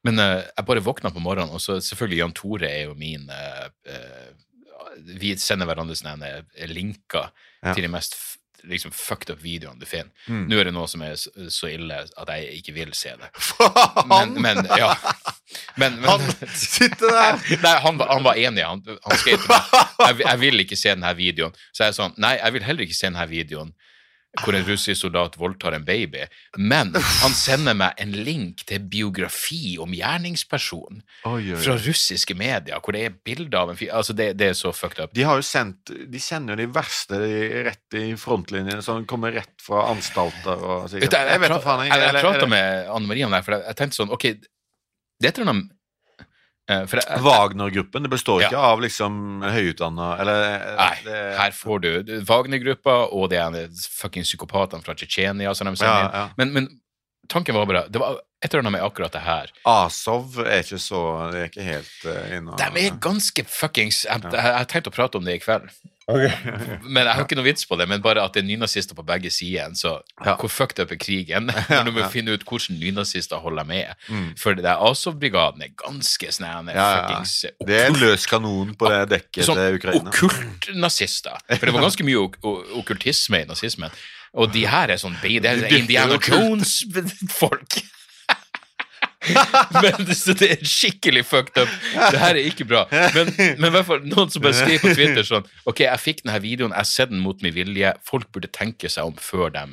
[0.05, 3.27] men uh, jeg bare våkna på morgenen, og så selvfølgelig Jan Tore er jo min
[3.31, 3.67] uh,
[5.19, 6.37] Vi sender hverandre sånne
[6.71, 7.31] linker
[7.65, 7.73] Ja.
[7.73, 8.13] til de mest
[8.69, 10.11] liksom fucked up videoene du finner.
[10.27, 10.45] Mm.
[10.49, 13.29] Nå er det noe som er så, ille at jeg ikke vil se det.
[14.09, 14.91] Men, men ja.
[15.79, 17.41] Men, men, han sitter der!
[17.65, 18.65] Nei, han, han var enig.
[18.65, 19.73] Han, han skrev til meg
[20.07, 21.59] jeg, jeg vil ikke se denne videoen.
[21.71, 23.73] Så jeg er sånn Nei, jeg vil heller ikke se denne videoen
[24.43, 26.25] hvor en russisk soldat voldtar en baby.
[26.57, 33.05] Men han sender meg en link til biografi om gjerningspersonen fra russiske medier, hvor det
[33.07, 35.13] er bilder av en fyr Altså, det, det er så fucked up.
[35.15, 37.19] De har jo sendt De sender jo de verste
[37.67, 42.25] rett i frontlinjen, som kommer rett fra anstalter og sikkert Jeg, jeg, jeg, jeg, jeg,
[42.25, 45.53] prata med Anne Marie om det, for jeg, tenkte sånn Ok, det er et eller
[45.53, 45.74] annet
[46.65, 48.47] for jeg, jeg, Wagner-gruppen, det består Ja.
[48.49, 49.17] ikke av liksom
[49.53, 51.89] høyutdanna Nei, det, her får du
[52.25, 56.25] Wagner-gruppa og de fucking psykopatene fra Tsjetsjenia som de sender Ja, ja.
[56.41, 56.69] Men, men
[57.29, 59.51] tanken var bare Det var et eller annet med akkurat det her.
[59.65, 61.01] Azov er ikke så
[61.33, 64.97] Det er ikke helt uh, inne De er ganske fuckings Jeg, jeg, jeg tenkte å
[64.97, 65.69] prate om det i kveld.
[66.93, 69.01] Men Jeg har ikke noe vits på det, men bare at det er nynazister på
[69.05, 69.71] begge sider.
[69.73, 70.35] Så Ja.
[70.37, 71.49] hvor fucked up er krigen?
[71.69, 73.95] Når du må finne ut hvordan nynazister holder med.
[74.09, 74.27] Mm.
[74.37, 76.75] For det Azov-brigaden er ganske snæne.
[76.75, 77.07] Ja, ja.
[77.07, 80.13] fuckings Det er en løs kanon på det dekket sånn til Ukraina.
[80.13, 81.41] okkult-nazister.
[81.55, 82.37] For det var ganske mye ok
[82.83, 83.89] okkultisme i nazismen.
[84.35, 86.19] Og de her er sånn det er Indiana.
[86.21, 87.81] Jones-folk.
[89.83, 91.71] Men det, så det er skikkelig fucked up.
[92.11, 92.83] Det her er ikke bra.
[93.15, 96.21] Men, men i hvert fall noen som bare skriver på Twitter sånn Ok, jeg fikk
[96.25, 97.93] denne videoen, jeg sett den mot min vilje.
[98.07, 99.63] Folk burde tenke seg om før de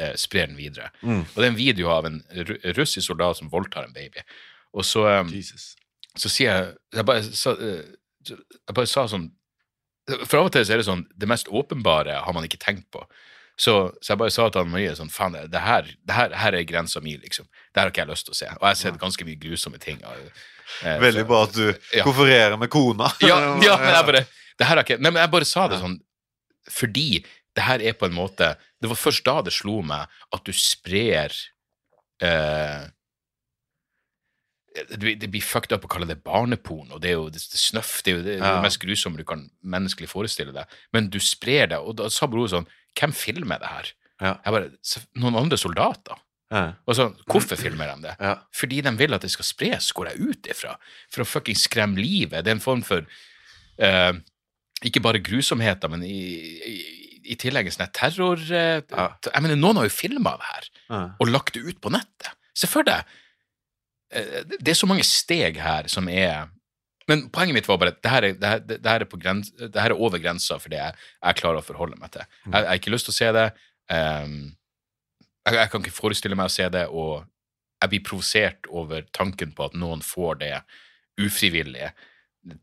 [0.00, 0.90] eh, sprer den videre.
[1.02, 1.22] Mm.
[1.26, 2.20] Og det er en video av en
[2.78, 4.24] russisk soldat som voldtar en baby.
[4.74, 5.74] Og så um, Jesus.
[6.18, 7.58] så sier jeg Jeg bare eh, så-
[8.24, 9.26] jeg bare sa sånn
[10.24, 12.86] For av og til så er det sånn Det mest åpenbare har man ikke tenkt
[12.94, 13.02] på.
[13.56, 16.56] Så, så jeg bare sa til han Marie sånn Faen, det her, det her, her
[16.58, 17.46] er grensa mi, liksom.
[17.70, 18.46] Det her har ikke jeg lyst til å se.
[18.50, 20.00] Og jeg har sett ganske mye grusomme ting.
[20.04, 20.32] Og,
[20.82, 22.02] eh, Veldig så- bra at du Ja.
[22.04, 23.12] konfererer med kona.
[23.20, 24.26] ja, ja, men jeg bare
[24.58, 26.00] det her har ikke, Nei, men jeg bare sa det sånn
[26.70, 27.24] fordi
[27.54, 30.52] det her er på en måte Det var først da det slo meg at du
[30.52, 31.30] sprer
[32.22, 32.86] eh,
[34.98, 36.98] det det blir fucked up å kalle det barneporno.
[36.98, 38.60] det er jo det, det snøff, det er jo det, det, Ja.
[38.60, 40.66] mest grusomme du kan menneskelig forestille deg.
[40.92, 42.66] Men du sprer det, og da sa bror sånn
[42.98, 43.90] Hvem filmer det her?
[44.22, 44.32] Ja.
[44.44, 44.70] Jeg bare
[45.20, 46.20] Noen andre soldater.
[46.54, 46.66] Ja.
[46.86, 48.12] Og så, Hvorfor filmer de det?
[48.20, 48.34] Ja.
[48.54, 50.76] Fordi de vil at det skal spres, går jeg ut ifra.
[51.10, 52.44] For å fucking skremme livet.
[52.44, 53.02] Det er en form for
[53.78, 54.12] eh,
[54.86, 56.20] Ikke bare grusomheter, men i,
[56.68, 56.76] i,
[57.32, 58.38] i tillegg en sånn terror...
[58.52, 59.08] eh, Ja.
[59.32, 60.70] Jeg mener, noen har jo filma det her
[61.18, 62.30] og lagt det ut på nettet.
[62.54, 63.02] Se for deg
[64.14, 66.46] eh, Det er så mange steg her som er
[67.10, 69.18] Men poenget mitt var bare at det her er, det her, det her er, på
[69.20, 72.24] grens, det her er over grensa for det jeg, jeg klarer å forholde meg til.
[72.46, 73.44] Jeg, jeg har ikke lyst til å se det.
[73.92, 74.38] Um,
[75.44, 77.26] jeg, jeg kan ikke forestille meg å se det, og
[77.82, 80.54] jeg blir provosert over tanken på at noen får det
[81.20, 81.90] ufrivillig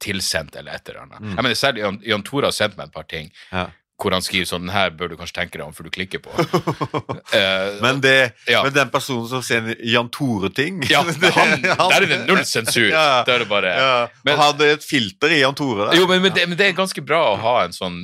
[0.01, 1.21] tilsendt eller et eller annet.
[1.35, 3.67] Jeg mener, Særlig Jan, Jan Tore har sendt meg et par ting Ja.
[4.01, 6.33] Hvor han skriver sånn her bør du kanskje tenke deg om før du klikker på.
[7.31, 8.63] Eh, Men, det, Ja.
[8.65, 12.89] men den personen som ser en Jan Tore-ting Ja, der er det null sensur.
[12.91, 13.23] Ja.
[13.27, 15.91] Det bare Ja, Men- Han hadde et filter i Jan Tore.
[15.95, 18.01] Jo, men, men, det, men det er ganske bra å ha en sånn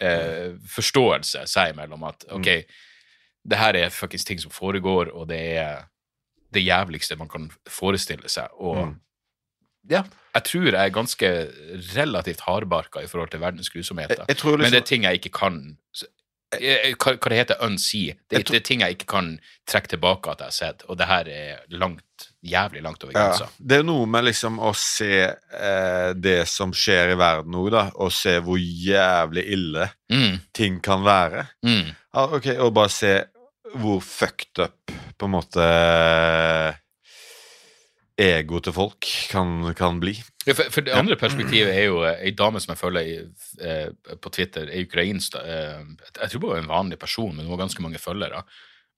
[0.00, 2.50] eh, forståelse seg imellom at ok,
[3.46, 5.84] det her er fuckings ting som foregår, og det er
[6.52, 8.48] det jævligste man kan forestille seg.
[8.58, 8.94] Og Mm.
[9.90, 10.02] Ja,
[10.34, 11.28] jeg tror jeg er ganske
[11.96, 14.16] relativt hardbarka i forhold til verdens grusomheter.
[14.18, 15.76] Jeg- jeg tror Men det liksom- er ting jeg ikke kan
[16.52, 18.14] eh, hva, hva det heter unsee.
[18.30, 21.06] Det, det er ting jeg ikke kan trekke tilbake at jeg har sett, og det
[21.08, 22.02] her er langt,
[22.44, 25.22] jævlig langt over Ja, det er noe med liksom å se
[25.52, 30.80] eh, det som skjer i verden nå, da, og se hvor jævlig ille Mm, ting
[30.80, 31.48] kan være.
[31.64, 31.94] mm.
[32.14, 33.24] Ja, ok, Og bare se
[33.74, 35.66] hvor fucked up på en måte
[38.18, 40.14] egoet til folk kan, kan bli.
[40.46, 43.16] Ja, for, for det andre perspektivet er jo eh, ei dame som jeg følger i,
[43.60, 45.82] eh, på Twitter, ei ukrainsk eh,
[46.22, 48.40] Jeg tror hun var en vanlig person, men hun har ganske mange følgere.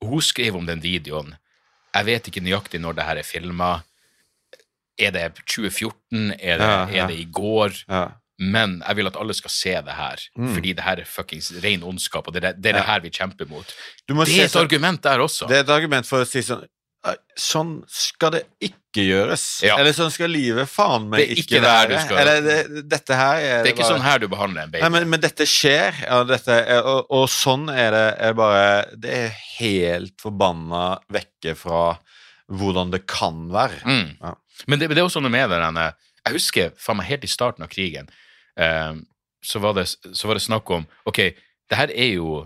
[0.03, 1.35] Og hun skrev om den videoen.
[1.97, 3.73] Jeg vet ikke nøyaktig når det her er filma.
[4.99, 6.33] Er det 2014?
[6.39, 7.03] Er det, Ja, ja.
[7.05, 7.75] er det i går?
[8.39, 10.21] Men jeg vil at alle skal se det her,
[10.55, 12.91] fordi det her er fuckings ren ondskap, og det er det, det, er det Mm.
[12.93, 13.73] Her vi kjemper mot.
[14.07, 15.49] Det er et argument der også.
[15.51, 16.69] Det er et argument for å si sånn «Nei,
[17.39, 19.43] Sånn skal det ikke gjøres.
[19.63, 19.77] Ja.
[19.79, 22.01] Eller sånn skal livet faen meg ikke, ikke være.
[22.19, 22.57] Eller det,
[22.91, 24.83] dette her er det er ikke bare- sånn her du behandler en baby.
[24.83, 28.65] Nei, men, men dette skjer, ja, dette er, og, og sånn er det er bare
[28.99, 31.85] Det er helt forbanna vekke fra
[32.51, 33.79] hvordan det kan være.
[33.87, 34.11] Mm.
[34.21, 34.35] Ja.
[34.67, 35.87] Men det, det er også noe med det denne
[36.27, 38.11] Jeg husker faen meg helt i starten av krigen,
[38.59, 38.95] eh,
[39.45, 41.23] så, var det, så var det snakk om Ok,
[41.71, 42.41] det her er jo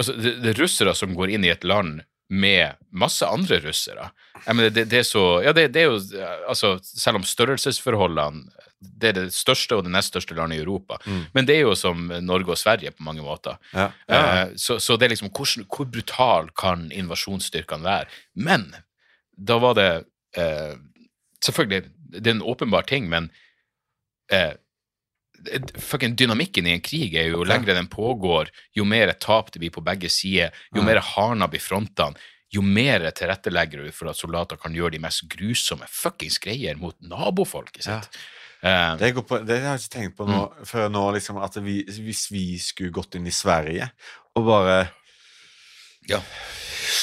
[0.00, 4.08] Altså, det, det er russere som går inn i et land med masse andre russere.
[4.48, 5.98] Mener, det, det er så Ja, det, det er jo
[6.48, 8.48] Altså, selv om størrelsesforholdene
[8.80, 10.98] Det er det største og det nest største landet i Europa.
[11.06, 11.20] Mm.
[11.34, 13.56] Men det er jo som Norge og Sverige på mange måter.
[13.72, 13.90] Ja.
[14.08, 14.20] Ja.
[14.42, 18.06] Eh, Så, så det er liksom hvordan, Hvor brutal kan invasjonsstyrkene være?
[18.34, 18.74] Men
[19.36, 20.04] da var det
[20.36, 20.76] eh,
[21.44, 21.84] Selvfølgelig,
[22.20, 23.30] det er en åpenbar ting, men
[24.32, 24.52] eh,
[25.78, 29.70] fucking dynamikken i en krig er jo lengre den pågår, jo mer tap det blir
[29.74, 32.16] på begge sider, jo mer hardna blir frontene,
[32.54, 36.94] jo mer tilrettelegger du for at soldater kan gjøre de mest grusomme fuckings greier mot
[37.02, 37.72] nabofolk.
[37.74, 37.84] sitt.
[37.84, 38.08] sant?
[38.62, 40.64] Eh, Det, går på, det har jeg ikke tenkt på nå, Mm.
[40.66, 43.90] før nå, liksom, at vi, hvis vi skulle gått inn i Sverige
[44.36, 44.90] og bare
[46.10, 46.20] ja.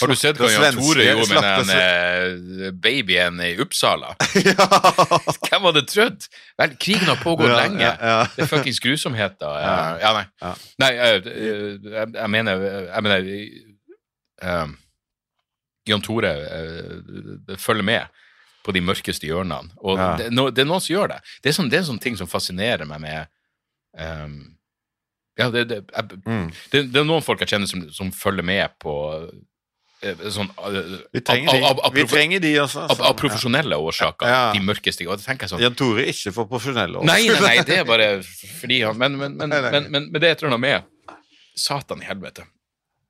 [0.01, 4.13] Har du sett hva Jan Tore gjorde med den eh, babyen i Uppsala?
[4.45, 4.67] ja.
[5.47, 6.27] Hvem hadde trodd?
[6.61, 7.81] Vel, krigen har pågått Ja, lenge.
[7.81, 8.19] ja, ja.
[8.35, 9.57] Det er fuckings grusomheter.
[9.61, 9.97] Ja, Ja.
[10.03, 10.53] ja nei.
[10.83, 13.31] Nei, jeg, jeg, jeg mener Jeg mener
[14.61, 14.77] um,
[15.89, 18.21] Jan Tore eh, følger med
[18.61, 19.73] på de mørkeste hjørnene.
[19.81, 21.21] Og det, no, det er noen som gjør det.
[21.41, 23.31] Det er, sånn, det er sånne ting som fascinerer meg med
[23.97, 24.35] ehm,
[25.41, 26.45] Ja, det, det, jeg, Mm.
[26.71, 28.93] det, det er noen folk jeg kjenner som, som følger med på
[30.03, 32.85] eh, sånn eh, Vi trenger de, av, av, vi trenger de også.
[32.93, 34.29] av, av profesjonelle årsaker.
[34.31, 34.41] Ja.
[34.55, 35.07] De mørkeste.
[35.09, 37.01] Og det sånn Jan Tore ikke for profesjonelle.
[37.01, 37.11] årsaker.
[37.11, 38.09] Nei, nei, nei, det er bare
[38.61, 39.71] fordi han Men, men, men, Nei, nei.
[39.89, 41.27] men, men, det jeg tror han annet med
[41.61, 42.47] Satan i helvete.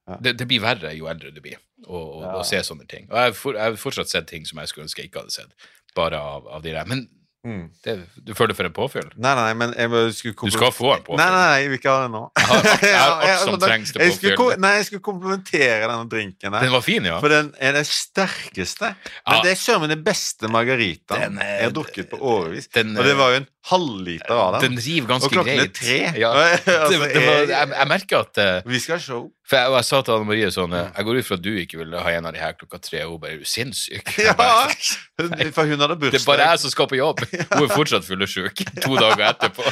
[0.10, 0.18] Ja.
[0.20, 2.00] Det, det blir verre jo eldre du blir, å,
[2.48, 3.06] se sånne ting.
[3.12, 5.22] Og jeg har for, jeg har fortsatt sett ting som jeg skulle ønske jeg ikke
[5.22, 5.54] hadde sett,
[5.96, 6.88] bare av, av de der.
[6.90, 7.06] Men
[7.42, 7.72] Mm.
[7.82, 9.08] det, du føler for en påfyll?
[9.18, 11.18] Nei, nei, men jeg skulle Du skal få en påfyll.
[11.18, 12.22] Nei, nei, jeg vil ikke ha det nå.
[12.38, 14.04] har jeg har alt som altså, trengs til
[14.38, 14.60] påfyll.
[14.62, 16.68] Nei, jeg skulle komplementere denne drinken her.
[16.68, 17.18] Den var fin, ja.
[17.24, 18.92] For den er den sterkeste.
[18.94, 19.42] Men Ja.
[19.48, 22.70] det er søren meg den beste margaritaen jeg har drukket på årevis.
[22.78, 24.72] Den, Og det var jo en halvliter av den.
[24.74, 25.38] Den river ganske greit.
[25.38, 25.98] Og klokken er tre.
[26.18, 26.32] Ja.
[26.82, 29.28] Altså, Det, det var, jeg- jeg, merker at eh, Vi skal ha show.
[29.48, 31.78] For jeg, jeg sa til Anne Marie sånn Jeg går ut fra at du ikke
[31.82, 33.04] vil ha en av de her klokka tre.
[33.06, 34.14] Og hun bare Er du sinnssyk?
[34.26, 36.18] Ja, bare, for hun hadde bursdag.
[36.18, 37.22] Det er bare jeg som skal på jobb.
[37.30, 39.66] Hun er fortsatt fyllesyk to dager etterpå.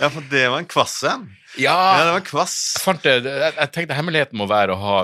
[0.00, 1.28] Ja, for det var en kvass en.
[1.60, 2.56] Ja, Ja, det var en kvass.
[3.04, 4.96] jeg, jeg, jeg tenkte hemmeligheten må være å ha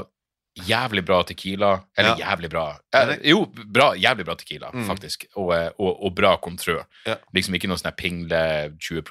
[0.66, 1.70] jævlig bra tequila.
[1.96, 2.30] Eller Ja.
[2.30, 2.64] jævlig bra
[2.94, 4.86] eh, Jo, bra, jævlig bra tequila, Mm.
[4.86, 5.24] faktisk.
[5.36, 6.80] Og, eh, og, og bra contrø.
[7.06, 7.14] Ja.
[7.34, 9.02] Liksom ikke noe sånn pingle 20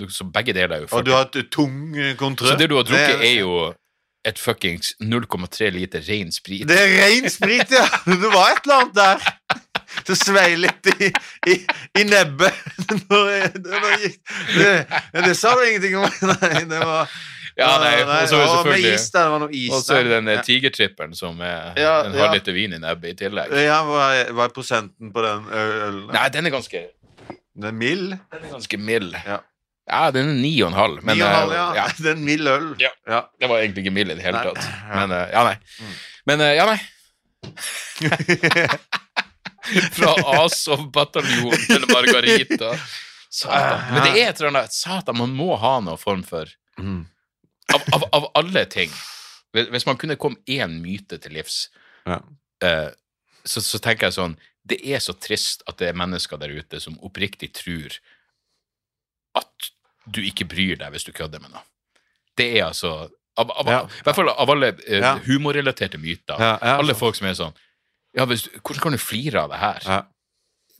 [0.00, 2.46] Jeg Så begge deler er jo Og du har et tung eh, kontrø.
[2.52, 3.74] Så det du har drukket, er jo
[4.24, 6.66] et fuckings 0,3 liter ren sprit.
[6.68, 7.86] Det er ren sprit, ja!
[8.06, 9.36] Det var et eller annet der.
[10.06, 11.08] Det svei litt i,
[11.50, 11.54] i,
[11.98, 12.52] i nebbet
[13.10, 13.80] Det, det,
[14.54, 16.06] det, det sa du ingenting om.
[16.30, 17.08] Nei, det var
[17.60, 20.06] Ja, nei, og så er det selvfølgelig is det var noe is Og så er
[20.08, 22.24] det den eh, tigertripperen som er Ja, en ja.
[22.24, 23.52] halv liter vin i nebbet i tillegg.
[23.60, 26.02] Ja, hva er, hva er prosenten på den ølen?
[26.16, 26.82] Nei, den er ganske,
[27.28, 28.16] Den er mild?
[28.32, 29.12] den er ganske mild.
[29.26, 29.38] Ja.
[29.90, 31.00] Ja, den er ni og en halv.
[31.02, 31.66] Men, 9,5, eh, ja.
[31.80, 32.68] ja, Det er en mild øl.
[32.80, 32.92] Ja.
[33.10, 33.20] ja.
[33.40, 34.46] det var egentlig ikke mild i det hele Nei.
[34.50, 34.62] tatt.
[34.70, 34.94] Mm.
[34.94, 35.56] Men eh, ja, nei.
[36.30, 36.80] Men eh, ja, nei.
[39.94, 40.14] Fra
[40.44, 42.72] Azov-bataljonen til Margarita.
[43.30, 43.82] Satan.
[43.94, 46.46] Men det er et eller annet Satan, man må ha noe form for
[46.80, 47.02] Mm.
[47.74, 48.90] Av, av, av alle ting
[49.54, 51.68] Hvis man kunne komme én myte til livs,
[52.06, 52.20] Ja.
[52.64, 52.90] uh,
[53.44, 54.36] så, så tenker jeg sånn
[54.68, 57.96] Det er så trist at det er mennesker der ute som oppriktig tror
[59.38, 59.70] at
[60.10, 61.62] du ikke bryr deg hvis du kødder med noe.
[62.36, 62.90] Det er altså
[63.38, 63.80] av, av, Ja.
[63.86, 65.12] I hvert fall av alle uh, Ja.
[65.26, 66.34] humorrelaterte myter.
[66.40, 67.54] Ja, ja, alle folk som er sånn
[68.16, 69.84] ja, hvis, Hvordan kan du flire av det her?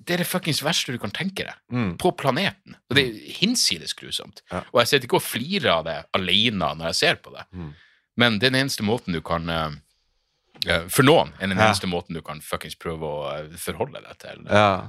[0.03, 1.97] Det er det fuckings verste du kan tenke deg Mm.
[1.99, 2.75] på planeten.
[2.89, 4.41] Og det er hinsides grusomt.
[4.51, 4.63] Ja.
[4.73, 7.45] Og jeg sitter ikke og flirer av det alene når jeg ser på det.
[7.53, 7.75] Mm.
[8.17, 9.71] Men det den eneste måten du kan eh,
[10.67, 11.69] eh, For noen er den Ja.
[11.69, 14.89] eneste måten du kan fuckings prøve å eh, forholde deg til Ja.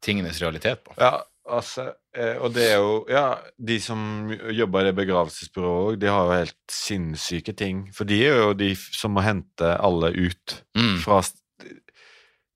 [0.00, 0.94] tingenes realitet på.
[0.98, 1.92] Ja, altså,
[2.40, 6.44] og det er jo Ja, de som jobber i det begravelsesbyrået òg, de har jo
[6.44, 7.90] helt sinnssyke ting.
[7.92, 10.98] For de er jo de som må hente alle ut Mm.
[11.02, 11.22] fra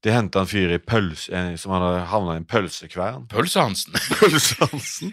[0.02, 3.28] De henta en fyr i pølse, som hadde havna i en pølsekvern.
[3.30, 3.94] Pølsehansen.
[4.20, 5.12] Pølsehansen?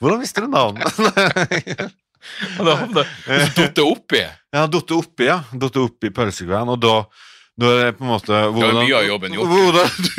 [0.00, 0.92] Hvordan visste du navnet?
[2.56, 3.06] Han havnet
[3.54, 4.18] datt oppi.
[4.18, 5.36] Ja, han datt oppi, ja.
[5.62, 6.94] Datt oppi pølsekvern, og da
[7.56, 9.48] da er det på en måte hvordan, mye av jobben gjort.
[9.48, 10.10] Hvordan du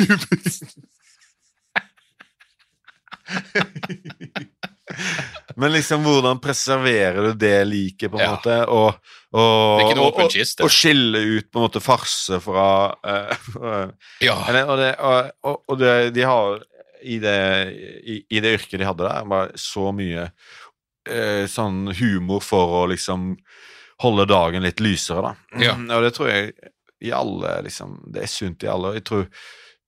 [5.56, 8.30] Men liksom, hvordan preserverer du det liket, på en Ja.
[8.36, 8.56] måte?
[8.66, 8.94] Og,
[9.32, 13.90] og, og, og, skille ut på en måte farse fra uh,
[14.24, 14.38] Ja.
[14.48, 14.92] eller, Og, det,
[15.42, 16.62] og, det, de har
[17.02, 17.38] i det,
[18.04, 20.30] i, i det yrket de hadde der, bare så mye
[21.10, 23.36] uh, sånn humor for å liksom
[24.02, 25.62] holde dagen litt lysere, da.
[25.62, 25.74] Ja.
[25.74, 26.52] Og det tror jeg
[27.00, 28.96] i alle liksom Det er sunt i alle.
[28.96, 29.26] Jeg tror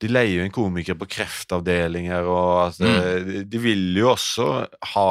[0.01, 2.99] de leier jo inn komikere på kreftavdelinger, og altså, Mm.
[3.01, 4.47] eh, de, vil jo også
[4.95, 5.11] ha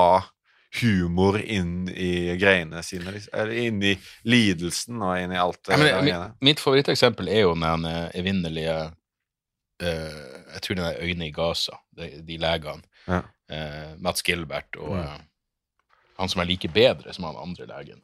[0.81, 3.33] humor inn i greiene sine, liksom.
[3.33, 3.95] eller inn i
[4.29, 8.75] lidelsen og inn i alt det Ja, men, mitt favoritteksempel er jo den eh, evinnelige
[9.81, 12.83] uh, Jeg tror den er Øyne i Gaza, de, de legene.
[13.07, 13.21] Ja.
[13.49, 15.01] Uh, Mats Gilbert og Mm.
[15.05, 15.17] uh,
[16.19, 18.01] han som jeg liker bedre, som han andre legen.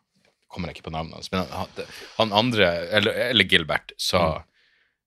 [0.49, 1.31] Kommer jeg ikke på navnet hans.
[1.33, 1.67] Men han,
[2.17, 4.43] han andre, eller, eller Gilbert, sa Mm.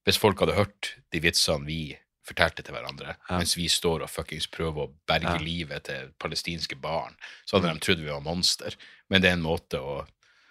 [0.07, 1.97] Hvis folk hadde hørt de vitsene vi
[2.29, 3.39] fortalte til hverandre, Ja.
[3.39, 5.39] mens vi står og fuckings prøver å berge Ja.
[5.39, 7.17] livet til palestinske barn,
[7.47, 7.79] så hadde Mm.
[7.79, 8.75] de trodd vi var monster.
[9.09, 10.07] Men det er en måte å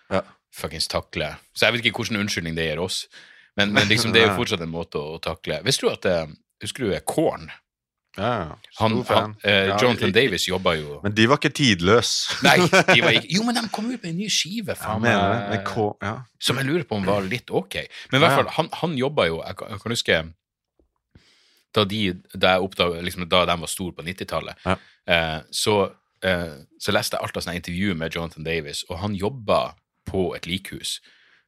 [0.10, 0.22] Ja.
[0.52, 3.08] fuckings takle Så jeg vet ikke hvilken unnskyldning det gir oss,
[3.56, 6.28] men, men liksom, det er jo fortsatt en måte å, takle Visste du at eh,
[6.62, 7.52] Husker du Korn?
[8.18, 8.56] Ja, ja.
[8.80, 12.38] Han, han, eh, Jonathan ja, Davis jobba jo Men de var ikke tidløse.
[12.46, 15.14] Nei, de var ikke Jo, men de kom ut med en ny skive, faen, det.
[15.14, 15.70] eh,
[16.02, 16.16] ja.
[16.42, 17.78] som jeg lurer på om var litt ok.
[18.12, 18.44] Men i hvert Ja, ja.
[18.44, 20.20] fall, han, han jobba jo Jeg kan, jeg kan huske
[21.78, 22.02] da, de,
[22.34, 24.76] da, jeg oppdaget, liksom, da de var store på 90-tallet, Ja.
[25.08, 25.76] eh, så,
[26.26, 29.76] eh, så leste jeg alt av sånne intervju med Jonathan Davis, og han jobba
[30.10, 31.00] på et likhus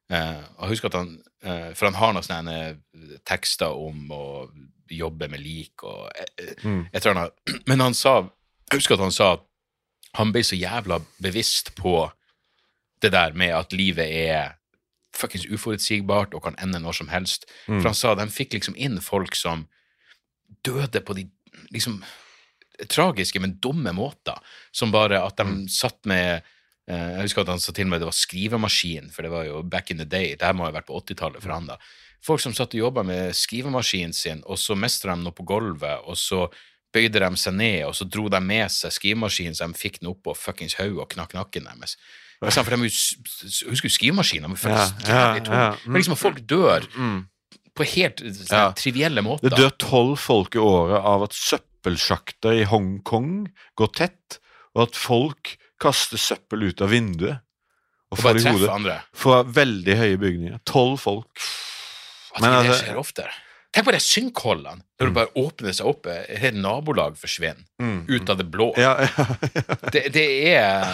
[0.10, 1.10] Eh, jeg husker at han
[1.46, 2.56] eh, For han har noen sånne
[3.30, 4.24] tekster om å
[4.92, 6.88] jobbe med lik og eh, Mm.
[6.94, 7.34] et eller annet.
[7.68, 8.22] Men han sa
[8.72, 9.46] Jeg husker at han sa at
[10.16, 12.12] han ble så jævla bevisst på
[13.02, 14.56] det der med at livet er
[15.16, 17.46] fuckings uforutsigbart og kan ende når som helst.
[17.68, 17.80] Mm.
[17.82, 19.68] For han sa de fikk liksom inn folk som
[20.66, 21.28] døde på de
[21.74, 22.04] liksom
[22.90, 24.38] tragiske, men dumme måter.
[24.72, 25.68] Som bare at de Mm.
[25.68, 26.42] satt med
[26.88, 29.62] eh, Jeg husker at han sa til meg det var skrivemaskin, for det var jo
[29.64, 30.36] back in the day.
[30.36, 31.78] Det her må ha vært på 80-tallet for han da.
[32.26, 36.02] Folk som satt og jobba med skrivemaskinen sin, og så mista de noe på gulvet,
[36.06, 36.50] og så
[36.94, 40.10] bøyde de seg ned, og så dro de med seg skrivemaskinen så de fikk den
[40.10, 41.96] opp på fuckings hodet og knakk nakken deres.
[42.40, 44.48] For de husker jo s- s- du skrivemaskinen?
[44.50, 47.28] De er fuckings Ja, ja, mm, Men liksom at folk dør Mm.
[47.76, 48.72] på helt sånn, Ja.
[48.72, 49.50] trivielle måter.
[49.50, 53.48] Det dør tolv folk i året av at søppelsjakter i Hongkong
[53.78, 54.40] går tett,
[54.76, 57.40] og at folk kaster søppel ut av vinduet
[58.12, 59.02] og og får i hodet andre.
[59.14, 60.60] fra veldig høye bygninger.
[60.66, 61.30] Tolv folk.
[62.40, 63.32] Men det altså- skjer oftere.
[63.72, 68.06] Tenk på de synkholdene, når det bare åpner seg opp, et helt nabolag forsvinner Mm.
[68.10, 68.74] ut av det blå.
[68.78, 69.26] Ja, ja,
[69.94, 70.26] Det, det
[70.56, 70.86] er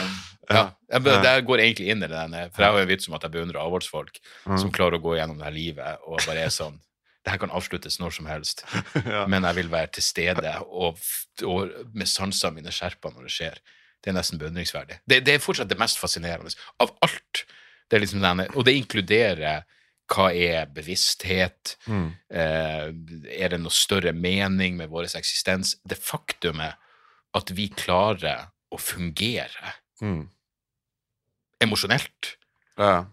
[0.49, 0.71] Ja.
[0.91, 3.21] Jeg, Det går egentlig inn i det for jeg har jo en vits om at
[3.23, 4.59] jeg beundrer avholdsfolk Mm.
[4.59, 6.79] som klarer å gå gjennom det her livet og bare er sånn
[7.25, 8.61] Det her kan avsluttes når som helst,
[9.07, 9.25] ja.
[9.25, 10.99] men jeg vil være til stede og,
[11.43, 13.55] og med sansene mine skjerpa når det skjer.
[14.03, 14.99] Det er nesten beundringsverdig.
[15.07, 17.45] Det, det er fortsatt det mest fascinerende av alt.
[17.89, 19.63] Det liksom denne, og det inkluderer
[20.11, 21.75] hva er bevissthet?
[21.87, 22.11] Mm.
[22.29, 22.87] Eh,
[23.41, 25.75] er det noe større mening med vår eksistens?
[25.87, 26.75] Det faktumet
[27.35, 30.27] at vi klarer å fungere Mm.
[31.63, 32.33] emosjonelt
[32.77, 33.05] ja.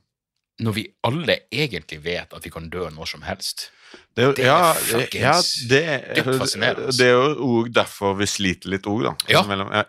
[0.62, 3.70] når vi alle egentlig vet at vi kan dø når som helst.
[4.16, 5.82] Det er, jo- Det er ja, fuckings ja, det,
[6.16, 6.98] dypt fascinerende, altså.
[6.98, 9.14] Det er jo òg derfor vi sliter litt òg, da.
[9.28, 9.42] Ja.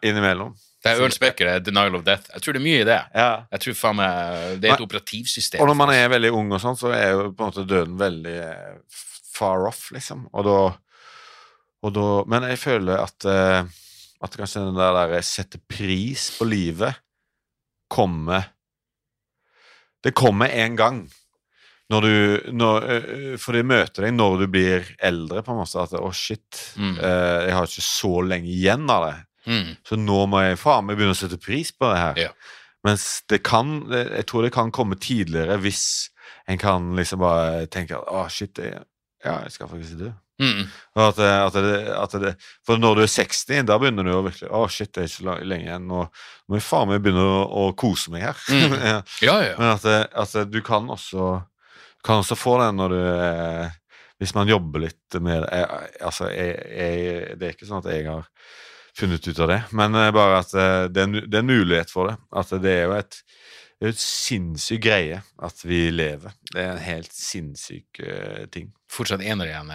[0.04, 0.56] Innimellom.
[0.84, 2.28] Det er Ørn Spekker, det er 'Denial of Death'.
[2.34, 3.00] Jeg tror det er mye i det.
[3.16, 3.46] Ja.
[3.52, 5.62] Jeg tror faen meg Det er et operativsystem.
[5.62, 7.98] Og når man er veldig ung, og sånn, så er jo på en måte døden
[7.98, 8.76] veldig eh,
[9.34, 10.28] far off, liksom.
[10.34, 10.58] Og da,
[11.84, 13.64] og da Men jeg føler at eh,
[14.24, 16.96] at kanskje den der, der sette pris på livet
[17.92, 18.46] kommer
[20.04, 21.12] Det kommer en gang.
[21.90, 25.80] Når du når, eh, For de møter deg når du blir eldre, på en måte.
[25.84, 26.98] At å, shit, Mm.
[27.00, 29.26] eh, jeg har ikke så lenge igjen av det.
[29.48, 29.70] Mm.
[29.88, 32.22] Så nå må jeg faen meg begynne å sette pris på det her.
[32.28, 32.34] Ja.
[32.84, 36.10] Mens det kan Jeg tror det kan komme tidligere hvis
[36.52, 38.82] en kan liksom bare tenke at å, shit, jeg,
[39.24, 40.10] ja, jeg skal faktisk dø.
[40.42, 40.66] Mm.
[41.00, 42.34] At, at, det, at det,
[42.66, 45.22] for når du er 60, da begynner du jo virkelig Å, shit, det er ikke
[45.22, 45.88] så lenge igjen.
[45.88, 46.02] Nå
[46.50, 48.44] må jeg faen meg begynne å, å kose meg her.
[48.52, 48.76] Mm.
[48.92, 49.00] Ja.
[49.24, 49.56] Ja, ja.
[49.62, 51.38] Men at, at du kan også
[52.04, 53.80] kan også få den når du eh,
[54.20, 55.62] Hvis man jobber litt med det
[56.04, 58.28] Altså, jeg, jeg, det er ikke sånn at jeg har
[58.98, 62.12] funnet ut av det, men eh, bare at eh, det er, det er mulighet for
[62.12, 62.18] det.
[62.36, 63.20] At det er jo et,
[63.90, 66.36] et sinnssyk greie at vi lever.
[66.52, 68.70] Det er en helt sinnssyk uh, ting.
[68.92, 69.74] Fortsatt ener igjen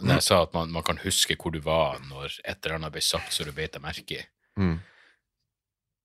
[0.00, 2.92] Når jeg sa at man, man kan huske hvor du var når et eller annet
[2.92, 4.26] ble sagt så du beit deg merke i.
[4.60, 4.78] Mm.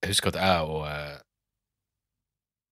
[0.00, 1.18] Jeg husker at jeg og eh,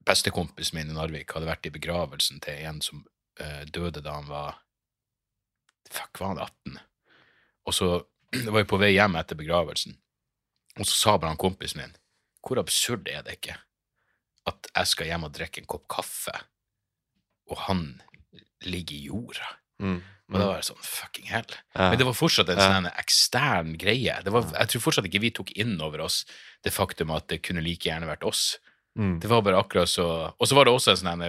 [0.09, 3.03] bestekompisen min i Narvik hadde vært i begravelsen til en som
[3.41, 4.63] eh, døde da han var
[5.89, 6.81] Fuck, var han 18?
[7.69, 7.87] Og så
[8.33, 9.97] det var jo på vei hjem etter begravelsen,
[10.79, 11.95] og så sa bare han kompisen min
[12.45, 13.57] Hvor absurd er det ikke
[14.49, 16.33] at jeg skal hjem og drikke en kopp kaffe,
[17.51, 18.01] og han
[18.65, 19.49] ligger i jorda?
[19.83, 19.99] Mm.
[20.29, 21.51] Og da var det sånn fucking hell.
[21.75, 21.89] Ja.
[21.91, 22.69] Men det var fortsatt en Ja.
[22.73, 24.17] sånn ekstern greie.
[24.25, 26.25] Det var, jeg tror fortsatt ikke vi tok inn over oss
[26.65, 28.59] det faktum at det kunne like gjerne vært oss.
[28.99, 29.21] Mm.
[29.21, 31.23] Det var bare akkurat så Og så var det også en sånn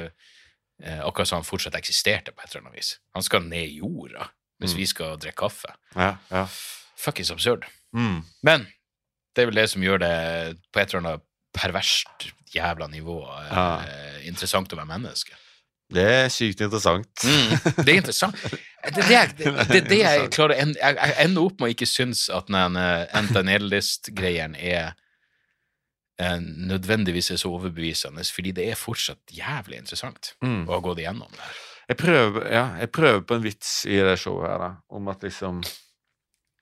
[0.82, 3.00] eh, Akkurat som han fortsatt eksisterte på et eller annet vis.
[3.14, 4.78] Han skal ned i jorda mens Mm.
[4.78, 5.76] vi skal drikke kaffe.
[5.96, 6.48] Ja, ja.
[7.00, 7.66] Fuckings absurd.
[7.96, 8.22] Mm.
[8.44, 8.66] Men
[9.36, 10.14] det er vel det som gjør det
[10.74, 15.38] på et eller annet perverst jævla nivå eh, interessant å være menneske.
[15.90, 17.24] Det er sykt interessant.
[17.26, 18.36] Mm, det er interessant.
[18.44, 21.88] Det, det, er- det, det, det jeg klarer jeg, jeg ender opp med å ikke
[21.90, 24.92] synes at den uh, anti-natalist-greien er
[26.22, 26.38] eh,
[26.70, 30.68] nødvendigvis er så overbevisende, fordi det er fortsatt jævlig interessant Mm.
[30.70, 31.58] å ha gått igjennom det her.
[31.90, 35.24] Jeg prøver, ja, jeg prøver på en vits i det showet her, da, om at
[35.26, 35.64] liksom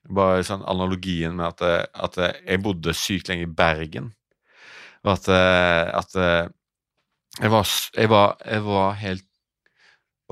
[0.08, 4.12] Bare sånn analogien med at, eh, at eh, jeg bodde sykt lenge i Bergen.
[5.04, 9.24] Og at, eh, at jeg, var, jeg, var, jeg var helt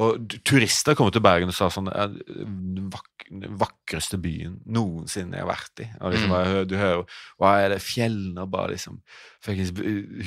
[0.02, 3.06] Og turister kom til Bergen og sa sånn Den vak
[3.58, 5.86] vakreste byen noensinne jeg har vært i.
[5.98, 6.68] Og liksom, Mm.
[6.70, 7.00] du hører
[7.40, 7.80] Hva er det?
[7.82, 9.00] Fjellene og bare liksom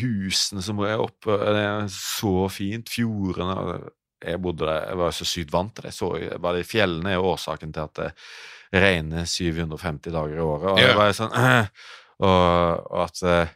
[0.02, 2.90] Husene som er oppe, det er så fint.
[2.92, 3.80] Fjordene.
[4.20, 5.94] Jeg bodde der, jeg var så sykt vant til det.
[5.96, 6.10] Så,
[6.44, 8.02] bare de fjellene er årsaken til at
[8.74, 10.68] regner 750 dager i året.
[10.74, 11.14] Og, yeah.
[11.16, 11.34] sånn,
[12.26, 13.54] og, og, at, eh,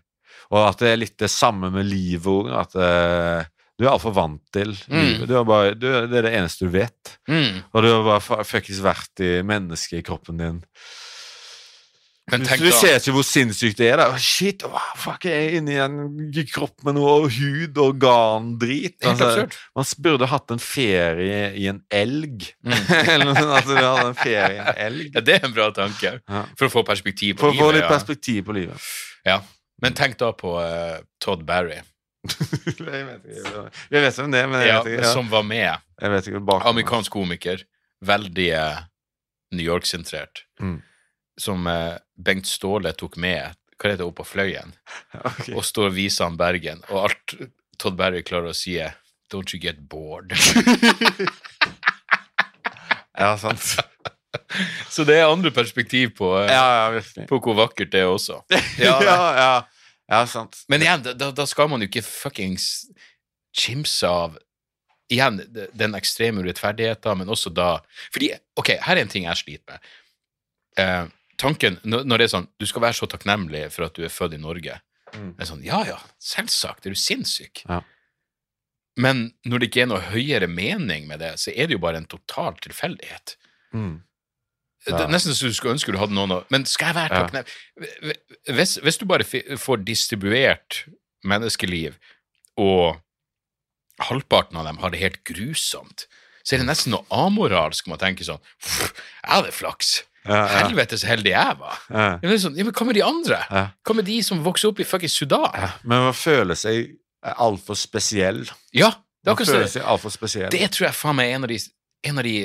[0.51, 2.51] og at det er litt det samme med livet òg.
[2.63, 5.27] At eh, du er altfor vant til livet.
[5.29, 7.15] Du er bare, du, det er det eneste du vet.
[7.29, 7.63] Mm.
[7.73, 10.61] Og du har bare fuckings vært i mennesket i kroppen din.
[12.31, 13.99] Men Du, du ser ikke hvor sinnssykt det er.
[13.99, 14.17] da.
[14.21, 15.97] Shit, oh, fuck, jeg er inni en
[16.53, 18.95] kropp med noe hud og organdrit.
[19.03, 22.45] Altså, man burde hatt en ferie i en elg.
[22.63, 22.77] Mm.
[23.15, 25.09] Eller at du hadde en ferie i en elg.
[25.17, 26.13] Ja, det er en bra tanke.
[26.23, 26.45] Ja.
[26.59, 27.81] For å få perspektiv på For å få livet.
[27.81, 27.91] litt ja.
[27.91, 28.87] perspektiv på livet.
[29.27, 29.41] Ja.
[29.83, 31.81] Men tenk da på uh, Todd Barry,
[32.23, 35.03] jeg vet ikke jeg vet hvem det er, men jeg ja, vet ikke.
[35.03, 35.11] Ja.
[35.11, 35.83] som var med.
[35.99, 37.65] Ikke Amerikansk komiker.
[38.03, 38.79] Veldig uh,
[39.51, 40.45] New York-sentrert.
[40.63, 40.79] Mm.
[41.39, 44.75] Som eh, Bengt Ståle tok med hva heter det, opp på Fløyen,
[45.19, 45.53] okay.
[45.57, 47.33] og står og viser han Bergen, og alt
[47.81, 48.95] Todd Berry klarer å si er
[49.33, 50.31] Don't you get bored?
[53.13, 53.61] Ja, sant.
[54.93, 58.41] Så det er andre perspektiv på, eh, Ja, ja, på hvor vakkert det er også.
[58.81, 59.51] Ja, Ja, ja,
[60.09, 60.63] ja, sant.
[60.67, 62.87] Men igjen, da, da skal man jo ikke fuckings
[63.53, 64.39] chimse av
[65.13, 65.37] igjen
[65.77, 67.75] den ekstreme urettferdigheten, men også da
[68.13, 69.91] Fordi, ok, her er en ting jeg sliter med.
[70.81, 71.03] Eh,
[71.43, 74.37] tanken når, det er sånn Du skal være så takknemlig for at du er født
[74.37, 74.79] i Norge.
[75.13, 75.33] Mm.
[75.37, 76.87] Det er sånn, Ja, ja, selvsagt.
[76.87, 77.65] Er du sinnssyk?
[77.69, 77.81] Ja.
[78.97, 81.97] Men når det ikke er noe høyere mening med det, så er det jo bare
[82.01, 83.35] en total tilfeldighet.
[83.73, 84.01] Mm.
[84.85, 87.15] Det er nesten så du skulle ønske du hadde noen å Men skal jeg være
[87.15, 87.21] Ja.
[87.23, 88.17] takknemlig
[88.51, 90.83] hvis, hvis du bare får distribuert
[91.23, 91.95] menneskeliv,
[92.59, 92.99] og
[94.03, 96.07] halvparten av dem har det helt grusomt,
[96.43, 98.91] så er det nesten noe amoralsk med å tenke sånn «Pff,
[99.23, 100.03] Jeg hadde flaks.
[100.25, 101.79] Helvete så heldig jeg var.
[101.89, 102.37] Ja.
[102.39, 103.39] Sånn, ja, men hva med de andre?
[103.83, 105.49] Hva med de som vokser opp i fuckings Sudan?
[105.83, 106.93] Men man føler seg
[107.23, 108.45] altfor spesiell.
[108.75, 110.49] Ja, det er Man akkurat føler så- seg altfor spesiell.
[110.51, 111.59] Det tror jeg faen meg er en av de,
[112.03, 112.37] en av de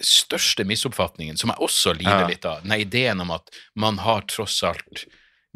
[0.00, 2.62] største misoppfatningene, som jeg også lider litt av.
[2.62, 5.06] Den ideen om at man har tross alt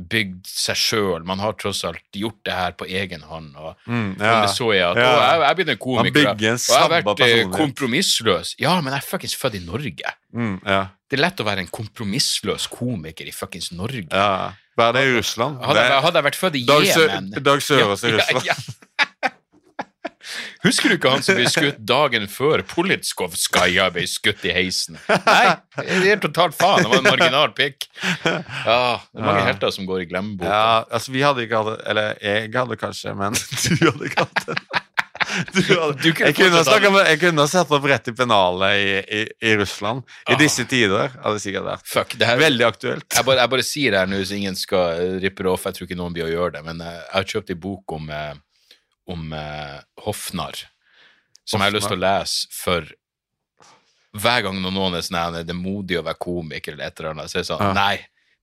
[0.00, 3.50] bygd seg sjøl, man har tross alt gjort det her på egen hånd.
[3.60, 5.10] Og Mm, ja, og det så jeg at Ja.
[5.36, 8.54] jeg, jeg er en komiker, og jeg har vært eh, kompromissløs.
[8.58, 10.14] Ja, men jeg er fuckings født i Norge.
[10.32, 10.86] Mm, ja.
[11.10, 14.06] Det er lett å være en kompromissløs komiker i fuckings Norge.
[14.12, 14.52] ja.
[14.78, 15.58] Bare det i Russland.
[15.60, 18.46] Hadde, jeg, hadde jeg vært født i Jemen Dag Sørås i Russland.
[18.46, 19.30] ja, ja.
[20.62, 24.98] Husker du ikke han som ble skutt dagen før Politskovskaja ble skutt i heisen?
[25.08, 25.54] Nei,
[26.04, 26.84] det er totalt faen.
[26.84, 27.88] Det var en marginal pikk.
[28.24, 29.46] Ja, det er mange Ja.
[29.48, 30.52] helter som går i glemmeboka.
[30.52, 33.36] Ja, altså vi hadde ikke hatt det Eller jeg hadde kanskje, men
[33.80, 34.58] du hadde ikke hatt det.
[35.54, 39.22] Du Du kunne jeg, kunne snakket jeg kunne satt opp rett i pennalet i, i,
[39.50, 40.02] i Russland.
[40.28, 40.38] I Ah.
[40.40, 43.06] disse tider hadde det sikkert vært Fuck, det her veldig aktuelt.
[43.14, 45.64] jeg bare, jeg bare sier det her nå så ingen skal eh, rippe det off.
[45.68, 46.64] Jeg tror ikke noen blir å gjøre det.
[46.68, 48.34] Men eh, jeg har kjøpt ei bok om, eh,
[49.10, 50.58] om uh, Hofnar,
[51.44, 52.86] som jeg har lyst til å lese for
[54.20, 57.12] hver gang noen er sånn Er det er modig å være komiker eller et eller
[57.14, 57.72] annet, så er det sånn Ja.
[57.76, 57.96] Nei,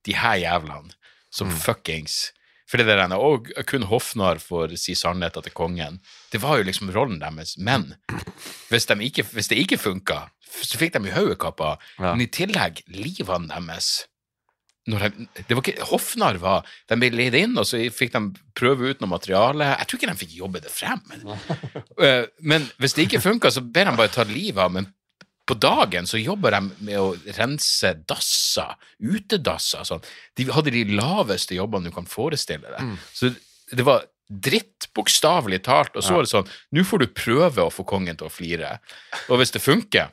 [0.08, 0.94] de her jævlene
[1.30, 2.30] som fuckings
[2.68, 6.02] For det regner, og kun Hofnar får si sannheten til kongen.
[6.32, 7.56] Det var jo liksom rollen deres.
[7.56, 7.94] Men
[8.68, 10.26] hvis, de ikke, hvis det ikke funka,
[10.60, 11.76] så fikk de jo hodekappa.
[11.96, 12.12] Ja.
[12.12, 14.04] Men i tillegg, livene deres
[14.88, 18.22] de, det var ikke, Hofnar var De ble leid inn, og så fikk de
[18.56, 19.72] prøve ut noe materiale.
[19.74, 21.02] Jeg tror ikke de fikk jobbe det frem.
[21.10, 21.26] Men,
[21.98, 24.76] Eh, men hvis det ikke funka, så ber de bare ta livet av.
[25.48, 29.86] På dagen så jobber de med å rense dasser, utedasser.
[29.88, 30.04] Sånn.
[30.36, 32.98] De hadde de laveste jobbene du kan forestille deg.
[33.16, 33.32] Så
[33.72, 35.96] det var dritt, bokstavelig talt.
[35.96, 38.74] Og så var det sånn Nå får du prøve å få kongen til å flire.
[39.28, 40.10] Og hvis det funker,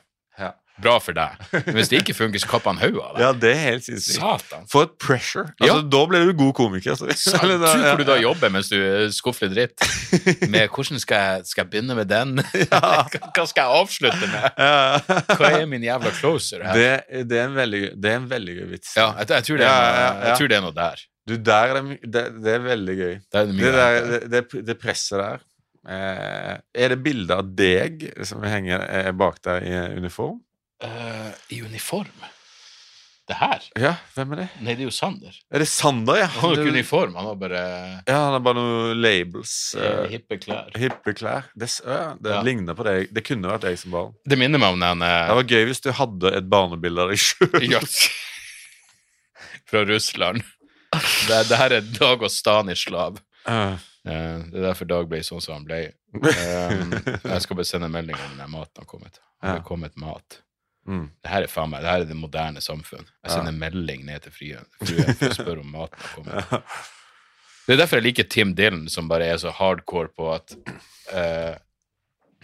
[0.82, 1.40] Bra for deg.
[1.52, 3.22] Men hvis det ikke funker, så kapper han hodet av deg.
[3.24, 4.18] Ja, det er helt sinnssykt.
[4.20, 4.66] Satan.
[4.72, 5.48] For et pressure.
[5.56, 5.78] Altså, Ja.
[5.96, 6.96] Da ble du god komiker.
[6.96, 7.36] Altså.
[7.36, 9.76] Tror ja, hvor du da jobber mens du eh, skuffer dritt.
[10.52, 12.36] Med hvordan skal jeg, skal jeg begynne med den?
[12.70, 14.62] Hva skal jeg avslutte med?
[15.36, 16.76] Hva er min jævla closer her?
[16.76, 18.94] Det, det, er en veldig, det er en veldig gøy vits.
[18.98, 20.24] Ja, jeg, jeg, tror det er Ja, ja, ja.
[20.28, 21.04] jeg tror det er noe der.
[21.26, 23.14] Du, der er det, det, det er veldig gøy.
[23.34, 23.44] Det
[23.74, 25.40] der, det, det, det presset der
[25.90, 30.38] eh, Er det bilde av deg som henger eh, bak deg i uniform?
[30.84, 32.24] Eh, I uniform?
[33.26, 33.62] Det her?
[33.74, 34.44] Ja, hvem er det?
[34.62, 35.34] Nei, det er jo Sander.
[35.50, 36.26] Er det Sander, ja?
[36.30, 37.62] Han har jo ikke uniform, han har bare
[38.06, 39.54] Ja, han har bare noen labels.
[39.74, 40.68] Uh, hippe klær.
[40.78, 41.48] hippe klær.
[41.58, 42.42] Det, ja, det Ja.
[42.46, 43.08] ligner på deg.
[43.12, 44.12] Det kunne vært deg som barn.
[44.24, 47.10] Det minner meg om den Det eh, var gøy hvis du hadde et barnebilde av
[47.10, 47.82] deg sjøl.
[49.70, 50.42] fra Russland.
[51.26, 53.18] Det, det her er Dag og Stanislav.
[53.46, 53.76] Eh,
[54.06, 55.82] det er derfor Dag ble sånn som han ble.
[56.16, 56.72] Eh,
[57.26, 59.18] jeg skal bare sende en melding om den maten har kommet.
[59.42, 59.66] Har det Ja.
[59.66, 60.38] kommet mat?
[60.86, 61.06] Mm.
[61.22, 63.06] Det her er faen meg, det her er det moderne samfunn.
[63.24, 66.62] Jeg sender en melding ned til fruen fruen for å spørre om maten kommer.
[67.66, 70.54] Det er derfor jeg liker Tim Dylan, som bare er så hardcore på at
[71.10, 71.56] uh,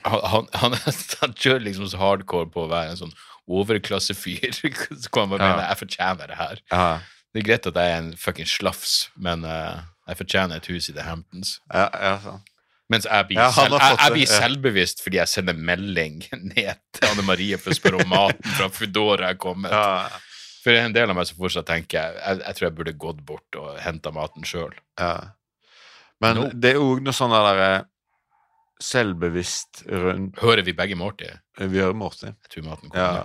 [0.02, 0.74] han, han,
[1.22, 3.14] han, kjører liksom så hardcore på å være en sånn
[3.46, 4.50] overklassefyr.
[4.58, 5.54] Så kan man bare Ja.
[5.54, 6.62] mene jeg fortjener det her.
[6.72, 6.86] Ja,
[7.32, 10.90] Det er greit at jeg er en fucking slafs, men uh, jeg fortjener et hus
[10.90, 11.60] i The Hamptons.
[11.72, 12.42] ja, ja, sånn.
[12.92, 16.18] Mens jeg blir, Ja, selv, jeg, jeg blir selvbevisst fordi jeg sender melding
[16.52, 19.72] ned til Anne Marie for å spørre om maten fra Foodora er kommet.
[19.72, 20.08] Ja,
[20.62, 23.56] For en del av meg som fortsatt tenker jeg, jeg tror jeg burde gått bort
[23.58, 24.74] og henta maten sjøl.
[25.00, 25.14] ja.
[26.22, 26.42] Men No.
[26.54, 27.82] det er òg noe sånn der
[28.82, 31.26] selvbevisst rundt Hører vi begge Morty?
[31.58, 32.28] Vi hører Morty.
[32.30, 33.24] Jeg tror maten kommer.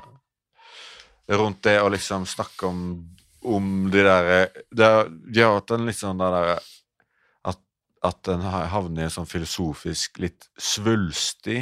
[1.27, 1.37] Ja.
[1.37, 2.81] Rundt det å liksom snakke om,
[3.45, 4.89] om de der det,
[5.29, 6.65] De har hatt en litt sånn der der
[8.05, 11.59] at, den havner i en sånn filosofisk, litt svulstig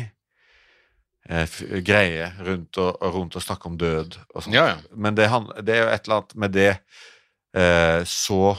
[1.30, 4.56] eh, greie rundt å, rundt å snakke om død og sånn.
[4.56, 4.78] Ja, ja.
[4.92, 5.30] Men det,
[5.64, 6.72] det er jo et eller annet med det
[7.56, 8.56] eh, Så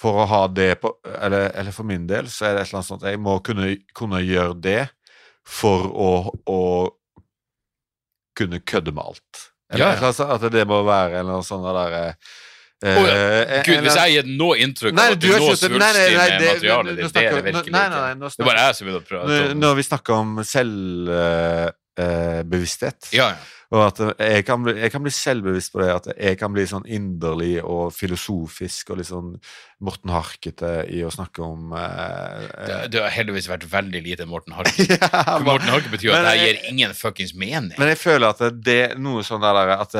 [0.00, 2.80] For å ha det på eller, eller for min del så er det et eller
[2.80, 4.80] annet sånt at jeg må kunne, kunne gjøre det
[5.46, 6.10] for å,
[6.46, 6.60] å
[8.38, 9.48] kunne kødde med alt.
[9.72, 10.10] Eller, Ja, ja.
[10.10, 12.32] annet At det må være en eller annen sånn der eh,
[12.82, 12.88] Ja.
[12.90, 15.46] eh, Gud, hvis jeg gir noe inntrykk Nei, av at du du nå ikke- nei,
[15.46, 18.00] nei, svulstig med materialet ditt, det er det vi- virkelig nei, ikke.
[18.02, 19.24] nei, nå Det er bare jeg som begynner å prøve.
[19.30, 20.30] Når, om når vi snakker om
[21.96, 23.36] selvbevissthet Ja, ja.
[23.72, 26.66] Og at jeg kan, bli, jeg kan bli selvbevisst på det, at jeg kan bli
[26.68, 29.30] sånn inderlig og filosofisk og litt sånn
[29.80, 34.52] Morten Harkete i å snakke om eh, Det, det har heldigvis vært veldig lite Morten
[34.58, 34.90] Harket.
[34.92, 37.72] ja, For men, Morten Harket betyr at det gir ingen fuckings mening.
[37.78, 39.96] men jeg føler at det, det er noe sånn der At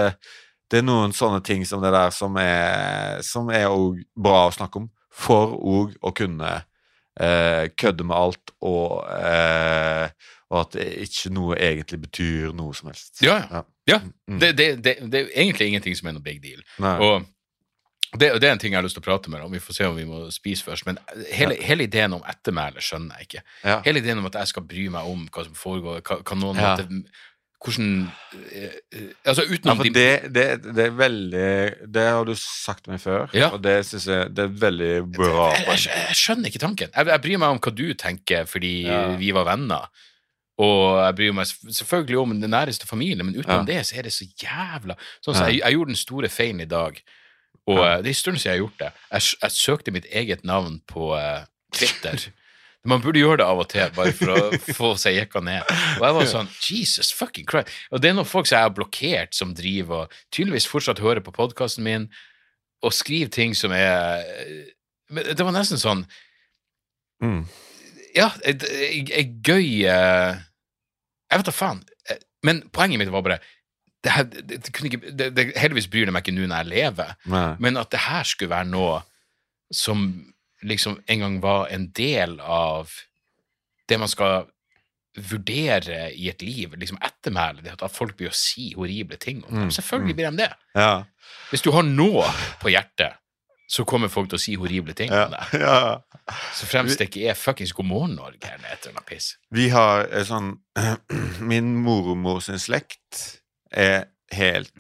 [0.72, 3.68] det, er noen sånne ting som det der som er Som er
[4.16, 6.52] bra å snakke om, for òg å kunne
[7.20, 10.08] eh, kødde med alt, og, eh,
[10.52, 13.20] og at ikke noe egentlig betyr noe som helst.
[13.24, 13.60] Ja, ja.
[13.60, 13.62] Ja.
[13.94, 14.00] ja.
[14.30, 14.38] Mm.
[14.40, 16.64] Det, det, det, det er egentlig ingenting som er noe big deal.
[16.82, 16.96] Nei.
[17.04, 17.28] Og
[18.12, 19.54] det, det er en ting jeg har lyst til å prate med deg om.
[19.56, 20.84] Vi får se om vi må spise først.
[20.88, 20.98] Men
[21.32, 23.44] hele, hele ideen om ettermæle skjønner jeg ikke.
[23.64, 23.78] ja.
[23.86, 26.60] Hele ideen om at jeg skal bry meg om hva som foregår, hva, hva noen
[26.60, 26.74] Ja.
[26.74, 27.04] måtte
[27.62, 27.90] Hvordan
[28.50, 31.50] eh, eh, Altså utenom ja, det, det, det er veldig
[31.94, 33.52] Det har du sagt meg før, Ja.
[33.54, 35.50] og det syns jeg det er veldig bra.
[35.54, 36.90] jeg, jeg, jeg skjønner ikke tanken.
[36.96, 39.02] Jeg, jeg bryr meg om hva du tenker fordi Ja.
[39.20, 39.86] vi var venner.
[40.62, 44.12] Og jeg bryr meg selvfølgelig om den næreste familien, men utenom det så er det
[44.12, 46.98] så jævla Sånn så jeg, jeg gjorde den store feilen i dag,
[47.70, 48.92] og eh, det er en stund siden jeg har gjort det.
[49.14, 51.12] Jeg, søkte mitt eget navn på
[51.72, 52.18] Twitter.
[52.84, 55.62] Man burde gjøre det av og til, bare for å få seg jekka ned.
[56.00, 57.70] Og jeg var sånn Jesus fucking Christ.
[57.94, 61.22] Og det er noen folk som jeg har blokkert, som driver og tydeligvis fortsatt hører
[61.22, 62.08] på podkasten min
[62.82, 64.24] og skriver ting som er
[65.14, 66.06] Men det var nesten sånn
[67.22, 67.44] Mm.
[68.16, 70.40] Ja, ei gøy eh,
[71.30, 71.84] Jeg vet da faen.
[72.10, 73.36] Eh, Men poenget mitt var bare
[74.02, 76.70] det, her, det, det ikke, det, det, Heldigvis bryr det meg ikke nå når jeg
[76.72, 77.44] lever, Nei.
[77.62, 78.96] men at det her skulle være noe
[79.70, 80.02] som
[80.62, 82.90] liksom en gang var en del av
[83.88, 84.46] det man skal
[85.18, 89.50] vurdere i et liv, liksom ettermælet, det at folk blir å si horrible ting om
[89.58, 89.66] dem.
[89.68, 90.52] Mm, Selvfølgelig blir de det.
[90.78, 90.92] Ja.
[91.50, 92.30] Hvis du har noe
[92.62, 93.18] på hjertet,
[93.72, 95.26] så kommer folk til å si horrible ting Ja.
[95.26, 95.60] om deg.
[95.60, 96.00] ja.
[96.54, 99.30] Så fremst det ikke er fuckings God morgen Norge eller et eller annet piss.
[99.50, 100.54] Vi har eh, sånn
[101.52, 103.40] Min mormor sin slekt
[103.72, 104.72] er helt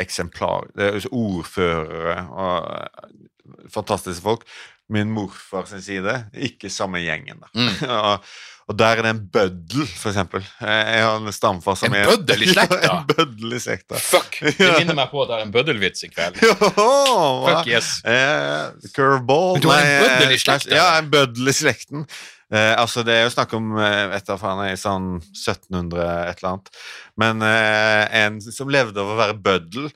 [0.00, 0.68] eksemplar.
[0.76, 4.44] Det er ordførere og eh, fantastiske folk.
[4.88, 6.14] Min morfar sin side,
[6.48, 7.42] ikke samme gjengen.
[7.42, 7.50] da.
[7.52, 7.74] Mm.
[7.98, 8.30] og,
[8.68, 10.42] og der er det en bøddel, for eksempel.
[10.64, 12.78] Eh, Jeg har en stamfar som En er bøddel i slekta?
[12.86, 14.00] Ja, en bøddel i slekta.
[14.00, 14.40] Fuck!
[14.58, 16.40] Det minner meg på at jeg har en bøddelvits i kveld.
[16.44, 16.56] Jo.
[16.62, 17.92] Fuck yes.
[18.08, 20.74] Eh, curveball Men du har en Nei, bøddel i eh, slekta?
[20.80, 22.06] Ja, en bøddel i slekten.
[22.48, 26.00] Eh, altså, det er jo snakk om et av faen, i sånn 1700
[26.30, 26.70] et eller annet.
[27.20, 29.90] Men eh, en som levde av å være bøddel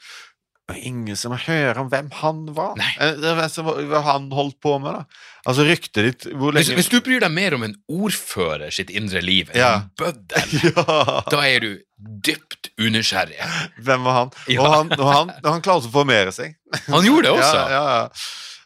[0.71, 2.77] og Ingen som hører om hvem han var.
[3.01, 5.05] Eh, det var så- hva han holdt på med, da.
[5.47, 8.91] Altså, ryktet ditt Hvor Hvis, lenge hvis du bryr deg mer om en ordfører sitt
[8.91, 9.73] indre liv enn Ja.
[9.75, 13.39] en bøddel, Ja, da er du dypt unysgjerrig.
[13.83, 14.31] hvem var han?
[14.49, 14.61] Ja.
[14.63, 16.55] Og, han, og han, han klarte å formere seg.
[16.89, 17.59] Han gjorde det også.
[17.63, 18.09] Ja, ja, ja.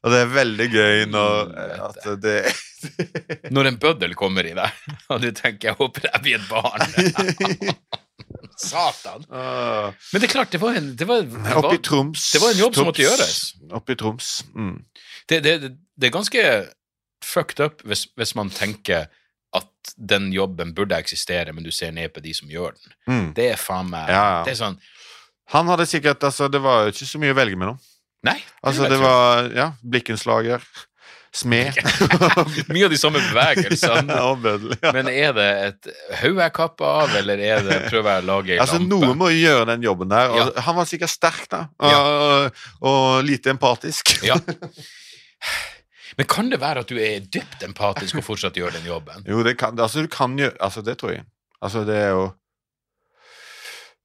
[0.06, 2.36] Og det er veldig gøy når eh, at det
[3.56, 4.70] Når en bøddel kommer i deg,
[5.10, 7.74] og du tenker 'jeg håper jeg blir et barn'.
[8.56, 9.26] Satan.
[9.30, 12.30] Uh, Men det er klart, det var en det var, det var, Troms.
[12.32, 13.36] det var en jobb som måtte gjøres.
[13.76, 14.32] Oppe i Troms.
[14.55, 14.80] Mm.
[15.28, 15.55] det, det,
[15.97, 16.43] det er ganske
[17.24, 19.09] fucked up hvis, hvis man tenker
[19.56, 22.97] at den jobben burde eksistere, men du ser ned på de som gjør den.
[23.09, 23.28] Mm.
[23.36, 24.40] Det er faen meg Ja, ja.
[24.47, 24.80] Det er sånn
[25.55, 27.78] Han hadde sikkert Altså, det var ikke så mye å velge mellom.
[28.26, 28.38] Nei.
[28.66, 30.64] Altså, det var Ja, blikkenslager,
[31.36, 31.76] smed
[32.72, 34.16] Mye av de samme bevegelsene.
[34.86, 34.92] Ja.
[34.96, 35.88] Men er det et
[36.22, 38.90] hode jeg kapper av, eller er det prøver jeg å lage ei Altså, lampe?
[38.94, 40.32] noen må gjøre den jobben der.
[40.32, 40.46] Og Ja.
[40.66, 41.62] Han var sikkert sterk, da.
[41.78, 44.16] Og, og, og lite empatisk.
[44.26, 44.38] Ja.
[46.16, 49.24] Men kan det være at du er dypt empatisk og fortsatt gjør den jobben?
[49.28, 51.24] Jo, det kan, altså, du kan gjøre Altså, det tror jeg.
[51.60, 52.26] Altså, det er jo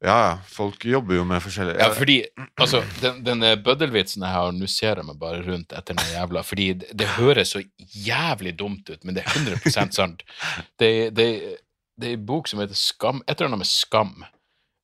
[0.01, 0.37] Ja, ja.
[0.49, 2.15] Folk jobber jo med forskjellige Ja, fordi
[2.57, 6.13] altså, den, den eh, bøddelvitsen jeg har, nå ser jeg meg bare rundt etter den
[6.15, 10.23] jævla Fordi det, det høres så jævlig dumt ut, men det er 100 sant.
[10.81, 11.27] Det, det,
[12.01, 14.15] det er en bok som heter Skam, et eller annet med skam,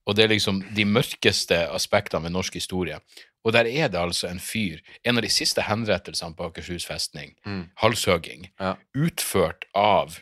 [0.05, 2.99] og det er liksom de mørkeste aspektene ved norsk historie.
[3.43, 4.77] Og der er det altså en fyr,
[5.07, 7.33] en av de siste henrettelsene på Akershus festning,
[7.81, 8.75] halshugging, Ja.
[8.95, 10.19] utført av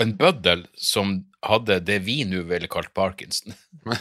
[0.00, 3.54] en bøddel som hadde det vi nå ville kalt parkinson.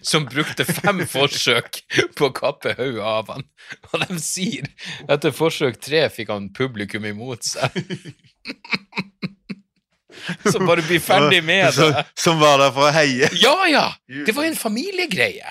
[0.00, 1.80] som brukte fem forsøk
[2.16, 3.44] på å kappe hodet av han.
[3.92, 4.68] Og de sier
[5.10, 7.74] etter forsøk tre fikk han publikum imot seg.
[10.46, 12.04] Så bare bli ferdig med det.
[12.16, 13.28] Som var der for å heie.
[13.42, 13.86] Ja, ja!
[14.08, 15.50] Det var en familiegreie.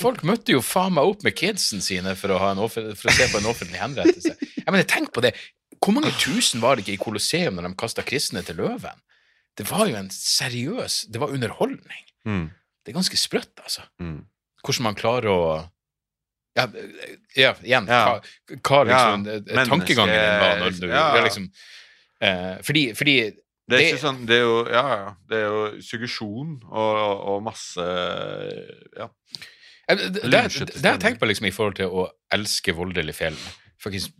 [0.00, 3.08] Folk møtte jo faen meg opp med kidsen sine for å, ha en offen- for
[3.08, 4.34] å se på en offentlig henrettelse.
[4.58, 5.32] Jeg mener, tenk på det.
[5.80, 8.96] Hvor mange tusen var det ikke i Colosseum når de kasta kristne til løven?
[9.60, 12.06] Det var jo en seriøs Det var underholdning.
[12.28, 12.46] Mm.
[12.80, 13.84] Det er ganske sprøtt, altså.
[14.00, 14.24] Mm.
[14.64, 15.42] Hvordan man klarer å
[16.56, 16.64] Ja,
[17.38, 18.16] ja igjen, hva,
[18.56, 21.04] hva liksom Ja, eh, tankegangen din var når du ja.
[21.22, 21.46] liksom,
[22.20, 23.14] eh, Fordi, fordi
[23.70, 25.14] Det er ikke sånn Det er jo Ja, ja.
[25.30, 27.86] Det er jo suggesjon og, og, og masse
[28.98, 29.08] Ja.
[29.90, 33.10] Det, det, det, det har jeg tenkt på liksom i forhold til å elske voldelig
[33.18, 33.38] film.
[33.82, 34.12] Faktisk,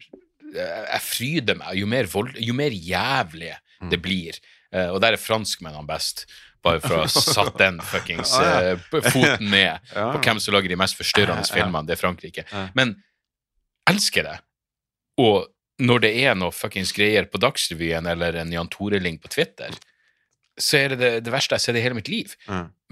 [0.50, 3.90] eh, jeg fryder meg jo mer, vold, jo mer jævlig Mm.
[3.90, 4.36] det blir.
[4.74, 6.26] Eh, og der er franskmennene best,
[6.62, 8.76] bare for å ha satt den fuckings Ah, ja.
[8.90, 10.10] foten ned Ja.
[10.14, 11.86] på hvem som lager de mest forstyrrende Ja, filmene.
[11.88, 12.44] Det er Frankrike.
[12.76, 12.96] Men
[13.90, 14.36] elsker det.
[15.20, 15.48] Og
[15.80, 19.72] når det er noe fuckings greier på Dagsrevyen eller en Jan Tore-link på Twitter,
[20.60, 22.34] så er det, det det verste jeg har sett i hele mitt liv.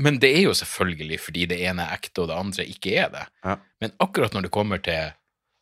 [0.00, 3.10] Men det er jo selvfølgelig fordi det ene er ekte, og det andre ikke er
[3.12, 3.24] det.
[3.84, 5.10] Men akkurat når det kommer til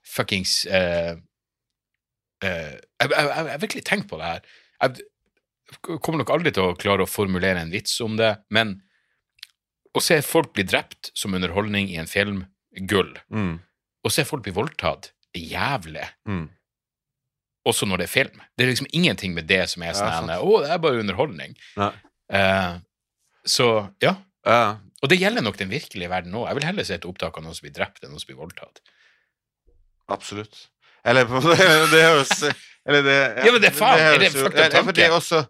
[0.07, 1.19] fuckings uh,
[2.47, 4.47] eh, jeg, jeg, jeg har virkelig tenkt på det her.
[4.85, 5.07] Jeg
[5.83, 8.79] kommer nok aldri til å klare å formulere en vits om det, men
[9.97, 12.45] å se folk bli drept som underholdning i en film,
[12.89, 13.15] gull.
[13.33, 13.57] Mm.
[14.05, 16.05] Å se folk bli voldtatt, er jævlig.
[16.29, 16.47] Mm.
[17.67, 18.43] Også når det er film.
[18.55, 21.57] Det er liksom ingenting med det som er sånn ja, Å, det er bare underholdning.
[22.31, 22.77] Eh,
[23.47, 23.71] så
[24.05, 24.15] ja.
[24.47, 24.77] Ja.
[25.03, 26.47] Og det gjelder nok den virkelige verden òg.
[26.51, 28.39] Jeg vil heller se et opptak av noen som blir drept, enn noen som blir
[28.39, 28.85] voldtatt.
[30.13, 30.69] Absolutt.
[31.11, 31.25] Eller
[31.93, 32.33] det høres
[32.87, 35.11] Eller det Ja, men det er faen, er det fucked up Det er tanke?
[35.21, 35.45] også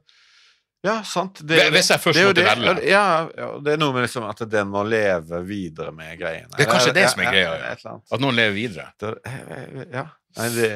[0.86, 1.40] Ja, sant.
[1.42, 2.82] Det, Hvis jeg først det måtte velge.
[2.86, 3.04] Ja,
[3.34, 6.46] ja, det er noe med liksom at den må leve videre med greiene.
[6.54, 7.94] Det er kanskje det som er greia, ja.
[8.12, 8.84] At noen lever videre.
[9.00, 10.04] Det- Ja.
[10.36, 10.68] Nei, det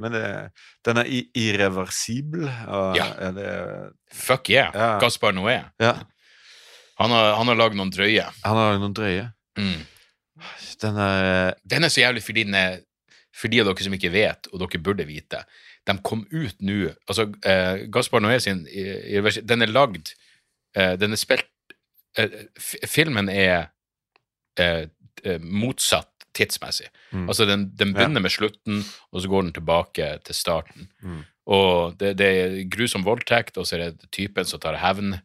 [0.00, 0.22] men det,
[0.86, 2.46] den er irreversibel.
[2.68, 3.08] Og, Ja.
[3.34, 3.50] det,
[4.14, 4.70] Fuck yeah.
[4.74, 4.98] Ja.
[5.02, 5.58] Gaspar Noé.
[5.80, 5.94] ja.
[6.98, 8.24] Han har, han har lagd noen drøye.
[8.44, 9.28] Han har lagd noen drøye.
[9.58, 9.84] Mm.
[10.80, 12.78] Den er Den er så jævlig fordi den er
[13.38, 15.44] For de av dere som ikke vet, og dere burde vite,
[15.86, 20.12] de kom ut nå Altså, eh, Gaspar Noé sin Den er lagd
[20.76, 21.48] eh, Den er spilt
[22.18, 23.70] eh, Filmen er
[24.60, 24.88] eh,
[25.24, 26.86] eh, motsatt tidsmessig.
[27.10, 27.24] Mm.
[27.26, 30.86] Altså, den, den begynner med slutten, og så går den tilbake til starten.
[31.02, 31.24] Mm.
[31.50, 35.16] Og det, det er grusom voldtekt, og så er det typen som tar hevn.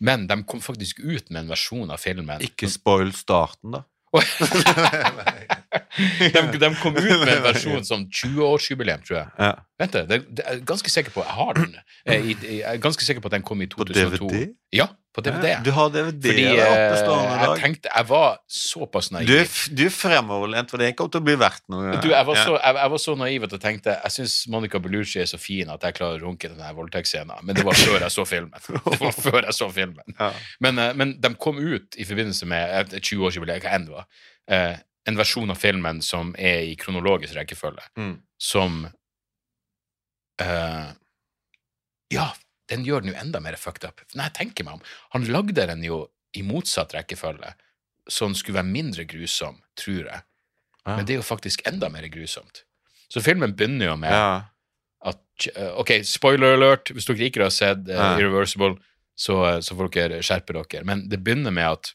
[0.00, 2.40] Men de kom faktisk ut med en versjon av filmen.
[2.44, 3.82] Ikke spoil starten, da.
[6.32, 9.28] de, de kom ut med en versjon som 20-årsjubileum, tror jeg.
[9.38, 9.52] Ja.
[9.76, 11.74] Vent, det, det, er jeg ganske sikker på jeg har den.
[12.08, 14.22] Eh, i, i, jeg er ganske sikker på at den kom i 2002.
[14.24, 14.54] På DVD?
[14.72, 15.50] Ja, på DVD.
[15.64, 19.28] Du har DVD Fordi der eh, oppe stående i jeg tenkte Jeg var såpass naiv.
[19.28, 21.92] Du er, du er fremoverlent, for det kommer til å bli verdt noe.
[22.00, 22.46] Du, jeg, var Ja.
[22.48, 25.40] så, jeg, jeg var så naiv at jeg tenkte jeg syns Monica Bellucci er så
[25.40, 27.44] fin at jeg klarer å runke den voldtektsscenen.
[27.44, 28.56] Men det var før jeg så filmen.
[28.96, 30.16] Det var før jeg så filmen.
[30.18, 30.32] Ja.
[30.64, 34.08] Men, eh, men de kom ut i forbindelse med et 20-årsjubileum, hva enn det var.
[34.48, 34.76] Eh,
[35.06, 38.16] en versjon av filmen som er i kronologisk rekkefølge, Mm.
[38.40, 38.86] som
[40.42, 40.88] eh,
[42.14, 42.28] Ja,
[42.70, 44.00] den gjør den jo enda mer fucked up.
[44.14, 44.82] Nei, tenker meg om,
[45.14, 46.04] han lagde den jo
[46.36, 47.54] i motsatt rekkefølge,
[48.08, 50.20] så den skulle være mindre grusom, tror jeg.
[50.86, 50.96] Ja.
[50.96, 52.62] Men det er jo faktisk enda mer grusomt.
[53.10, 54.44] Så filmen begynner jo med Ja.
[55.02, 58.12] at eh, Ok, spoiler alert, hvis dere ikke har sett uh, Ja.
[58.18, 58.76] Irreversible,
[59.16, 60.84] så, så får dere skjerpe dere.
[60.84, 61.94] Men det begynner med at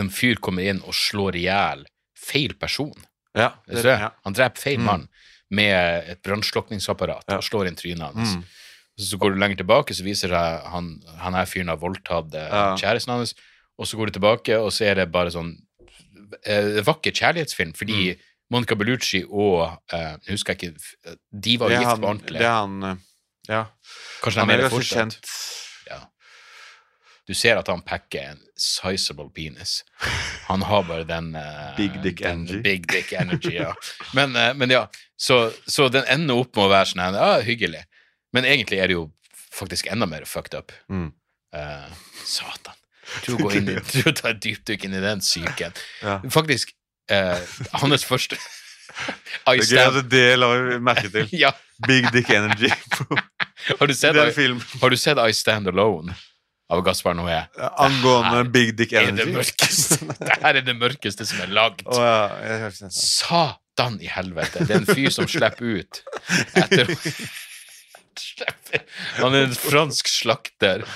[0.00, 1.86] en fyr kommer inn og slår i hjel
[2.16, 2.94] feil person.
[3.36, 3.52] ja.
[3.68, 3.98] Det, det.
[4.24, 5.06] Han dreper feil Mm.
[5.50, 8.36] Med et brannslukningsapparat og slår inn trynet hans.
[8.36, 8.44] Mm.
[8.98, 10.86] Så går du lenger tilbake, så viser det seg han,
[11.20, 13.34] han her fyren har voldtatt eh, kjæresten hans,
[13.78, 15.52] og så går du tilbake, og så er det bare sånn
[16.46, 18.24] eh, vakker kjærlighetsfilm, fordi Mm.
[18.54, 22.38] Monica Bellucci og eh, husker jeg ikke De var gift på ordentlig.
[22.38, 22.96] Det er han eh,
[23.48, 23.64] Ja.
[24.22, 25.16] Kanskje Han er mer fortsatt.
[25.18, 25.30] kjent.
[27.26, 29.80] Du ser at han packer en sizable penis.
[30.46, 32.60] Han har bare den uh, Big dick den energy.
[32.62, 33.72] Big dick energy, ja.
[34.14, 34.84] Men, uh, men ja,
[35.18, 37.82] så, så den ender opp med å være sånn her, ja, hyggelig.
[38.36, 40.74] Men egentlig er det jo faktisk enda mer fucked up.
[40.88, 41.10] Mm.
[41.56, 41.90] Uh,
[42.24, 42.78] satan.
[43.26, 45.74] Du går inn i, jeg tror et dypdykk inn i den psyken.
[46.02, 46.16] Ja.
[46.34, 46.72] Faktisk,
[47.06, 51.30] hans første I Det er gøy at det la vi merke til.
[51.44, 51.52] ja,
[51.86, 52.70] Big Dick Energy.
[52.70, 56.14] har, du sett, har du sett I Stand Alone
[56.72, 57.40] av Gaspar Noé?
[57.76, 59.22] Angående Big Dick Energy?
[59.22, 61.86] er det mørkeste Det her er det mørkeste som er lagd.
[61.86, 62.92] Oh, ja, det.
[62.94, 64.66] Satan i helvete!
[64.66, 66.02] Det er en fyr som slipper ut
[66.56, 66.90] etter
[69.20, 70.86] Han er en fransk slakter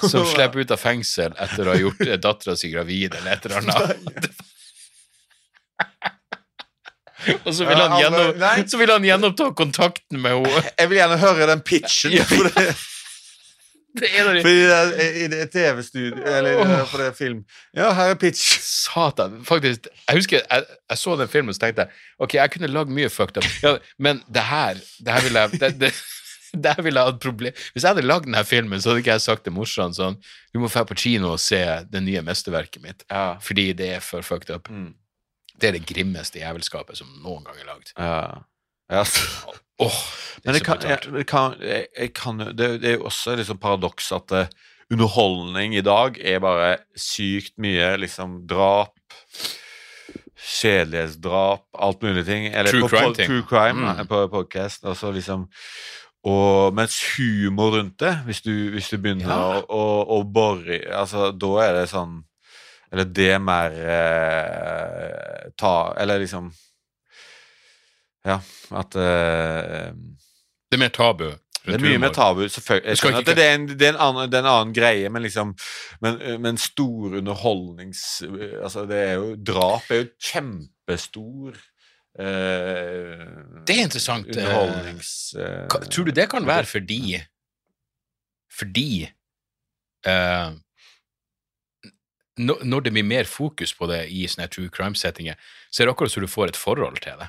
[0.00, 3.60] som slipper ut av fengsel etter å ha gjort dattera si gravid eller et eller
[3.60, 4.30] annet.
[7.44, 10.62] Og så vil, han Ja, gjennom, så vil han gjenoppta kontakten med henne.
[10.78, 12.16] Jeg vil gjerne høre den pitchen.
[12.16, 12.24] Ja.
[13.94, 17.44] Det, Det er en av de i det, TV-studio Eller i det- for det film.
[17.74, 18.58] Ja, her er pitch.
[18.62, 19.40] Satan.
[19.44, 22.88] Faktisk, jeg husker jeg, jeg så den filmen og tenkte jeg, ok, jeg kunne lagd
[22.94, 25.92] mye fucked up, ja, men det her det her ville jeg det, det,
[26.62, 29.12] det her ville jeg hatt problem Hvis jeg hadde lagd denne filmen, så hadde ikke
[29.16, 30.16] jeg sagt til morsan sånn
[30.54, 31.60] Vi må dra på kino og se
[31.90, 33.36] det nye mesterverket mitt, Ja.
[33.42, 34.70] fordi det er for fucked up.
[34.70, 34.94] Mm.
[35.60, 37.92] Det er det grimmeste jævelskapet som noen gang er lagd.
[37.98, 38.42] Ja.
[38.90, 39.04] ja.
[39.80, 40.00] Åh,
[40.44, 43.58] Men det kan, jeg, kan, jeg, jeg kan, det, det er jo også et liksom
[43.60, 44.46] paradoks at uh,
[44.92, 48.94] underholdning i dag er bare sykt mye liksom drap,
[50.40, 52.46] kjedelighetsdrap, alt mulig ting.
[52.48, 53.28] Eller True på, på, crime-ting.
[53.28, 54.06] True crime Mm.
[54.08, 54.84] på podcast.
[54.84, 55.48] Altså liksom
[56.24, 59.36] og mens humor rundt det, hvis du, hvis du begynner Ja.
[59.56, 62.18] å, å, å bore altså, Da er det sånn
[62.92, 66.50] Eller det er mer eh, ta Eller liksom
[68.26, 68.40] Ja,
[68.76, 69.94] at uh,
[70.70, 71.30] Det er mer tabu.
[71.64, 72.92] det er mye mer tabu, selvfølgelig.
[72.92, 75.54] Ikke- det er, en, det, er en annen, det er en annen greie, men liksom
[76.02, 78.22] Men, men stor underholdnings...
[78.62, 81.56] Altså, det er jo Drap er jo kjempestor
[82.20, 83.26] uh,
[83.66, 85.34] Det er interessant, eh, Underholdnings...
[85.36, 87.20] Uh, Tror du det kan være fordi
[88.58, 89.10] Fordi
[90.08, 90.52] uh,
[92.38, 95.36] Når det blir mer fokus på det i sånne true crime-settinger,
[95.70, 97.28] så er det akkurat som du får et forhold til det.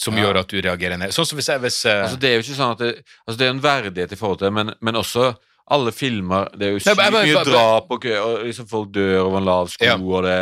[0.00, 0.24] Som Ja.
[0.24, 1.12] gjør at du reagerer ned.
[1.12, 2.06] Sånn som hvis jeg hvis, uh...
[2.06, 2.90] Altså, det er jo ikke sånn at det,
[3.26, 5.26] altså, det er en verdighet i forhold til det, men, men også
[5.70, 9.44] alle filmer Det er jo sykt mye drap, og, og liksom folk dør over en
[9.46, 9.94] lav sko, Ja.
[10.00, 10.38] og det,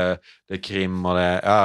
[0.48, 1.60] det er krim, og det Ja.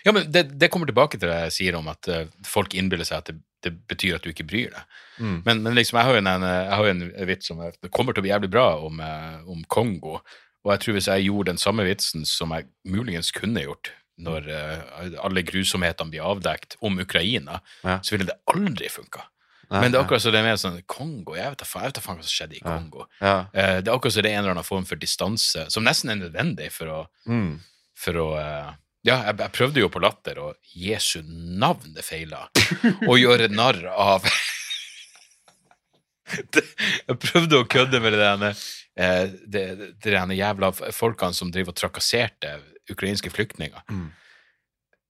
[0.00, 3.04] Ja, men det, det kommer tilbake til det jeg sier om at uh, folk innbiller
[3.04, 3.30] seg at
[3.62, 4.84] det, betyr at du ikke bryr deg.
[5.20, 5.42] Mm.
[5.44, 8.22] Men, men liksom, jeg har jo en, har en vits som er, det kommer til
[8.22, 10.22] å bli jævlig bra om, uh, om Kongo.
[10.64, 13.92] Og jeg tror hvis jeg gjorde den samme vitsen som jeg muligens kunne gjort
[14.22, 17.98] når uh, alle grusomhetene blir avdekt om Ukraina, Ja.
[18.02, 19.26] så ville det aldri funka.
[19.70, 22.16] Men det er akkurat som det er mer sånn Kongo, jeg vet da faen faen
[22.18, 23.04] hva som skjedde i Kongo.
[23.22, 23.36] Ja.
[23.54, 26.10] Uh, det er akkurat som det er en eller annen form for distanse som nesten
[26.10, 27.60] er nødvendig for å, Mm.
[27.94, 28.72] for å uh,
[29.06, 32.42] Ja, jeg, jeg prøvde jo på latter, og Jesu navn det feila.
[33.08, 34.26] Å gjøre narr av
[36.52, 36.62] det,
[37.08, 39.62] Jeg prøvde å kødde med det der det, det,
[40.02, 42.52] det der jævla folkene som driver og trakasserte
[42.92, 43.82] ukrainske flyktninger.
[43.90, 44.08] Mm.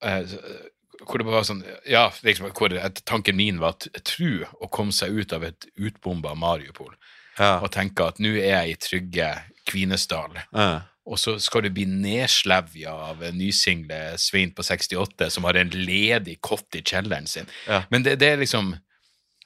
[0.03, 0.69] Eh, eh,
[1.07, 2.75] hvor det bare var sånn Ja, liksom, hvor
[3.09, 6.95] tanken min var at tru å komme seg ut av et utbomba Mariupol
[7.39, 7.59] Ja.
[7.63, 9.29] og tenke at nå er jeg i trygge
[9.69, 10.83] Kvinesdal Ja.
[11.07, 15.71] og så skal du bli nedslevja av en nysingle Svein på 68 som har en
[15.71, 17.47] ledig kott i kjelleren sin.
[17.67, 17.85] Ja.
[17.91, 18.75] Men det, det er liksom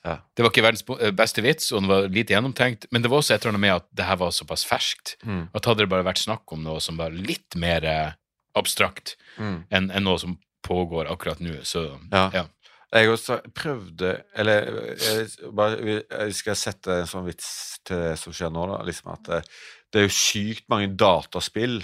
[0.04, 0.18] Ja.
[0.36, 3.22] Det var ikke verdens eh, beste vits, og den var lite gjennomtenkt, men det var
[3.22, 5.14] også et eller annet med at det her var såpass ferskt.
[5.24, 5.48] Mm.
[5.54, 8.12] At hadde det bare vært snakk om noe som var litt mer eh,
[8.54, 9.64] abstrakt Mm.
[9.70, 12.30] enn en noe som pågår akkurat nå, så Ja.
[12.32, 12.44] ja.
[12.94, 18.32] Jeg også prøvde Eller jeg, bare, jeg skal sette en sånn vits til det som
[18.32, 18.76] skjer nå, da.
[18.86, 19.40] Liksom at det,
[19.92, 21.82] det er jo sykt mange dataspill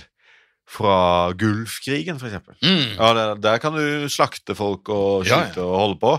[0.70, 2.54] fra Gulfkrigen, for eksempel.
[2.62, 2.94] Mm.
[2.96, 5.62] Ja, der, der kan du slakte folk og Ja, ja.
[5.64, 6.12] og holde på.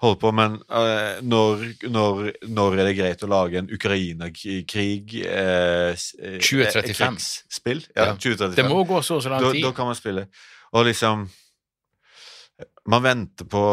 [0.00, 5.92] Holde på, Men uh, når, når, når er det greit å lage en Ukraina-krig uh,
[5.92, 6.88] eh, 2035.
[6.94, 7.84] krigsspill?
[7.92, 8.16] Ja, Ja.
[8.16, 9.64] 2035 Det må gå så og så lang da, tid.
[9.66, 10.26] da kan man spille.
[10.72, 11.28] Og liksom
[12.88, 13.64] Man venter på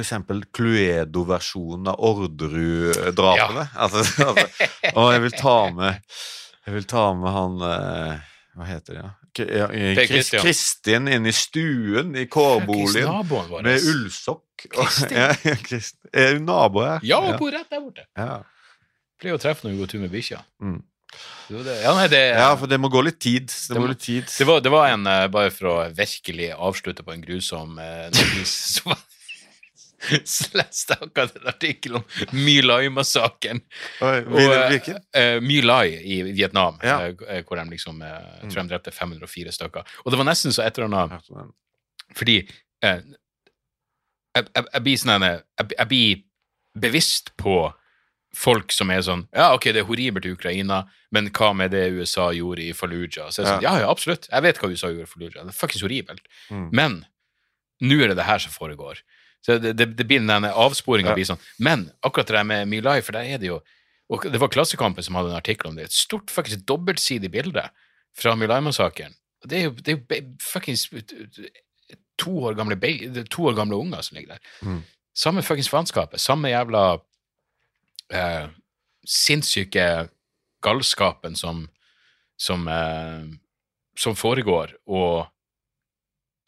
[0.00, 3.68] eksempel Cluedo-versjonen av Orderud-drapene.
[3.74, 6.16] Altså, altså, og jeg vil ta med
[6.66, 8.26] Jeg vil ta med han eh,
[8.56, 9.04] Hva heter det?
[9.04, 9.14] Ja?
[10.40, 14.66] Kristin inn i stuen i kårboligen med ullsokk.
[14.72, 15.16] Kristin?
[15.16, 15.30] Ja,
[16.16, 17.00] Er hun nabo her?
[17.06, 18.06] Ja, hun bor rett der borte.
[18.16, 18.42] ja.
[19.16, 20.42] Pleier å treffe når hun går tur med bikkja.
[20.60, 20.80] Mm.
[21.48, 23.46] Ja, nei, det, ja, for det må gå litt tid.
[23.48, 24.26] Det, Det må litt tid.
[24.28, 28.08] Det var, det var en, eh, bare for å virkelig avslutte på en grusom eh,
[28.16, 28.98] notis, så var
[29.76, 29.85] så
[30.58, 32.04] leste jeg akkurat en artikkel om
[32.36, 33.60] My Lai-massakren.
[34.00, 36.98] Eh, eh, My Lai i Vietnam, Ja.
[37.08, 38.50] eh, hvor de liksom jeg Mm.
[38.52, 39.86] tror de drepte 504 stykker.
[40.04, 41.24] Og det var nesten så et eller annet?
[42.14, 42.36] Fordi
[42.82, 43.00] eh,
[44.36, 45.42] jeg, jeg, jeg blir sånn jeg,
[45.78, 46.22] jeg blir
[46.76, 47.72] bevisst på
[48.36, 51.86] folk som er sånn Ja, ok, det er horribelt i Ukraina, men hva med det
[51.96, 53.30] USA gjorde i Fallujah?
[53.32, 53.72] Så er sånn, ja.
[53.78, 54.28] ja, ja, absolutt.
[54.28, 55.44] Jeg vet hva USA gjorde i Fallujah.
[55.46, 56.26] Det er fuckings horribelt.
[56.52, 56.66] Mm.
[56.76, 56.98] Men
[57.80, 59.00] nå er det det her som foregår.
[59.46, 61.14] Så det, det, det blir den avsporinga Ja.
[61.14, 61.42] blir sånn.
[61.62, 63.60] Men akkurat det der med My Life, for der er det jo
[64.06, 65.88] og Det var Klassekampen som hadde en artikkel om det.
[65.88, 67.64] Et stort faktisk dobbeltsidig bilde
[68.14, 69.16] fra My Life-massakren.
[69.42, 70.84] Det er jo, det er jo fuckings
[72.18, 72.78] to år gamle,
[73.26, 74.52] to år gamle unger som ligger der.
[74.62, 74.84] Mm.
[75.10, 76.22] Samme fuckings faenskapet.
[76.22, 76.84] Samme jævla
[78.14, 78.46] eh,
[79.02, 80.08] sinnssyke
[80.62, 81.66] galskapen som
[82.36, 83.24] som, eh,
[83.98, 85.26] som foregår, og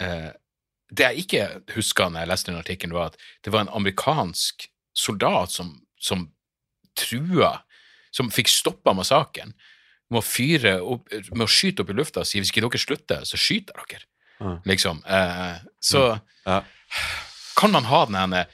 [0.01, 0.31] eh,
[0.91, 1.47] det jeg ikke
[1.77, 6.29] huska når jeg leste den artikkelen, var at det var en amerikansk soldat som, som
[6.99, 7.59] trua,
[8.11, 9.53] som fikk stoppa massakren
[10.09, 12.81] med å fyre opp, med å skyte opp i lufta og si hvis ikke dere
[12.81, 14.07] slutter, så skyter dere.
[14.41, 14.55] Ja.
[14.71, 15.03] Liksom.
[15.05, 16.63] Eh, så Ja.
[17.59, 18.47] kan man ha den ene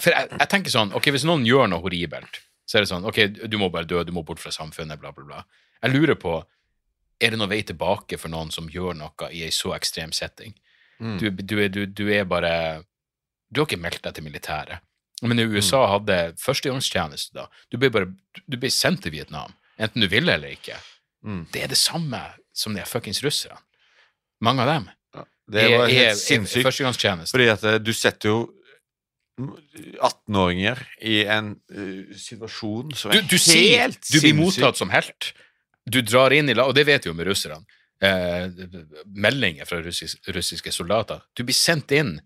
[0.00, 3.06] For jeg, jeg tenker sånn, ok, hvis noen gjør noe horribelt, så er det sånn,
[3.08, 5.38] ok, du må bare dø, du må bort fra samfunnet, bla, bla, bla.
[5.80, 6.34] Jeg lurer på,
[7.24, 10.52] er det noe vei tilbake for noen som gjør noe i ei så ekstrem setting?
[11.00, 11.18] Mm.
[11.20, 12.82] Du, du, du, du er bare
[13.54, 14.80] Du har ikke meldt deg til militæret.
[15.22, 15.90] Men i USA Mm.
[15.92, 17.46] hadde førstegangstjeneste da.
[17.70, 18.10] Du ble bare
[18.46, 20.76] du ble sendt til Vietnam, enten du ville eller ikke.
[21.24, 21.46] Mm.
[21.52, 22.20] Det er det samme
[22.54, 23.58] som de fuckings russerne.
[24.40, 24.90] Mange av dem
[25.50, 26.66] Det er, var er, helt sinnssykt.
[26.66, 27.32] førstegangstjeneste.
[27.34, 28.38] Fordi at eh, du setter jo
[30.02, 34.90] 18-åringer i en uh, situasjon som Du, er du sier helt du blir mottatt som
[34.92, 35.32] helt.
[35.88, 37.62] Du drar inn i la- Og det vet vi jo med russerne.
[38.00, 38.46] Eh,
[39.10, 41.24] meldinger fra russisk, russiske soldater.
[41.34, 42.20] Du blir sendt inn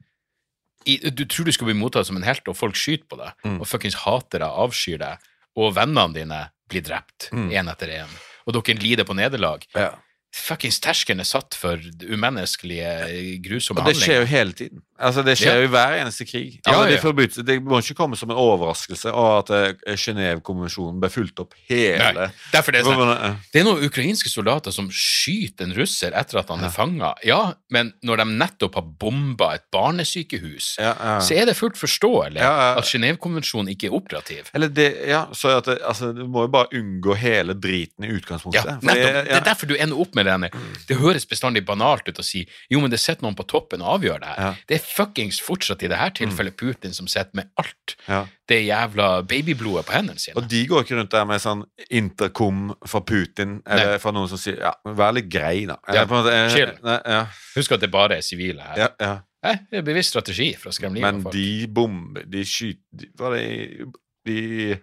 [0.85, 3.33] i, Du tror du skal bli mottatt som en helt, og folk skyter på deg.
[3.47, 3.61] Mm.
[3.63, 5.19] Og fuckings hater deg, avskyr deg.
[5.57, 7.51] Og vennene dine blir drept, Mm.
[7.69, 8.09] etter én.
[8.47, 9.65] Og dere lider på nederlag.
[9.75, 9.95] Ja.
[10.35, 13.85] Fuckings terskelen er satt for umenneskelige, grusomme handlinger.
[13.85, 14.83] Og det skjer jo hele tiden.
[15.03, 15.61] Altså, det skjer Ja.
[15.61, 16.61] jo i hver eneste krig.
[16.65, 16.91] Altså, ja.
[16.95, 21.55] de Forbudt, Det må ikke komme som en overraskelse at eh, Genève-konvensjonen ble fulgt opp
[21.69, 21.99] hele
[22.29, 26.49] Nei, det er sånn Det er noen ukrainske soldater som skyter en russer etter at
[26.53, 27.13] han er fanga.
[27.27, 31.17] Ja, men når de nettopp har bomba et barnesykehus, ja, ja.
[31.25, 32.69] så er det fullt forståelig Ja, ja.
[32.81, 34.51] at Genévekonvensjonen ikke er operativ.
[34.55, 38.81] Eller det, ja, det, altså, Du må jo bare unngå hele driten i utgangspunktet.
[38.81, 40.51] Det- Det er derfor du ender opp med denne.
[40.89, 43.99] Det høres bestandig banalt ut å si jo, men det sitter noen på toppen og
[44.01, 44.39] avgjør det her.
[44.43, 44.55] Ja.
[44.69, 48.27] Det er fuckings fortsatt i det her tilfellet Putin som sitter med alt Ja.
[48.49, 50.37] det jævla babyblodet på hendene sine.
[50.37, 54.39] Og de går ikke rundt der med sånn intercom fra Putin, eller fra noen som
[54.39, 55.77] sier ja, vær litt grei, da.
[55.93, 56.73] Ja, måte, eh, chill.
[56.85, 58.79] Nei, ja, Husk at det bare er sivile her.
[58.87, 59.13] ja, ja.
[59.43, 61.35] Nei, det er bevisst strategi for å skremme livet Men av folk.
[61.35, 63.89] de bomber De skyter er det
[64.25, 64.77] De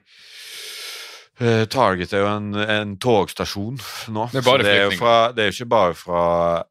[1.39, 3.77] eh, targeter jo en, en togstasjon
[4.11, 4.25] nå.
[4.33, 6.23] Det er det, er jo fra, det er ikke bare fra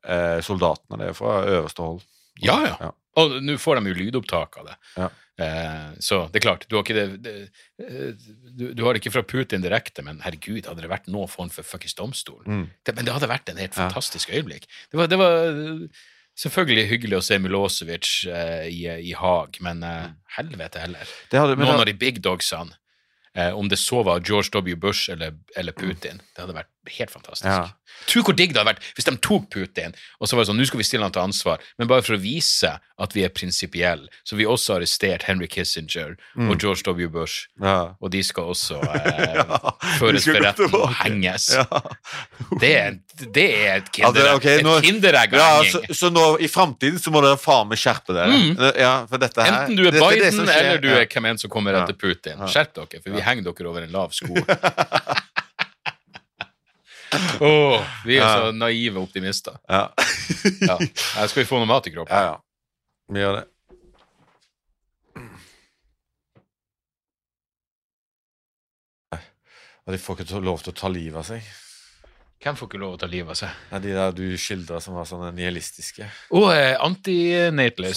[0.04, 2.02] eh, soldatene, det er fra øverste hold.
[2.44, 2.74] Ja, ja.
[2.88, 2.90] Ja.
[3.16, 4.76] Og nå får de jo lydopptak av det.
[4.96, 5.08] Ja.
[5.38, 7.34] Eh, så det er klart, du har ikke det, det
[7.78, 8.12] eh,
[8.58, 11.48] du, du har det ikke fra Putin direkte, men herregud, hadde det vært noen form
[11.48, 12.68] for fuckings domstol Mm.
[12.84, 13.88] det, Men det hadde vært en helt Ja.
[13.88, 14.66] fantastisk øyeblikk.
[14.90, 15.86] Det var, det var eh,
[16.38, 21.06] selvfølgelig hyggelig å se Milosevic eh, i, i Haag, men eh, helvete heller.
[21.30, 21.58] Det hadde, Mm.
[21.58, 22.74] men Noen av de big dogsene,
[23.54, 24.74] om det så var George W.
[24.74, 27.44] Bush eller, eller Putin, det hadde vært helt fantastisk.
[27.48, 27.68] Ja.
[28.06, 30.58] Tro hvor digg det hadde vært hvis de tok Putin, og så var det sånn,
[30.60, 33.30] nå skal vi stille han til ansvar, men bare for å vise at vi er
[33.34, 34.06] prinsipielle.
[34.26, 36.50] Så vi også har arrestert Henry Kissinger Mm.
[36.50, 37.08] og George W.
[37.08, 37.94] Bush, ja.
[38.00, 41.48] og de skal også eh, Ja, føres for retten og henges.
[42.60, 42.98] Det, er,
[43.34, 44.36] det er et Ja, kinderegg.
[44.36, 45.34] Okay, nå- et kinderegg
[45.72, 48.30] så, så nå i framtiden så må dere faen meg skjerpe dere.
[49.18, 49.58] Dette her Mm.
[49.58, 51.74] Enten du er det- det er det Biden, eller du er hvem enn som kommer
[51.74, 52.38] etter Putin.
[52.46, 54.34] Skjerp dere, for vi henger dere over en lav sko.
[57.40, 59.56] Åh, vi er så naive optimister.
[59.68, 59.86] Ja.
[60.60, 60.76] Ja.
[60.78, 62.14] Her skal vi få noe mat i kroppen.
[62.14, 62.36] ja, ja.
[63.08, 63.46] Vi gjør det.
[69.88, 71.46] Og de får ikke lov til å ta livet av seg.
[72.38, 73.54] Hvem får ikke lov å ta livet av seg?
[73.72, 76.06] Ja, de der du skildra som var sånne nihilistiske.
[76.38, 77.16] Og eh, Som om vi
[77.50, 77.88] mente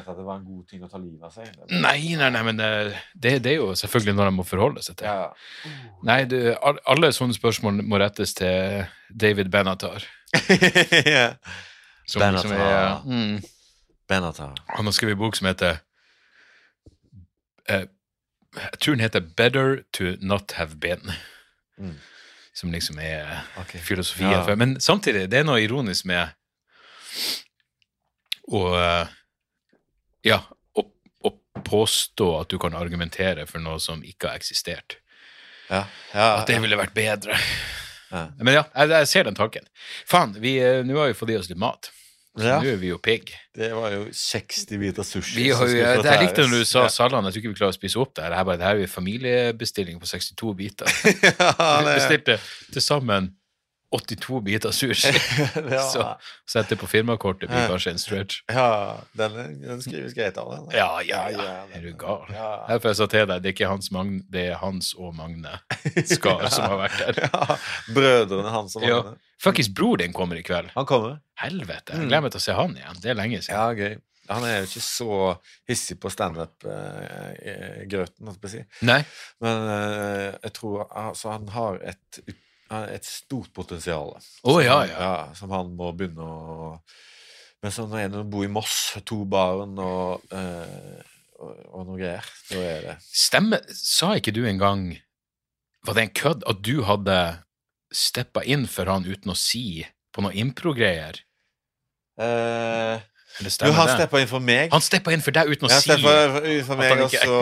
[0.00, 1.50] at det var en god ting å ta livet av seg.
[1.68, 4.96] Nei, nei, nei, men eh, det, det er jo selvfølgelig noe de må forholde seg
[4.96, 5.10] til.
[5.12, 5.74] Ja.
[6.08, 6.38] Nei, du,
[6.88, 10.06] alle sånne spørsmål må rettes til David Benatar.
[11.04, 11.26] ja.
[12.08, 12.46] Som, Benatar.
[12.46, 13.36] som er, mm,
[14.08, 14.56] Benatar.
[14.72, 15.82] han har skrevet bok som heter
[17.68, 17.84] eh,
[18.56, 21.12] Jeg tror den heter Better to Not Have Been.
[21.76, 22.00] Mm.
[22.54, 23.80] Som liksom er okay.
[23.80, 24.30] filosofien.
[24.30, 24.44] Ja.
[24.44, 26.28] for- Men samtidig, det er noe ironisk med
[28.52, 29.06] å eh,
[30.22, 30.38] Ja,
[30.78, 30.84] å,
[31.26, 31.32] å
[31.66, 34.98] påstå at du kan argumentere for noe som ikke har eksistert.
[35.68, 35.86] Ja.
[36.12, 36.28] ja.
[36.36, 37.38] At det ville vært bedre.
[38.12, 39.66] Men ja, jeg, jeg ser den tanken.
[40.06, 41.88] Faen, eh, nå har vi fått i oss litt mat.
[42.40, 42.60] Ja.
[42.62, 43.28] nå er vi jo pigg.
[43.54, 45.34] Det var jo 60 biter sushi.
[45.36, 47.42] Vi har, som jo- skulle det jeg likte når du sa sa Salland, jeg tror
[47.42, 48.30] ikke vi klarer å spise opp det her.
[48.32, 50.86] Det her, bare, det her er jo familiebestilling på 62 biter.
[51.40, 52.38] ja, Vi bestilte
[52.72, 53.32] til sammen
[53.92, 55.12] 82 biter sushi.
[55.76, 56.00] ja, Så
[56.48, 58.34] sette på firmakortet blir kanskje en stretch.
[58.48, 58.68] ja,
[59.18, 59.32] den,
[59.62, 60.46] den skrives greit av.
[60.54, 60.62] Den.
[60.76, 61.40] Ja, ja, Ja, ja.
[61.44, 62.22] ja, Er du gal?
[62.32, 62.50] ja.
[62.78, 65.52] får jeg sa til deg, det er ikke Hans, Magne, det er Hans og Magne
[66.08, 67.14] Skar som har vært der.
[67.28, 67.42] Ja,
[67.92, 68.96] brødrene hans og Ja.
[69.02, 69.16] Magne.
[69.42, 70.68] Fuckings bror din kommer i kveld.
[70.76, 71.16] Han kommer.
[71.42, 71.96] Helvete.
[71.96, 72.00] Mm.
[72.04, 73.00] Jeg gleder meg til å se han igjen.
[73.02, 73.58] Det er lenge siden.
[73.58, 73.96] Ja, gøy.
[74.30, 75.16] Han er jo ikke så
[75.68, 78.60] hissig på standup-grøten, holdt jeg på å si.
[78.86, 79.00] Nei?
[79.42, 82.20] Men eh, jeg tror altså, han har et,
[82.92, 84.14] et stort potensial.
[84.18, 84.98] Å, ja, ja.
[84.98, 85.14] ja.
[85.38, 86.68] Som han må begynne å
[87.62, 91.02] Men så når en bor i Moss, to barn og, eh,
[91.38, 94.86] og, og noe greier, da er det Stemme, sa ikke du en gang
[95.86, 97.18] Var det en kødd at du hadde
[97.92, 101.20] steppa inn for han uten å si på noe impro-greier?
[102.20, 103.00] eh,
[103.40, 103.94] Eller Jo, han det?
[103.96, 104.70] steppa inn for meg.
[104.74, 107.38] Han steppa inn for deg uten å si inn for meg, og så,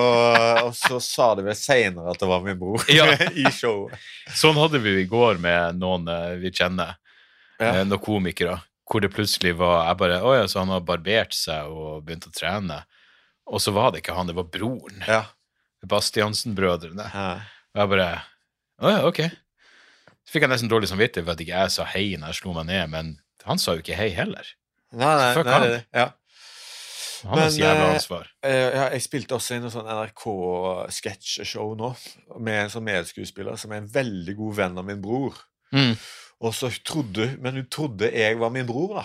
[0.68, 3.08] og så sa de vel seinere at det var min bror Ja.
[3.42, 3.96] i showet.
[4.38, 6.94] Sånn hadde vi i går med noen eh, vi kjenner,
[7.58, 7.72] Ja.
[7.80, 8.60] eh, noen komikere,
[8.90, 12.26] hvor det plutselig var Jeg bare Å ja, så han har barbert seg og begynt
[12.30, 12.80] å trene.
[13.50, 15.02] Og så var det ikke han, det var broren.
[15.08, 15.24] Ja.
[15.90, 17.06] Bastiansen-brødrene.
[17.14, 17.28] Ja.
[17.74, 18.08] Og jeg bare
[18.80, 19.20] Å ja, ok.
[20.24, 22.54] Så fikk jeg nesten dårlig samvittighet for at ikke jeg sa hei når jeg slo
[22.56, 23.10] meg ned, men
[23.48, 24.46] han sa jo ikke hei heller.
[24.92, 25.62] Nei, nei, Fuck nei, han.
[25.70, 26.08] det- ja.
[27.22, 28.28] Han har Men, så jævla eh, ansvar.
[28.42, 31.90] Eh, ja, jeg spilte også i noe sånn NRK-sketsjeshow nå,
[32.40, 35.36] med en sånn medskuespiller som er en veldig god venn av min bror.
[35.76, 35.92] Mm.
[36.40, 39.04] Og så trodde, Men hun trodde jeg var min bror, da.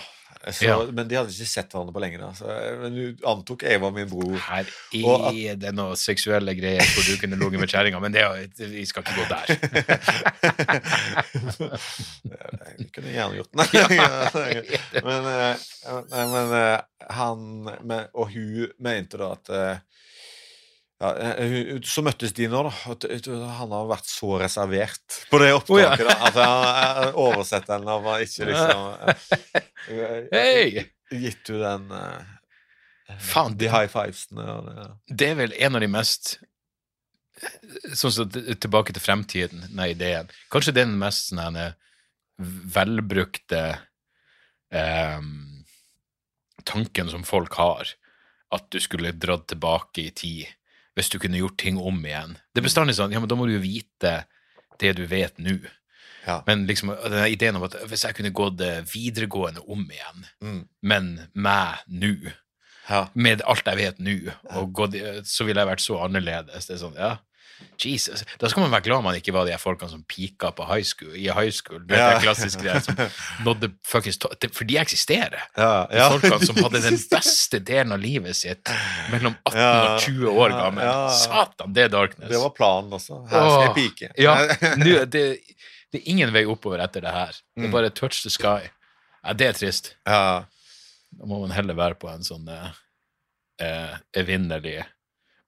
[0.53, 0.75] Så, Ja.
[0.93, 2.19] Men de hadde ikke sett hverandre på lenge.
[2.21, 2.45] da så,
[2.83, 4.35] Men du antok jeg var min bror.
[4.37, 4.65] Her
[5.03, 8.21] Og at- er det noen seksuelle greier hvor du kunne ligget med kjerringa, men det,
[8.21, 9.47] er- vi skal ikke gå der.
[12.77, 13.65] Jeg kunne gjerne gjort det.
[15.05, 15.65] men, eh,
[16.11, 16.79] nei, men eh,
[17.15, 17.43] han
[17.85, 19.77] men, Og hun mente da at eh,
[21.01, 22.93] ja, eh, Så møttes de nå, da.
[22.95, 23.19] t-
[23.59, 26.05] Han har vært så reservert på det opptaket.
[26.07, 28.85] da, at han- Oversetteren han var ikke liksom
[30.31, 30.85] hey.
[31.11, 32.23] Gitt du den uh,
[33.21, 34.85] Faen, De high fivesene og det.
[35.21, 36.37] Det er vel en av de mest
[37.93, 40.29] Sånn som Tilbake til fremtiden, den ideen.
[40.49, 41.59] Kanskje det er den mest sånn
[42.39, 43.59] velbrukte
[44.75, 45.65] ehm,
[46.67, 47.91] tanken som folk har.
[48.55, 50.47] At du skulle dratt tilbake i tid
[50.95, 52.37] hvis du kunne gjort ting om igjen.
[52.53, 54.25] Det er bestandig sånn Ja, men da må du jo vite
[54.79, 55.57] det du vet nå.
[56.25, 56.39] Ja.
[56.47, 60.67] Men liksom, denne ideen om at hvis jeg kunne gått eh, videregående om igjen, Mm.
[60.81, 62.31] men meg nå
[62.89, 63.07] Ja.
[63.13, 65.21] med alt jeg vet nå, ja.
[65.23, 66.65] så ville jeg vært så annerledes.
[66.67, 67.17] Det er sånn, ja,
[67.79, 68.23] Jesus.
[68.39, 70.83] Da skal man være glad man ikke var de her folkene som pika på high
[70.87, 71.79] school, i high school.
[71.87, 72.19] Det er Ja.
[72.23, 72.95] klassisk greie som
[73.43, 74.17] nådde fuckings
[74.53, 75.41] For de eksisterer.
[75.57, 78.69] Ja, De folkene som hadde den beste delen av livet sitt
[79.11, 80.83] mellom 18 Ja, og 20 år gammel.
[80.83, 81.09] ja.
[81.09, 82.29] Satan, det er darkness.
[82.31, 83.21] Det var planen også.
[83.29, 84.11] Her skal jeg pike.
[84.17, 84.35] Ja,
[84.81, 85.25] nå, det,
[85.91, 87.31] det er ingen vei oppover etter det her.
[87.55, 87.65] Det Mm.
[87.65, 88.69] er bare touch the sky.
[89.23, 89.95] Ja, det er trist.
[90.07, 90.45] ja.
[91.15, 92.71] Da må man heller være på en sånn eh,
[94.13, 94.85] evinnelig evinnerlig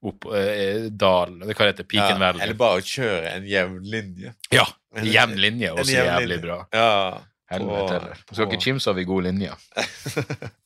[0.04, 1.40] opp, eh, dal.
[1.40, 4.34] Det kan hete Peak and Ja, eller bare kjøre en jevn linje.
[4.54, 6.42] Ja, En- jevn linje er også jævlig linje.
[6.46, 6.60] bra.
[6.74, 7.22] Ja.
[7.50, 8.16] Helvete heller.
[8.32, 9.54] Skal ikke kimse av i god linje.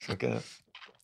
[0.00, 0.42] Skal ikke det.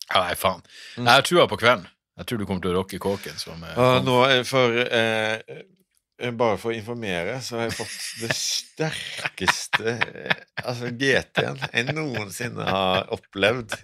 [0.06, 0.60] Ja, nei, faen.
[0.96, 1.86] Jeg har trua på kvelden.
[2.16, 3.36] Jeg tror du kommer til å rocke kåken.
[3.40, 7.74] Som, eh, ah, nå, eh, for eh, eh, Bare for å informere, så har jeg
[7.76, 13.74] fått det sterkeste eh, Altså GT-en jeg noensinne har opplevd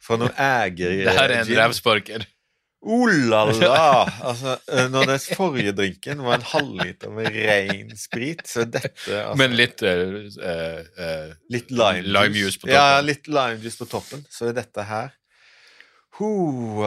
[0.00, 2.24] fra noen eier det her er en revsparker.
[2.86, 4.06] Oh la la!
[4.30, 9.36] Altså, eh, når den forrige drinken var en halvliter med ren sprit, så dette altså,
[9.40, 12.76] Men litt uh, uh, eh, Litt lime, juice på toppen.
[12.76, 14.22] Ja, litt lime juice på toppen.
[14.30, 15.14] Så er dette her
[16.16, 16.28] Ho,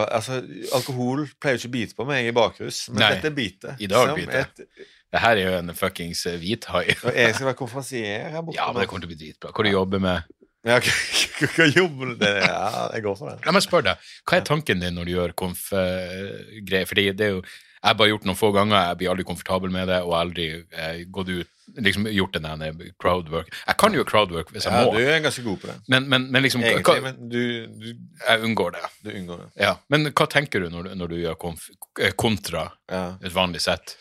[0.02, 0.40] altså,
[0.74, 3.76] Alkohol pleier jo ikke å bite på meg i bakrus, men Nei, dette biter.
[3.78, 4.64] i dag biter et-
[5.10, 6.82] Det her er jo en fuckings hvithai.
[7.04, 8.56] Og jeg skal være konferansier her borte.
[8.58, 9.52] Ja, men det kommer til å bli dritbra.
[9.54, 10.39] Hva du jobber med?
[10.66, 10.76] Ja,
[11.56, 12.42] hva jobber du med?
[12.44, 13.38] Ja, jeg går for det.
[13.46, 16.86] La meg spørre deg, hva er tanken din når du gjør konf-greier?
[16.90, 17.42] Fordi det er jo
[17.80, 20.48] Jeg har bare gjort noen få ganger, jeg blir aldri komfortabel med det, og aldri
[20.68, 21.48] eh, gått ut
[21.80, 23.48] liksom gjort den der crowdwork.
[23.70, 25.76] Jeg kan jo crowdwork hvis jeg Ja, må, du er ganske god på det.
[25.88, 27.38] men, men, men liksom hva, men du,
[27.80, 27.86] du,
[28.26, 28.82] Jeg unngår det.
[29.06, 29.48] du unngår det.
[29.64, 29.72] Ja.
[29.88, 31.70] Men hva tenker du når når du gjør konf,
[32.02, 33.04] eh, kontra Ja.
[33.22, 33.96] et vanlig sett?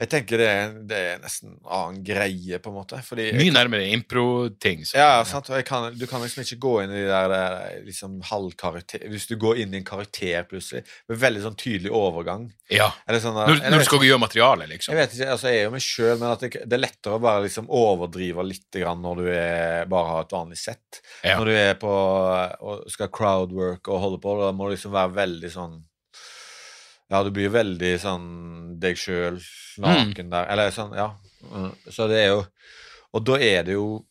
[0.00, 2.98] Jeg tenker det er, det er nesten en annen greie, på en måte.
[3.06, 4.82] Fordi Mye nærmere impro-ting.
[4.96, 5.50] Ja, sant.
[5.52, 9.28] Og kan, du kan liksom ikke gå inn i de der, der liksom halvkarakter Hvis
[9.30, 12.90] du går inn i en karakter plutselig, med veldig sånn tydelig overgang Ja.
[13.20, 14.94] Sånn, Når, når du skal gjøre materiale, liksom.
[14.94, 17.18] Jeg vet ikke, altså jeg er jo meg sjøl, men at det, det er lettere
[17.18, 21.02] å bare liksom overdrive litt grann når du er, bare har et vanlig sett.
[21.22, 21.38] Ja.
[21.38, 25.14] Når du er på og skal crowdwork og holde på, da må du liksom være
[25.16, 25.82] veldig sånn
[27.12, 28.26] Ja, du blir veldig sånn
[28.80, 29.36] deg sjøl,
[29.84, 31.10] naken der, eller sånn, ja.
[31.44, 32.42] Mm, Så det er jo
[33.12, 34.04] Og da er det jo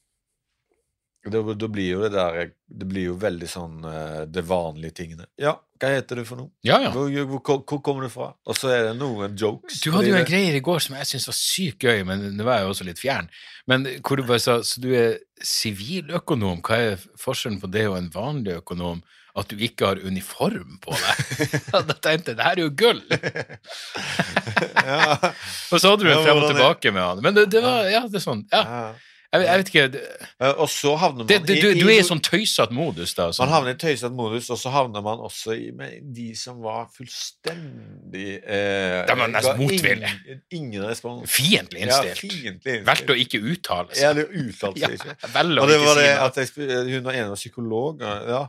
[1.25, 5.25] da, da blir jo det der Det blir jo veldig sånn eh, det vanlige tingene.
[5.39, 6.51] Ja, hva heter du for noe?
[6.67, 6.91] Ja, ja.
[6.91, 8.33] Hvor, hvor, hvor, hvor kommer du fra?
[8.45, 9.79] Og så er det noen jokes.
[9.83, 12.47] Du hadde jo en greie i går som jeg syntes var sykt gøy, men det
[12.47, 13.29] var jo også litt fjern.
[13.71, 16.61] Men hvor du bare sa så du er siviløkonom.
[16.65, 19.03] Hva er forskjellen på det og en vanlig økonom?
[19.35, 21.23] At du ikke har uniform på deg.
[21.89, 22.99] Da tenkte jeg det her er jo gull!
[24.85, 25.15] ja.
[25.73, 27.23] Og så hadde du en frem og tilbake med han.
[27.25, 28.45] Men det, det var Ja, det er sånn.
[28.53, 28.93] Ja.
[29.33, 30.01] Jeg, jeg vet ikke det,
[30.61, 33.31] Og så havner man det, det, du, i- du er i- sånn tøysete modus, da.
[33.31, 33.49] Man Sånn.
[33.49, 38.27] havner i tøysete modus, og så havner man også i med de som var fullstendig
[38.45, 40.11] eh, De var nesten motvillige.
[40.13, 41.25] Ingen, ingen respons.
[41.33, 42.21] Fiendtlig innstilt.
[42.29, 42.85] Ja, innstilt.
[42.91, 44.03] Valgte å ikke uttale seg.
[44.05, 45.17] Ja, det uttalte seg ikke.
[45.25, 46.53] Ja, Og det var det at jeg,
[46.93, 48.05] hun var en av psykolog.
[48.05, 48.43] Ja,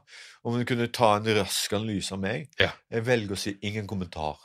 [0.44, 2.50] om hun kunne ta en rask analyse av meg.
[2.60, 2.70] Ja.
[2.92, 4.36] Jeg velger å si ingen kommentar.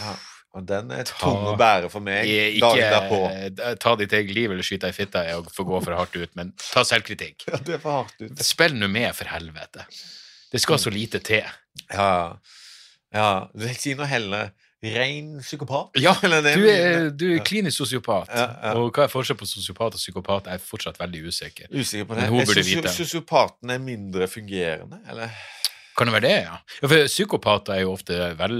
[0.00, 0.16] Ja.
[0.56, 2.30] Og den er tung å bære for meg
[2.62, 3.18] dagen derpå.
[3.28, 6.16] Ikke ta ditt eget liv eller skyte deg i fitta og få gå for hardt
[6.16, 7.44] ut, men ta selvkritikk.
[7.50, 8.40] Ja, det er for hardt ut.
[8.40, 9.84] Spill nå med, for helvete.
[10.52, 11.44] Det skal så lite til.
[11.92, 12.38] Ja,
[13.12, 13.28] ja.
[13.76, 15.96] Si noe heller rein psykopat.
[16.00, 18.30] Ja, du er, du er klinisk sosiopat.
[18.30, 18.72] Ja, ja.
[18.78, 20.50] Og hva er forskjellen på sosiopat og psykopat?
[20.50, 21.70] Jeg er fortsatt veldig usikker.
[21.72, 22.64] Usikker på det.
[22.66, 22.92] vite.
[22.92, 25.36] Sosiopaten er mindre fungerende, eller?
[25.96, 26.58] Kan det være det, ja?
[26.82, 28.58] ja for psykopater er jo ofte vel,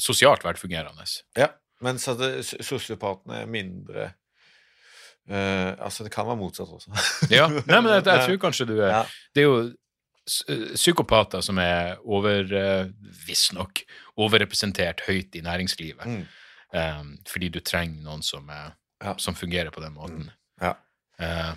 [0.00, 1.04] sosialt velfungerende.
[1.36, 1.52] Ja.
[1.84, 4.12] Mens at sosiopatene sosiopaten er mindre
[5.28, 6.88] Uh, Altså, det kan være motsatt også.
[7.28, 9.02] Ja, Nei, men jeg, jeg tror kanskje du er Ja.
[9.34, 9.58] Det er jo
[10.28, 12.90] psykopater som er over uh,
[13.26, 13.82] Visstnok
[14.18, 16.06] overrepresentert høyt i næringslivet.
[16.06, 16.22] Mm.
[16.74, 19.14] Um, fordi du trenger noen som, er, Ja.
[19.18, 20.30] som fungerer på den måten.
[20.60, 20.74] Ja.
[21.20, 21.54] Uh,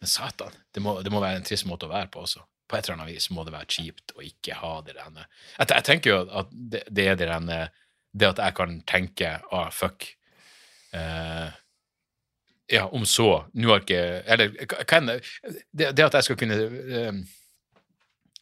[0.00, 2.42] men satan, det må, det må være en trist måte å være på også.
[2.70, 5.66] På et eller annet vis må det være kjipt å ikke ha det der Jeg,
[5.72, 7.72] jeg tenker jo at det, det er det der
[8.12, 10.06] Det at jeg kan tenke ah, fuck
[10.94, 11.50] uh,
[12.70, 16.60] Ja, om så Nå har ikke Eller hva enn det, det at jeg skal kunne
[16.60, 17.20] eh,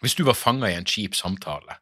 [0.03, 1.79] Hvis du var fanga i en kjip samtale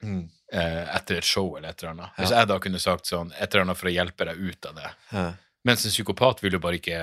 [0.00, 0.30] Mm.
[0.52, 3.50] eh, etter et show eller et eller annet Hvis jeg da kunne sagt sånn et
[3.52, 5.24] eller annet for å hjelpe deg ut av det Ja.
[5.68, 7.00] mens en psykopat ville jo bare ikke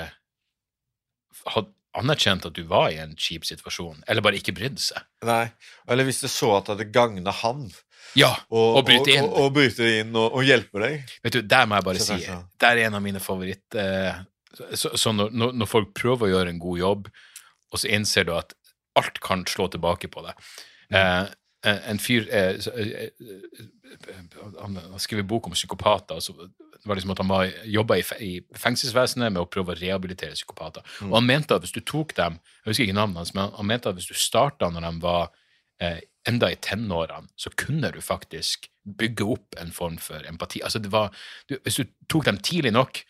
[1.53, 1.61] ha
[1.97, 5.05] anerkjent at du var i en kjip situasjon, eller bare ikke brydd seg.
[5.25, 5.51] Nei.
[5.89, 7.67] Eller hvis det så at det gagna han
[8.17, 9.25] Ja, og, og bryte inn.
[9.25, 11.15] Og, og, bryte inn og, hjelpe deg.
[11.25, 13.65] Vet du, der må jeg bare si, det er en av mine favoritt...
[13.77, 14.23] Eh,
[14.73, 17.09] så, så når når folk prøver å gjøre en god jobb,
[17.69, 18.55] og så innser du at
[18.97, 20.47] alt kan slå tilbake på deg.
[20.93, 21.27] Eh,
[21.67, 24.19] en en fyr eh, eh, eh,
[24.61, 26.19] Han har skrevet bok om psykopater.
[26.19, 29.79] så det var liksom at Han var, jobba i, i fengselsvesenet med å prøve å
[29.79, 30.85] rehabilitere psykopater.
[31.01, 33.65] Og Han mente at hvis du tok dem Jeg husker ikke navnet hans, men han
[33.65, 35.29] mente at hvis du starta når de var
[35.81, 40.61] eh, enda i tenårene, så kunne du faktisk bygge opp en form for empati.
[40.63, 41.15] Altså det var,
[41.49, 43.03] du, Hvis du tok dem tidlig nok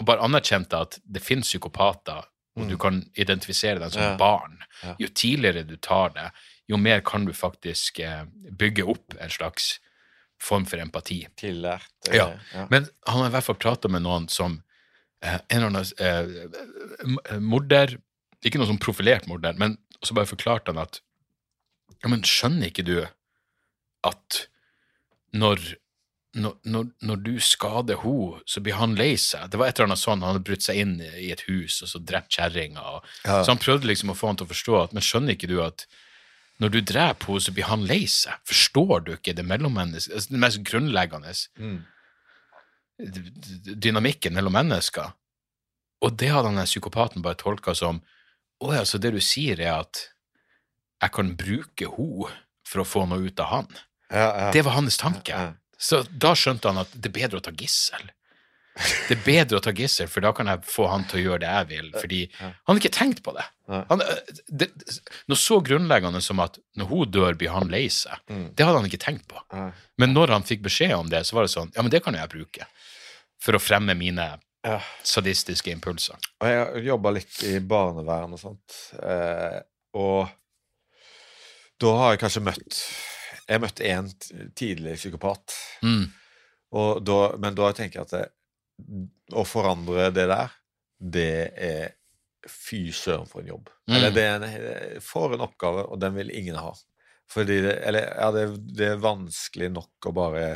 [0.00, 2.24] og bare anerkjente at det finnes psykopater,
[2.60, 4.16] og du kan identifisere deg som Ja.
[4.20, 4.58] barn,
[4.98, 6.30] jo tidligere du tar det,
[6.70, 9.78] jo mer kan du faktisk eh, bygge opp en slags
[10.40, 11.26] form for empati.
[11.36, 11.90] Tillært.
[12.12, 12.30] Ja.
[12.54, 12.66] Ja.
[12.70, 14.62] Men han har i hvert fall prata med noen som
[15.22, 17.98] eh, en eller annen eh, morder
[18.42, 21.02] Ikke noe sånn profilert morder, men så bare forklarte han at
[22.00, 23.02] ja, men skjønner ikke du
[24.08, 24.46] at
[25.36, 25.58] når
[26.38, 29.48] når, når, når du skader henne, så blir han lei seg.
[29.50, 31.90] Det var et eller annet sånn, Han hadde brutt seg inn i et hus og
[31.90, 32.84] så drept kjerringa.
[33.24, 33.40] Ja.
[33.42, 35.58] Så han prøvde liksom å få han til å forstå at men skjønner ikke du
[35.64, 35.86] at
[36.60, 38.36] når du dreper henne, så blir han lei seg?
[38.46, 41.34] Forstår du ikke det mellommennesket, altså det mest grunnleggende?
[41.58, 41.80] Mm.
[43.80, 45.14] dynamikken mellom mennesker.
[46.04, 48.02] Og det hadde han psykopaten bare tolka som
[48.60, 50.02] Å ja, så det du sier, er at
[51.00, 52.28] jeg kan bruke henne
[52.68, 53.70] for å få noe ut av han.
[54.12, 54.50] Ja, ja.
[54.52, 55.32] Det var hans tanke.
[55.32, 55.54] Ja.
[55.80, 58.10] Så da skjønte han at det er bedre å ta gissel.
[58.80, 61.40] Det er bedre å ta gissel, for da kan jeg få han til å gjøre
[61.42, 61.88] det jeg vil.
[61.96, 63.46] Fordi han hadde ikke tenkt på det.
[63.90, 64.70] Han, øh, det
[65.30, 68.22] noe så grunnleggende som at når hun dør, blir han lei seg.
[68.30, 68.46] Mm.
[68.56, 69.42] Det hadde han ikke tenkt på.
[70.00, 72.16] Men når han fikk beskjed om det, så var det sånn Ja, men det kan
[72.16, 72.70] jo jeg bruke.
[73.40, 74.32] For å fremme mine
[75.06, 76.20] sadistiske impulser.
[76.40, 78.80] Og jeg har jobba litt i barnevern og sånt.
[79.00, 79.60] Eh,
[79.96, 80.28] og
[81.80, 82.82] da har jeg kanskje møtt
[83.50, 84.10] Jeg møtte en
[84.58, 85.54] tidlig psykopat.
[85.82, 86.04] Mm.
[86.78, 88.26] Og da, men da tenker jeg at det,
[89.34, 90.54] å forandre det der,
[91.00, 91.88] det er
[92.48, 93.66] Fy søren for en jobb.
[93.84, 93.94] Mm.
[93.98, 96.70] Eller det er en, for en oppgave, og den vil ingen ha.
[97.30, 98.44] Fordi det, eller, ja, det,
[98.78, 100.46] det er vanskelig nok å bare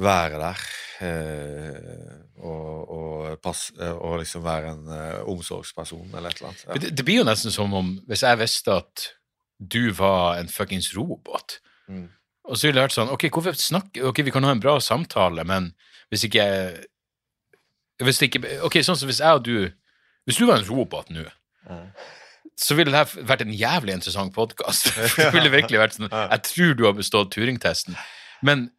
[0.00, 0.64] være der
[1.06, 6.64] eh, og, og, pass, og liksom være en eh, omsorgsperson eller et eller annet.
[6.66, 6.80] Ja.
[6.80, 9.06] Det, det blir jo nesten som om hvis jeg visste at
[9.56, 12.08] du var en fuckings robot, Mm.
[12.44, 14.76] og så ville det vært sånn Ok, hvorfor snakke Ok, vi kan ha en bra
[14.82, 15.68] samtale, men
[16.10, 16.46] hvis ikke
[18.02, 19.70] Hvis ikke Ok, sånn som hvis jeg og du
[20.26, 21.28] Hvis du var en robot nå,
[22.56, 24.88] så ville det her vært en jævlig interessant podkast.
[25.18, 27.98] det ville virkelig vært sånn Jeg tror du har bestått Turing-testen.
[28.46, 28.70] Men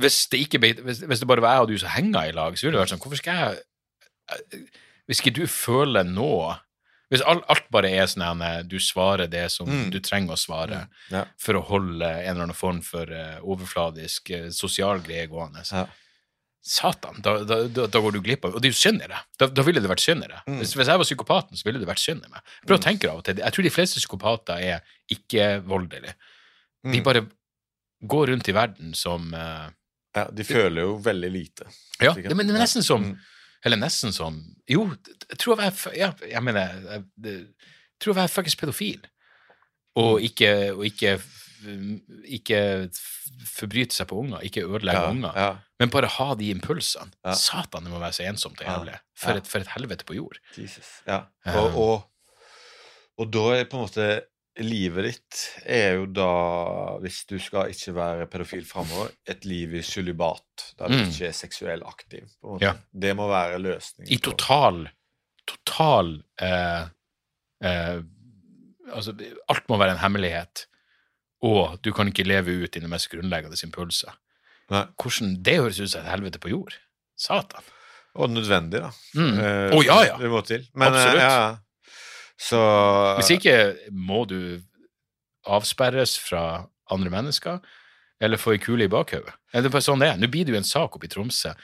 [0.00, 2.54] hvis det, ikke, hvis, hvis det bare var jeg og du som henga i lag,
[2.56, 4.66] så ville det vært sånn Hvorfor skal jeg
[5.08, 6.58] Hvis ikke du føler noe
[7.12, 9.90] Hvis alt, alt bare er sånn at du svarer det som Mm.
[9.92, 11.26] du trenger å svare Ja.
[11.36, 15.86] for å holde en eller annen form for uh, overfladisk uh, sosial greie gående Ja.
[16.64, 19.08] Satan, da, da, da, da går du glipp av Og det er jo synd i
[19.10, 19.18] det.
[19.42, 20.38] Da, ville det vært synd i det.
[20.46, 20.58] Mm.
[20.60, 22.40] Hvis, hvis jeg var psykopaten, så ville det vært synd i meg.
[22.68, 23.40] Prøv å tenke deg av og til.
[23.42, 24.80] Jeg tror de fleste psykopater er
[25.10, 26.14] ikke-voldelige.
[26.84, 27.02] De Mm.
[27.04, 27.26] bare
[28.06, 29.68] går rundt i verden som uh,
[30.14, 31.66] Ja, de føler jo veldig lite.
[32.00, 33.18] Ja men det er nesten som Mm.
[33.64, 34.88] Eller nesten sånn Jo,
[35.30, 37.46] jeg tror jeg er Ja, jeg mener jeg, jeg
[38.02, 39.00] tror jeg er fuckings pedofil.
[39.96, 40.24] Og Mm.
[40.30, 41.20] ikke, og ikke
[42.26, 42.58] ikke
[43.46, 45.50] forbryte seg på unger, ikke ødelegge Ja, unger, ja.
[45.78, 47.12] men bare ha de impulsene.
[47.24, 47.34] Ja.
[47.38, 48.96] Satan, det må være så ensomt og jævlig.
[49.14, 50.40] For, for et helvete på jord.
[50.58, 50.88] Jesus.
[51.06, 51.20] Ja.
[51.46, 51.54] Ja.
[51.60, 52.42] Og, og,
[53.22, 54.08] og da er på en måte
[54.60, 56.26] Livet ditt er jo da,
[57.00, 61.06] hvis du skal ikke være pedofil framover, et liv i sølibat, der du Mm.
[61.08, 62.26] ikke er seksuell aktiv.
[62.60, 62.74] Ja.
[62.92, 64.12] Det må være løsningen.
[64.12, 64.88] I total
[65.46, 66.82] Total eh,
[67.64, 68.02] eh,
[68.92, 69.14] Altså,
[69.48, 70.66] alt må være en hemmelighet.
[71.42, 74.12] Og du kan ikke leve ut dine mest grunnleggende impulser.
[74.68, 76.76] Hvordan Det høres ut som et helvete på jord.
[77.18, 77.62] Satan.
[78.14, 78.90] Og nødvendig, da.
[79.16, 79.38] Mm.
[79.38, 80.16] Eh, Å, ja, ja.
[80.20, 80.68] Det må til.
[80.74, 81.22] Men, eh, Absolutt.
[81.22, 81.56] Ja,
[82.42, 82.58] så
[83.20, 83.56] Hvis ikke
[83.94, 84.60] må du
[85.46, 87.60] avsperres fra andre mennesker,
[88.22, 89.32] eller få ei kule i bakhodet.
[89.52, 90.18] Det er bare sånn det er.
[90.20, 91.54] Nå blir det jo en sak oppe i Tromsø.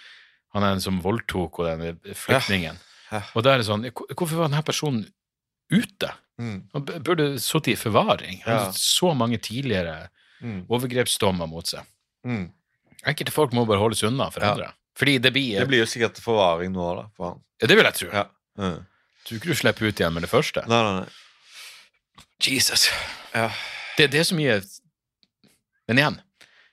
[0.57, 2.79] Han er den som voldtok, og den flyktningen.
[3.13, 3.23] Ja.
[3.37, 5.07] Og da er det sånn Hvorfor var denne personen
[5.73, 6.11] ute?
[6.41, 8.43] mm, Han burde sittet i forvaring.
[8.45, 8.65] Han Ja.
[8.65, 10.09] har så mange tidligere
[10.43, 11.85] mm, overgrepsdommer mot seg.
[12.27, 12.51] mm.
[13.07, 14.51] Enkelte folk må bare holdes unna for Ja.
[14.53, 14.73] andre.
[14.99, 17.41] Fordi det blir, Det blir jo sikkert forvaring nå, da, for han.
[17.63, 18.09] Ja, det vil jeg tro.
[18.13, 18.25] Ja.
[18.59, 18.87] Mm.
[19.29, 20.63] Tror ikke du slipper ut igjen med det første.
[20.71, 22.25] Nei, nei, nei.
[22.49, 22.87] Jesus.
[23.35, 23.51] Ja.
[23.99, 24.63] Det, det er gir
[25.89, 26.17] Men igjen,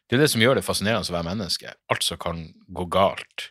[0.07, 1.71] det er det som gjør det fascinerende å være menneske.
[1.91, 2.41] Alt som kan
[2.77, 3.49] gå galt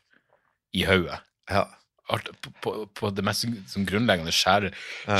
[0.76, 1.18] i hodet.
[1.50, 1.66] Ja.
[2.12, 4.70] Alt på, på, på det mest som grunnleggende sjæl-
[5.08, 5.16] Ja.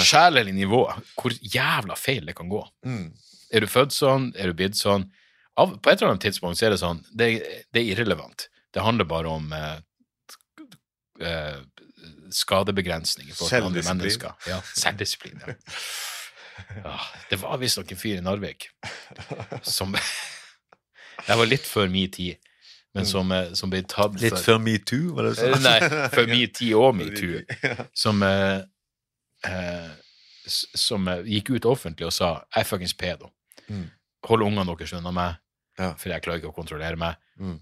[0.56, 1.01] nivået.
[1.16, 2.61] Hvor jævla feil det kan gå.
[2.86, 3.09] Mm.
[3.55, 4.31] Er du født sånn?
[4.36, 5.09] Er du blitt sånn?
[5.56, 7.28] Av, på et eller annet tidspunkt så er det sånn Det,
[7.73, 8.48] det er irrelevant.
[8.74, 9.77] Det handler bare om eh,
[11.20, 11.61] eh,
[12.33, 14.33] skadebegrensning for andre mennesker.
[14.49, 15.41] Ja, selvdisiplin.
[15.47, 15.55] Ja.
[16.85, 18.69] Ja, det var visstnok en fyr i Narvik
[19.67, 22.37] som Jeg var litt før min tid,
[22.95, 25.57] men som, eh, som ble tatt for, Litt før metoo, var det sånn?
[25.65, 27.43] Nei, før min tid og metoo
[27.97, 28.61] som, eh,
[29.51, 29.91] eh,
[30.47, 33.31] som gikk ut offentlig og sa 'jeg er fuckings pedo'.
[33.69, 33.91] Mm.
[34.29, 35.37] Hold ungene deres unna meg,
[35.79, 35.95] Ja.
[35.95, 37.17] for jeg klarer ikke å kontrollere meg.
[37.41, 37.59] Mm.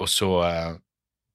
[0.00, 0.76] Og så eh,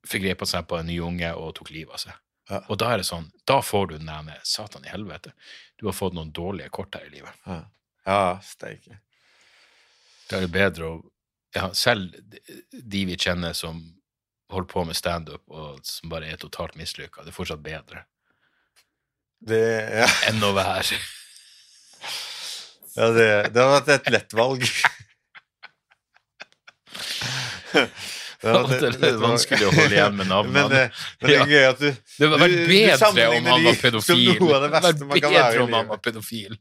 [0.07, 2.13] forgrep han seg på en ny unge og tok livet av seg.
[2.49, 2.59] Ja.
[2.67, 5.31] Og da er det sånn, da får du den der satan i helvete.
[5.79, 7.41] Du har fått noen dårlige kort her i livet.
[7.47, 7.59] Ja,
[8.07, 8.99] ja steike.
[10.29, 11.01] Da er det bedre å
[11.53, 12.15] ja, Selv
[12.71, 13.83] de vi kjenner som
[14.49, 18.07] holder på med standup og som bare er totalt mislykka, det er fortsatt bedre
[19.37, 19.59] Det,
[20.01, 20.97] ja, enn å være
[22.93, 24.65] ja det, det har vært et lett valg.
[28.43, 30.63] Det har vært Det er vanskelig å holde igjen med navnene.
[30.63, 30.81] Men, det,
[31.21, 33.77] men det er gøy at du Det hadde vært du- du bedre om han var
[33.83, 34.23] pedofil.
[34.25, 36.57] Det Det hadde vært bedre om han var pedofil,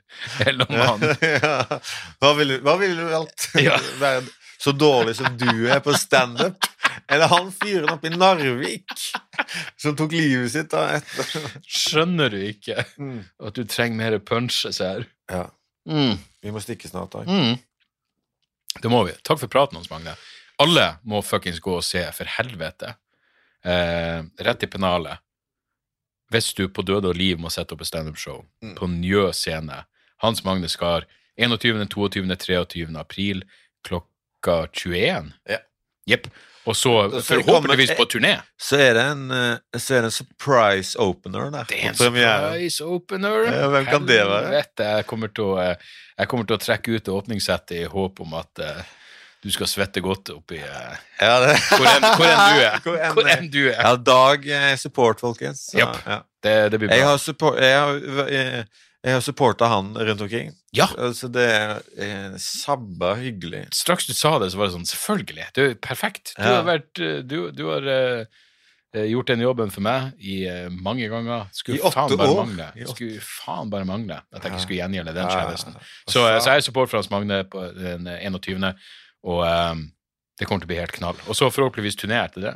[0.47, 1.09] eller om han
[1.43, 1.81] ja.
[2.23, 3.49] Hva ville hva ville du valgt?
[3.59, 3.81] Ja.
[3.99, 4.23] Være
[4.63, 6.69] så dårlig som du er på standup?
[7.11, 8.95] Eller han fyren oppe i Narvik
[9.81, 13.19] som tok livet sitt av et Skjønner du ikke mm.
[13.49, 15.09] at du trenger mer punches her?
[15.33, 15.49] Ja.
[15.89, 16.15] Mm.
[16.43, 17.25] Vi må stikke snart, da.
[17.27, 17.59] Mm.
[18.83, 19.17] Det må vi.
[19.27, 20.15] Takk for praten, Hans Magne.
[20.63, 22.95] Alle må fuckings gå og se, for helvete.
[23.65, 25.19] Eh, rett i pennalet.
[26.33, 28.75] Hvis du på døde og liv må sette opp et standup-show Mm.
[28.79, 29.85] på Njø scene,
[30.23, 31.05] Hans Magne Skar,
[31.37, 32.97] 21., 22., 23.
[32.97, 33.43] april
[33.85, 35.33] klokka 21.
[35.49, 35.59] Ja.
[36.09, 36.27] Jepp.
[36.65, 36.93] Og så
[37.27, 38.37] forhåpentligvis på turné.
[38.59, 41.65] Så er det en, eh, så er det en surprise opener der.
[41.69, 43.45] Det er en surprise opener.
[43.51, 44.47] Ja, hvem kan det være?
[44.47, 45.77] Helvete, jeg kommer å, eh,
[46.19, 48.83] jeg kommer til å trekke ut åpningssettet i håp om at eh,
[49.43, 51.57] du skal svette godt oppi uh, Ja, det.
[51.73, 52.79] hvor, enn, hvor enn du er.
[52.85, 53.81] Hvor enn- Hvor enn du er.
[53.81, 54.47] Ja, Dag
[54.79, 55.65] support, folkens.
[55.73, 55.99] Så, yep.
[56.07, 56.21] ja.
[56.43, 57.99] Det, det blir Jeg har, support, jeg har,
[58.31, 58.65] jeg,
[59.03, 60.53] jeg har supporta han rundt omkring.
[60.75, 60.87] Ja.
[61.15, 63.65] Så det er eh, sabba hyggelig.
[63.75, 65.49] Straks du sa det, så var det sånn Selvfølgelig.
[65.59, 66.33] Du er perfekt.
[66.39, 66.57] Du Ja.
[66.61, 68.25] har, vært, eh, du, du har eh,
[68.95, 71.47] eh, gjort den jobben for meg i eh, mange ganger.
[71.55, 72.43] Skulle I faen bare år.
[72.47, 72.71] mangle.
[72.95, 75.79] Skulle faen bare mangle at jeg ikke skulle gjengjelde den tjenesten.
[76.07, 78.71] Så, eh, så jeg er support for Hans Magne på den 21.,
[79.23, 79.85] og um,
[80.39, 81.19] det kommer til å bli helt knall.
[81.29, 82.55] Og så forhåpentligvis turné etter det.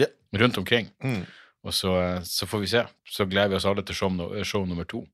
[0.00, 0.14] Yeah.
[0.42, 0.90] Rundt omkring.
[1.04, 1.22] Mm.
[1.66, 2.84] Og så, eh, så får vi se.
[3.10, 5.04] Så gleder vi oss alle til show, no, show nummer to.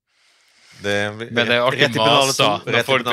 [0.82, 0.94] Det,
[1.31, 3.12] Men det er i masa når folk to.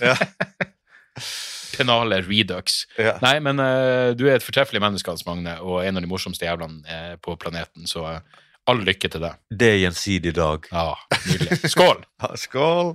[0.00, 0.16] Ja.
[1.76, 2.82] Penale redux.
[3.00, 3.16] Ja.
[3.24, 6.44] Nei, men uh, du er et fortreffelig menneske, Hans Magne, og en av de morsomste
[6.44, 9.40] jævlene uh, på planeten, så uh, all lykke til deg.
[9.48, 10.68] Det er gjensidig dag.
[10.72, 10.92] Ja,
[11.28, 11.62] nydelig.
[11.72, 12.04] Skål!
[12.22, 12.92] Ja, Skål!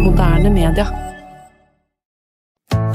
[0.00, 1.07] Moderne media.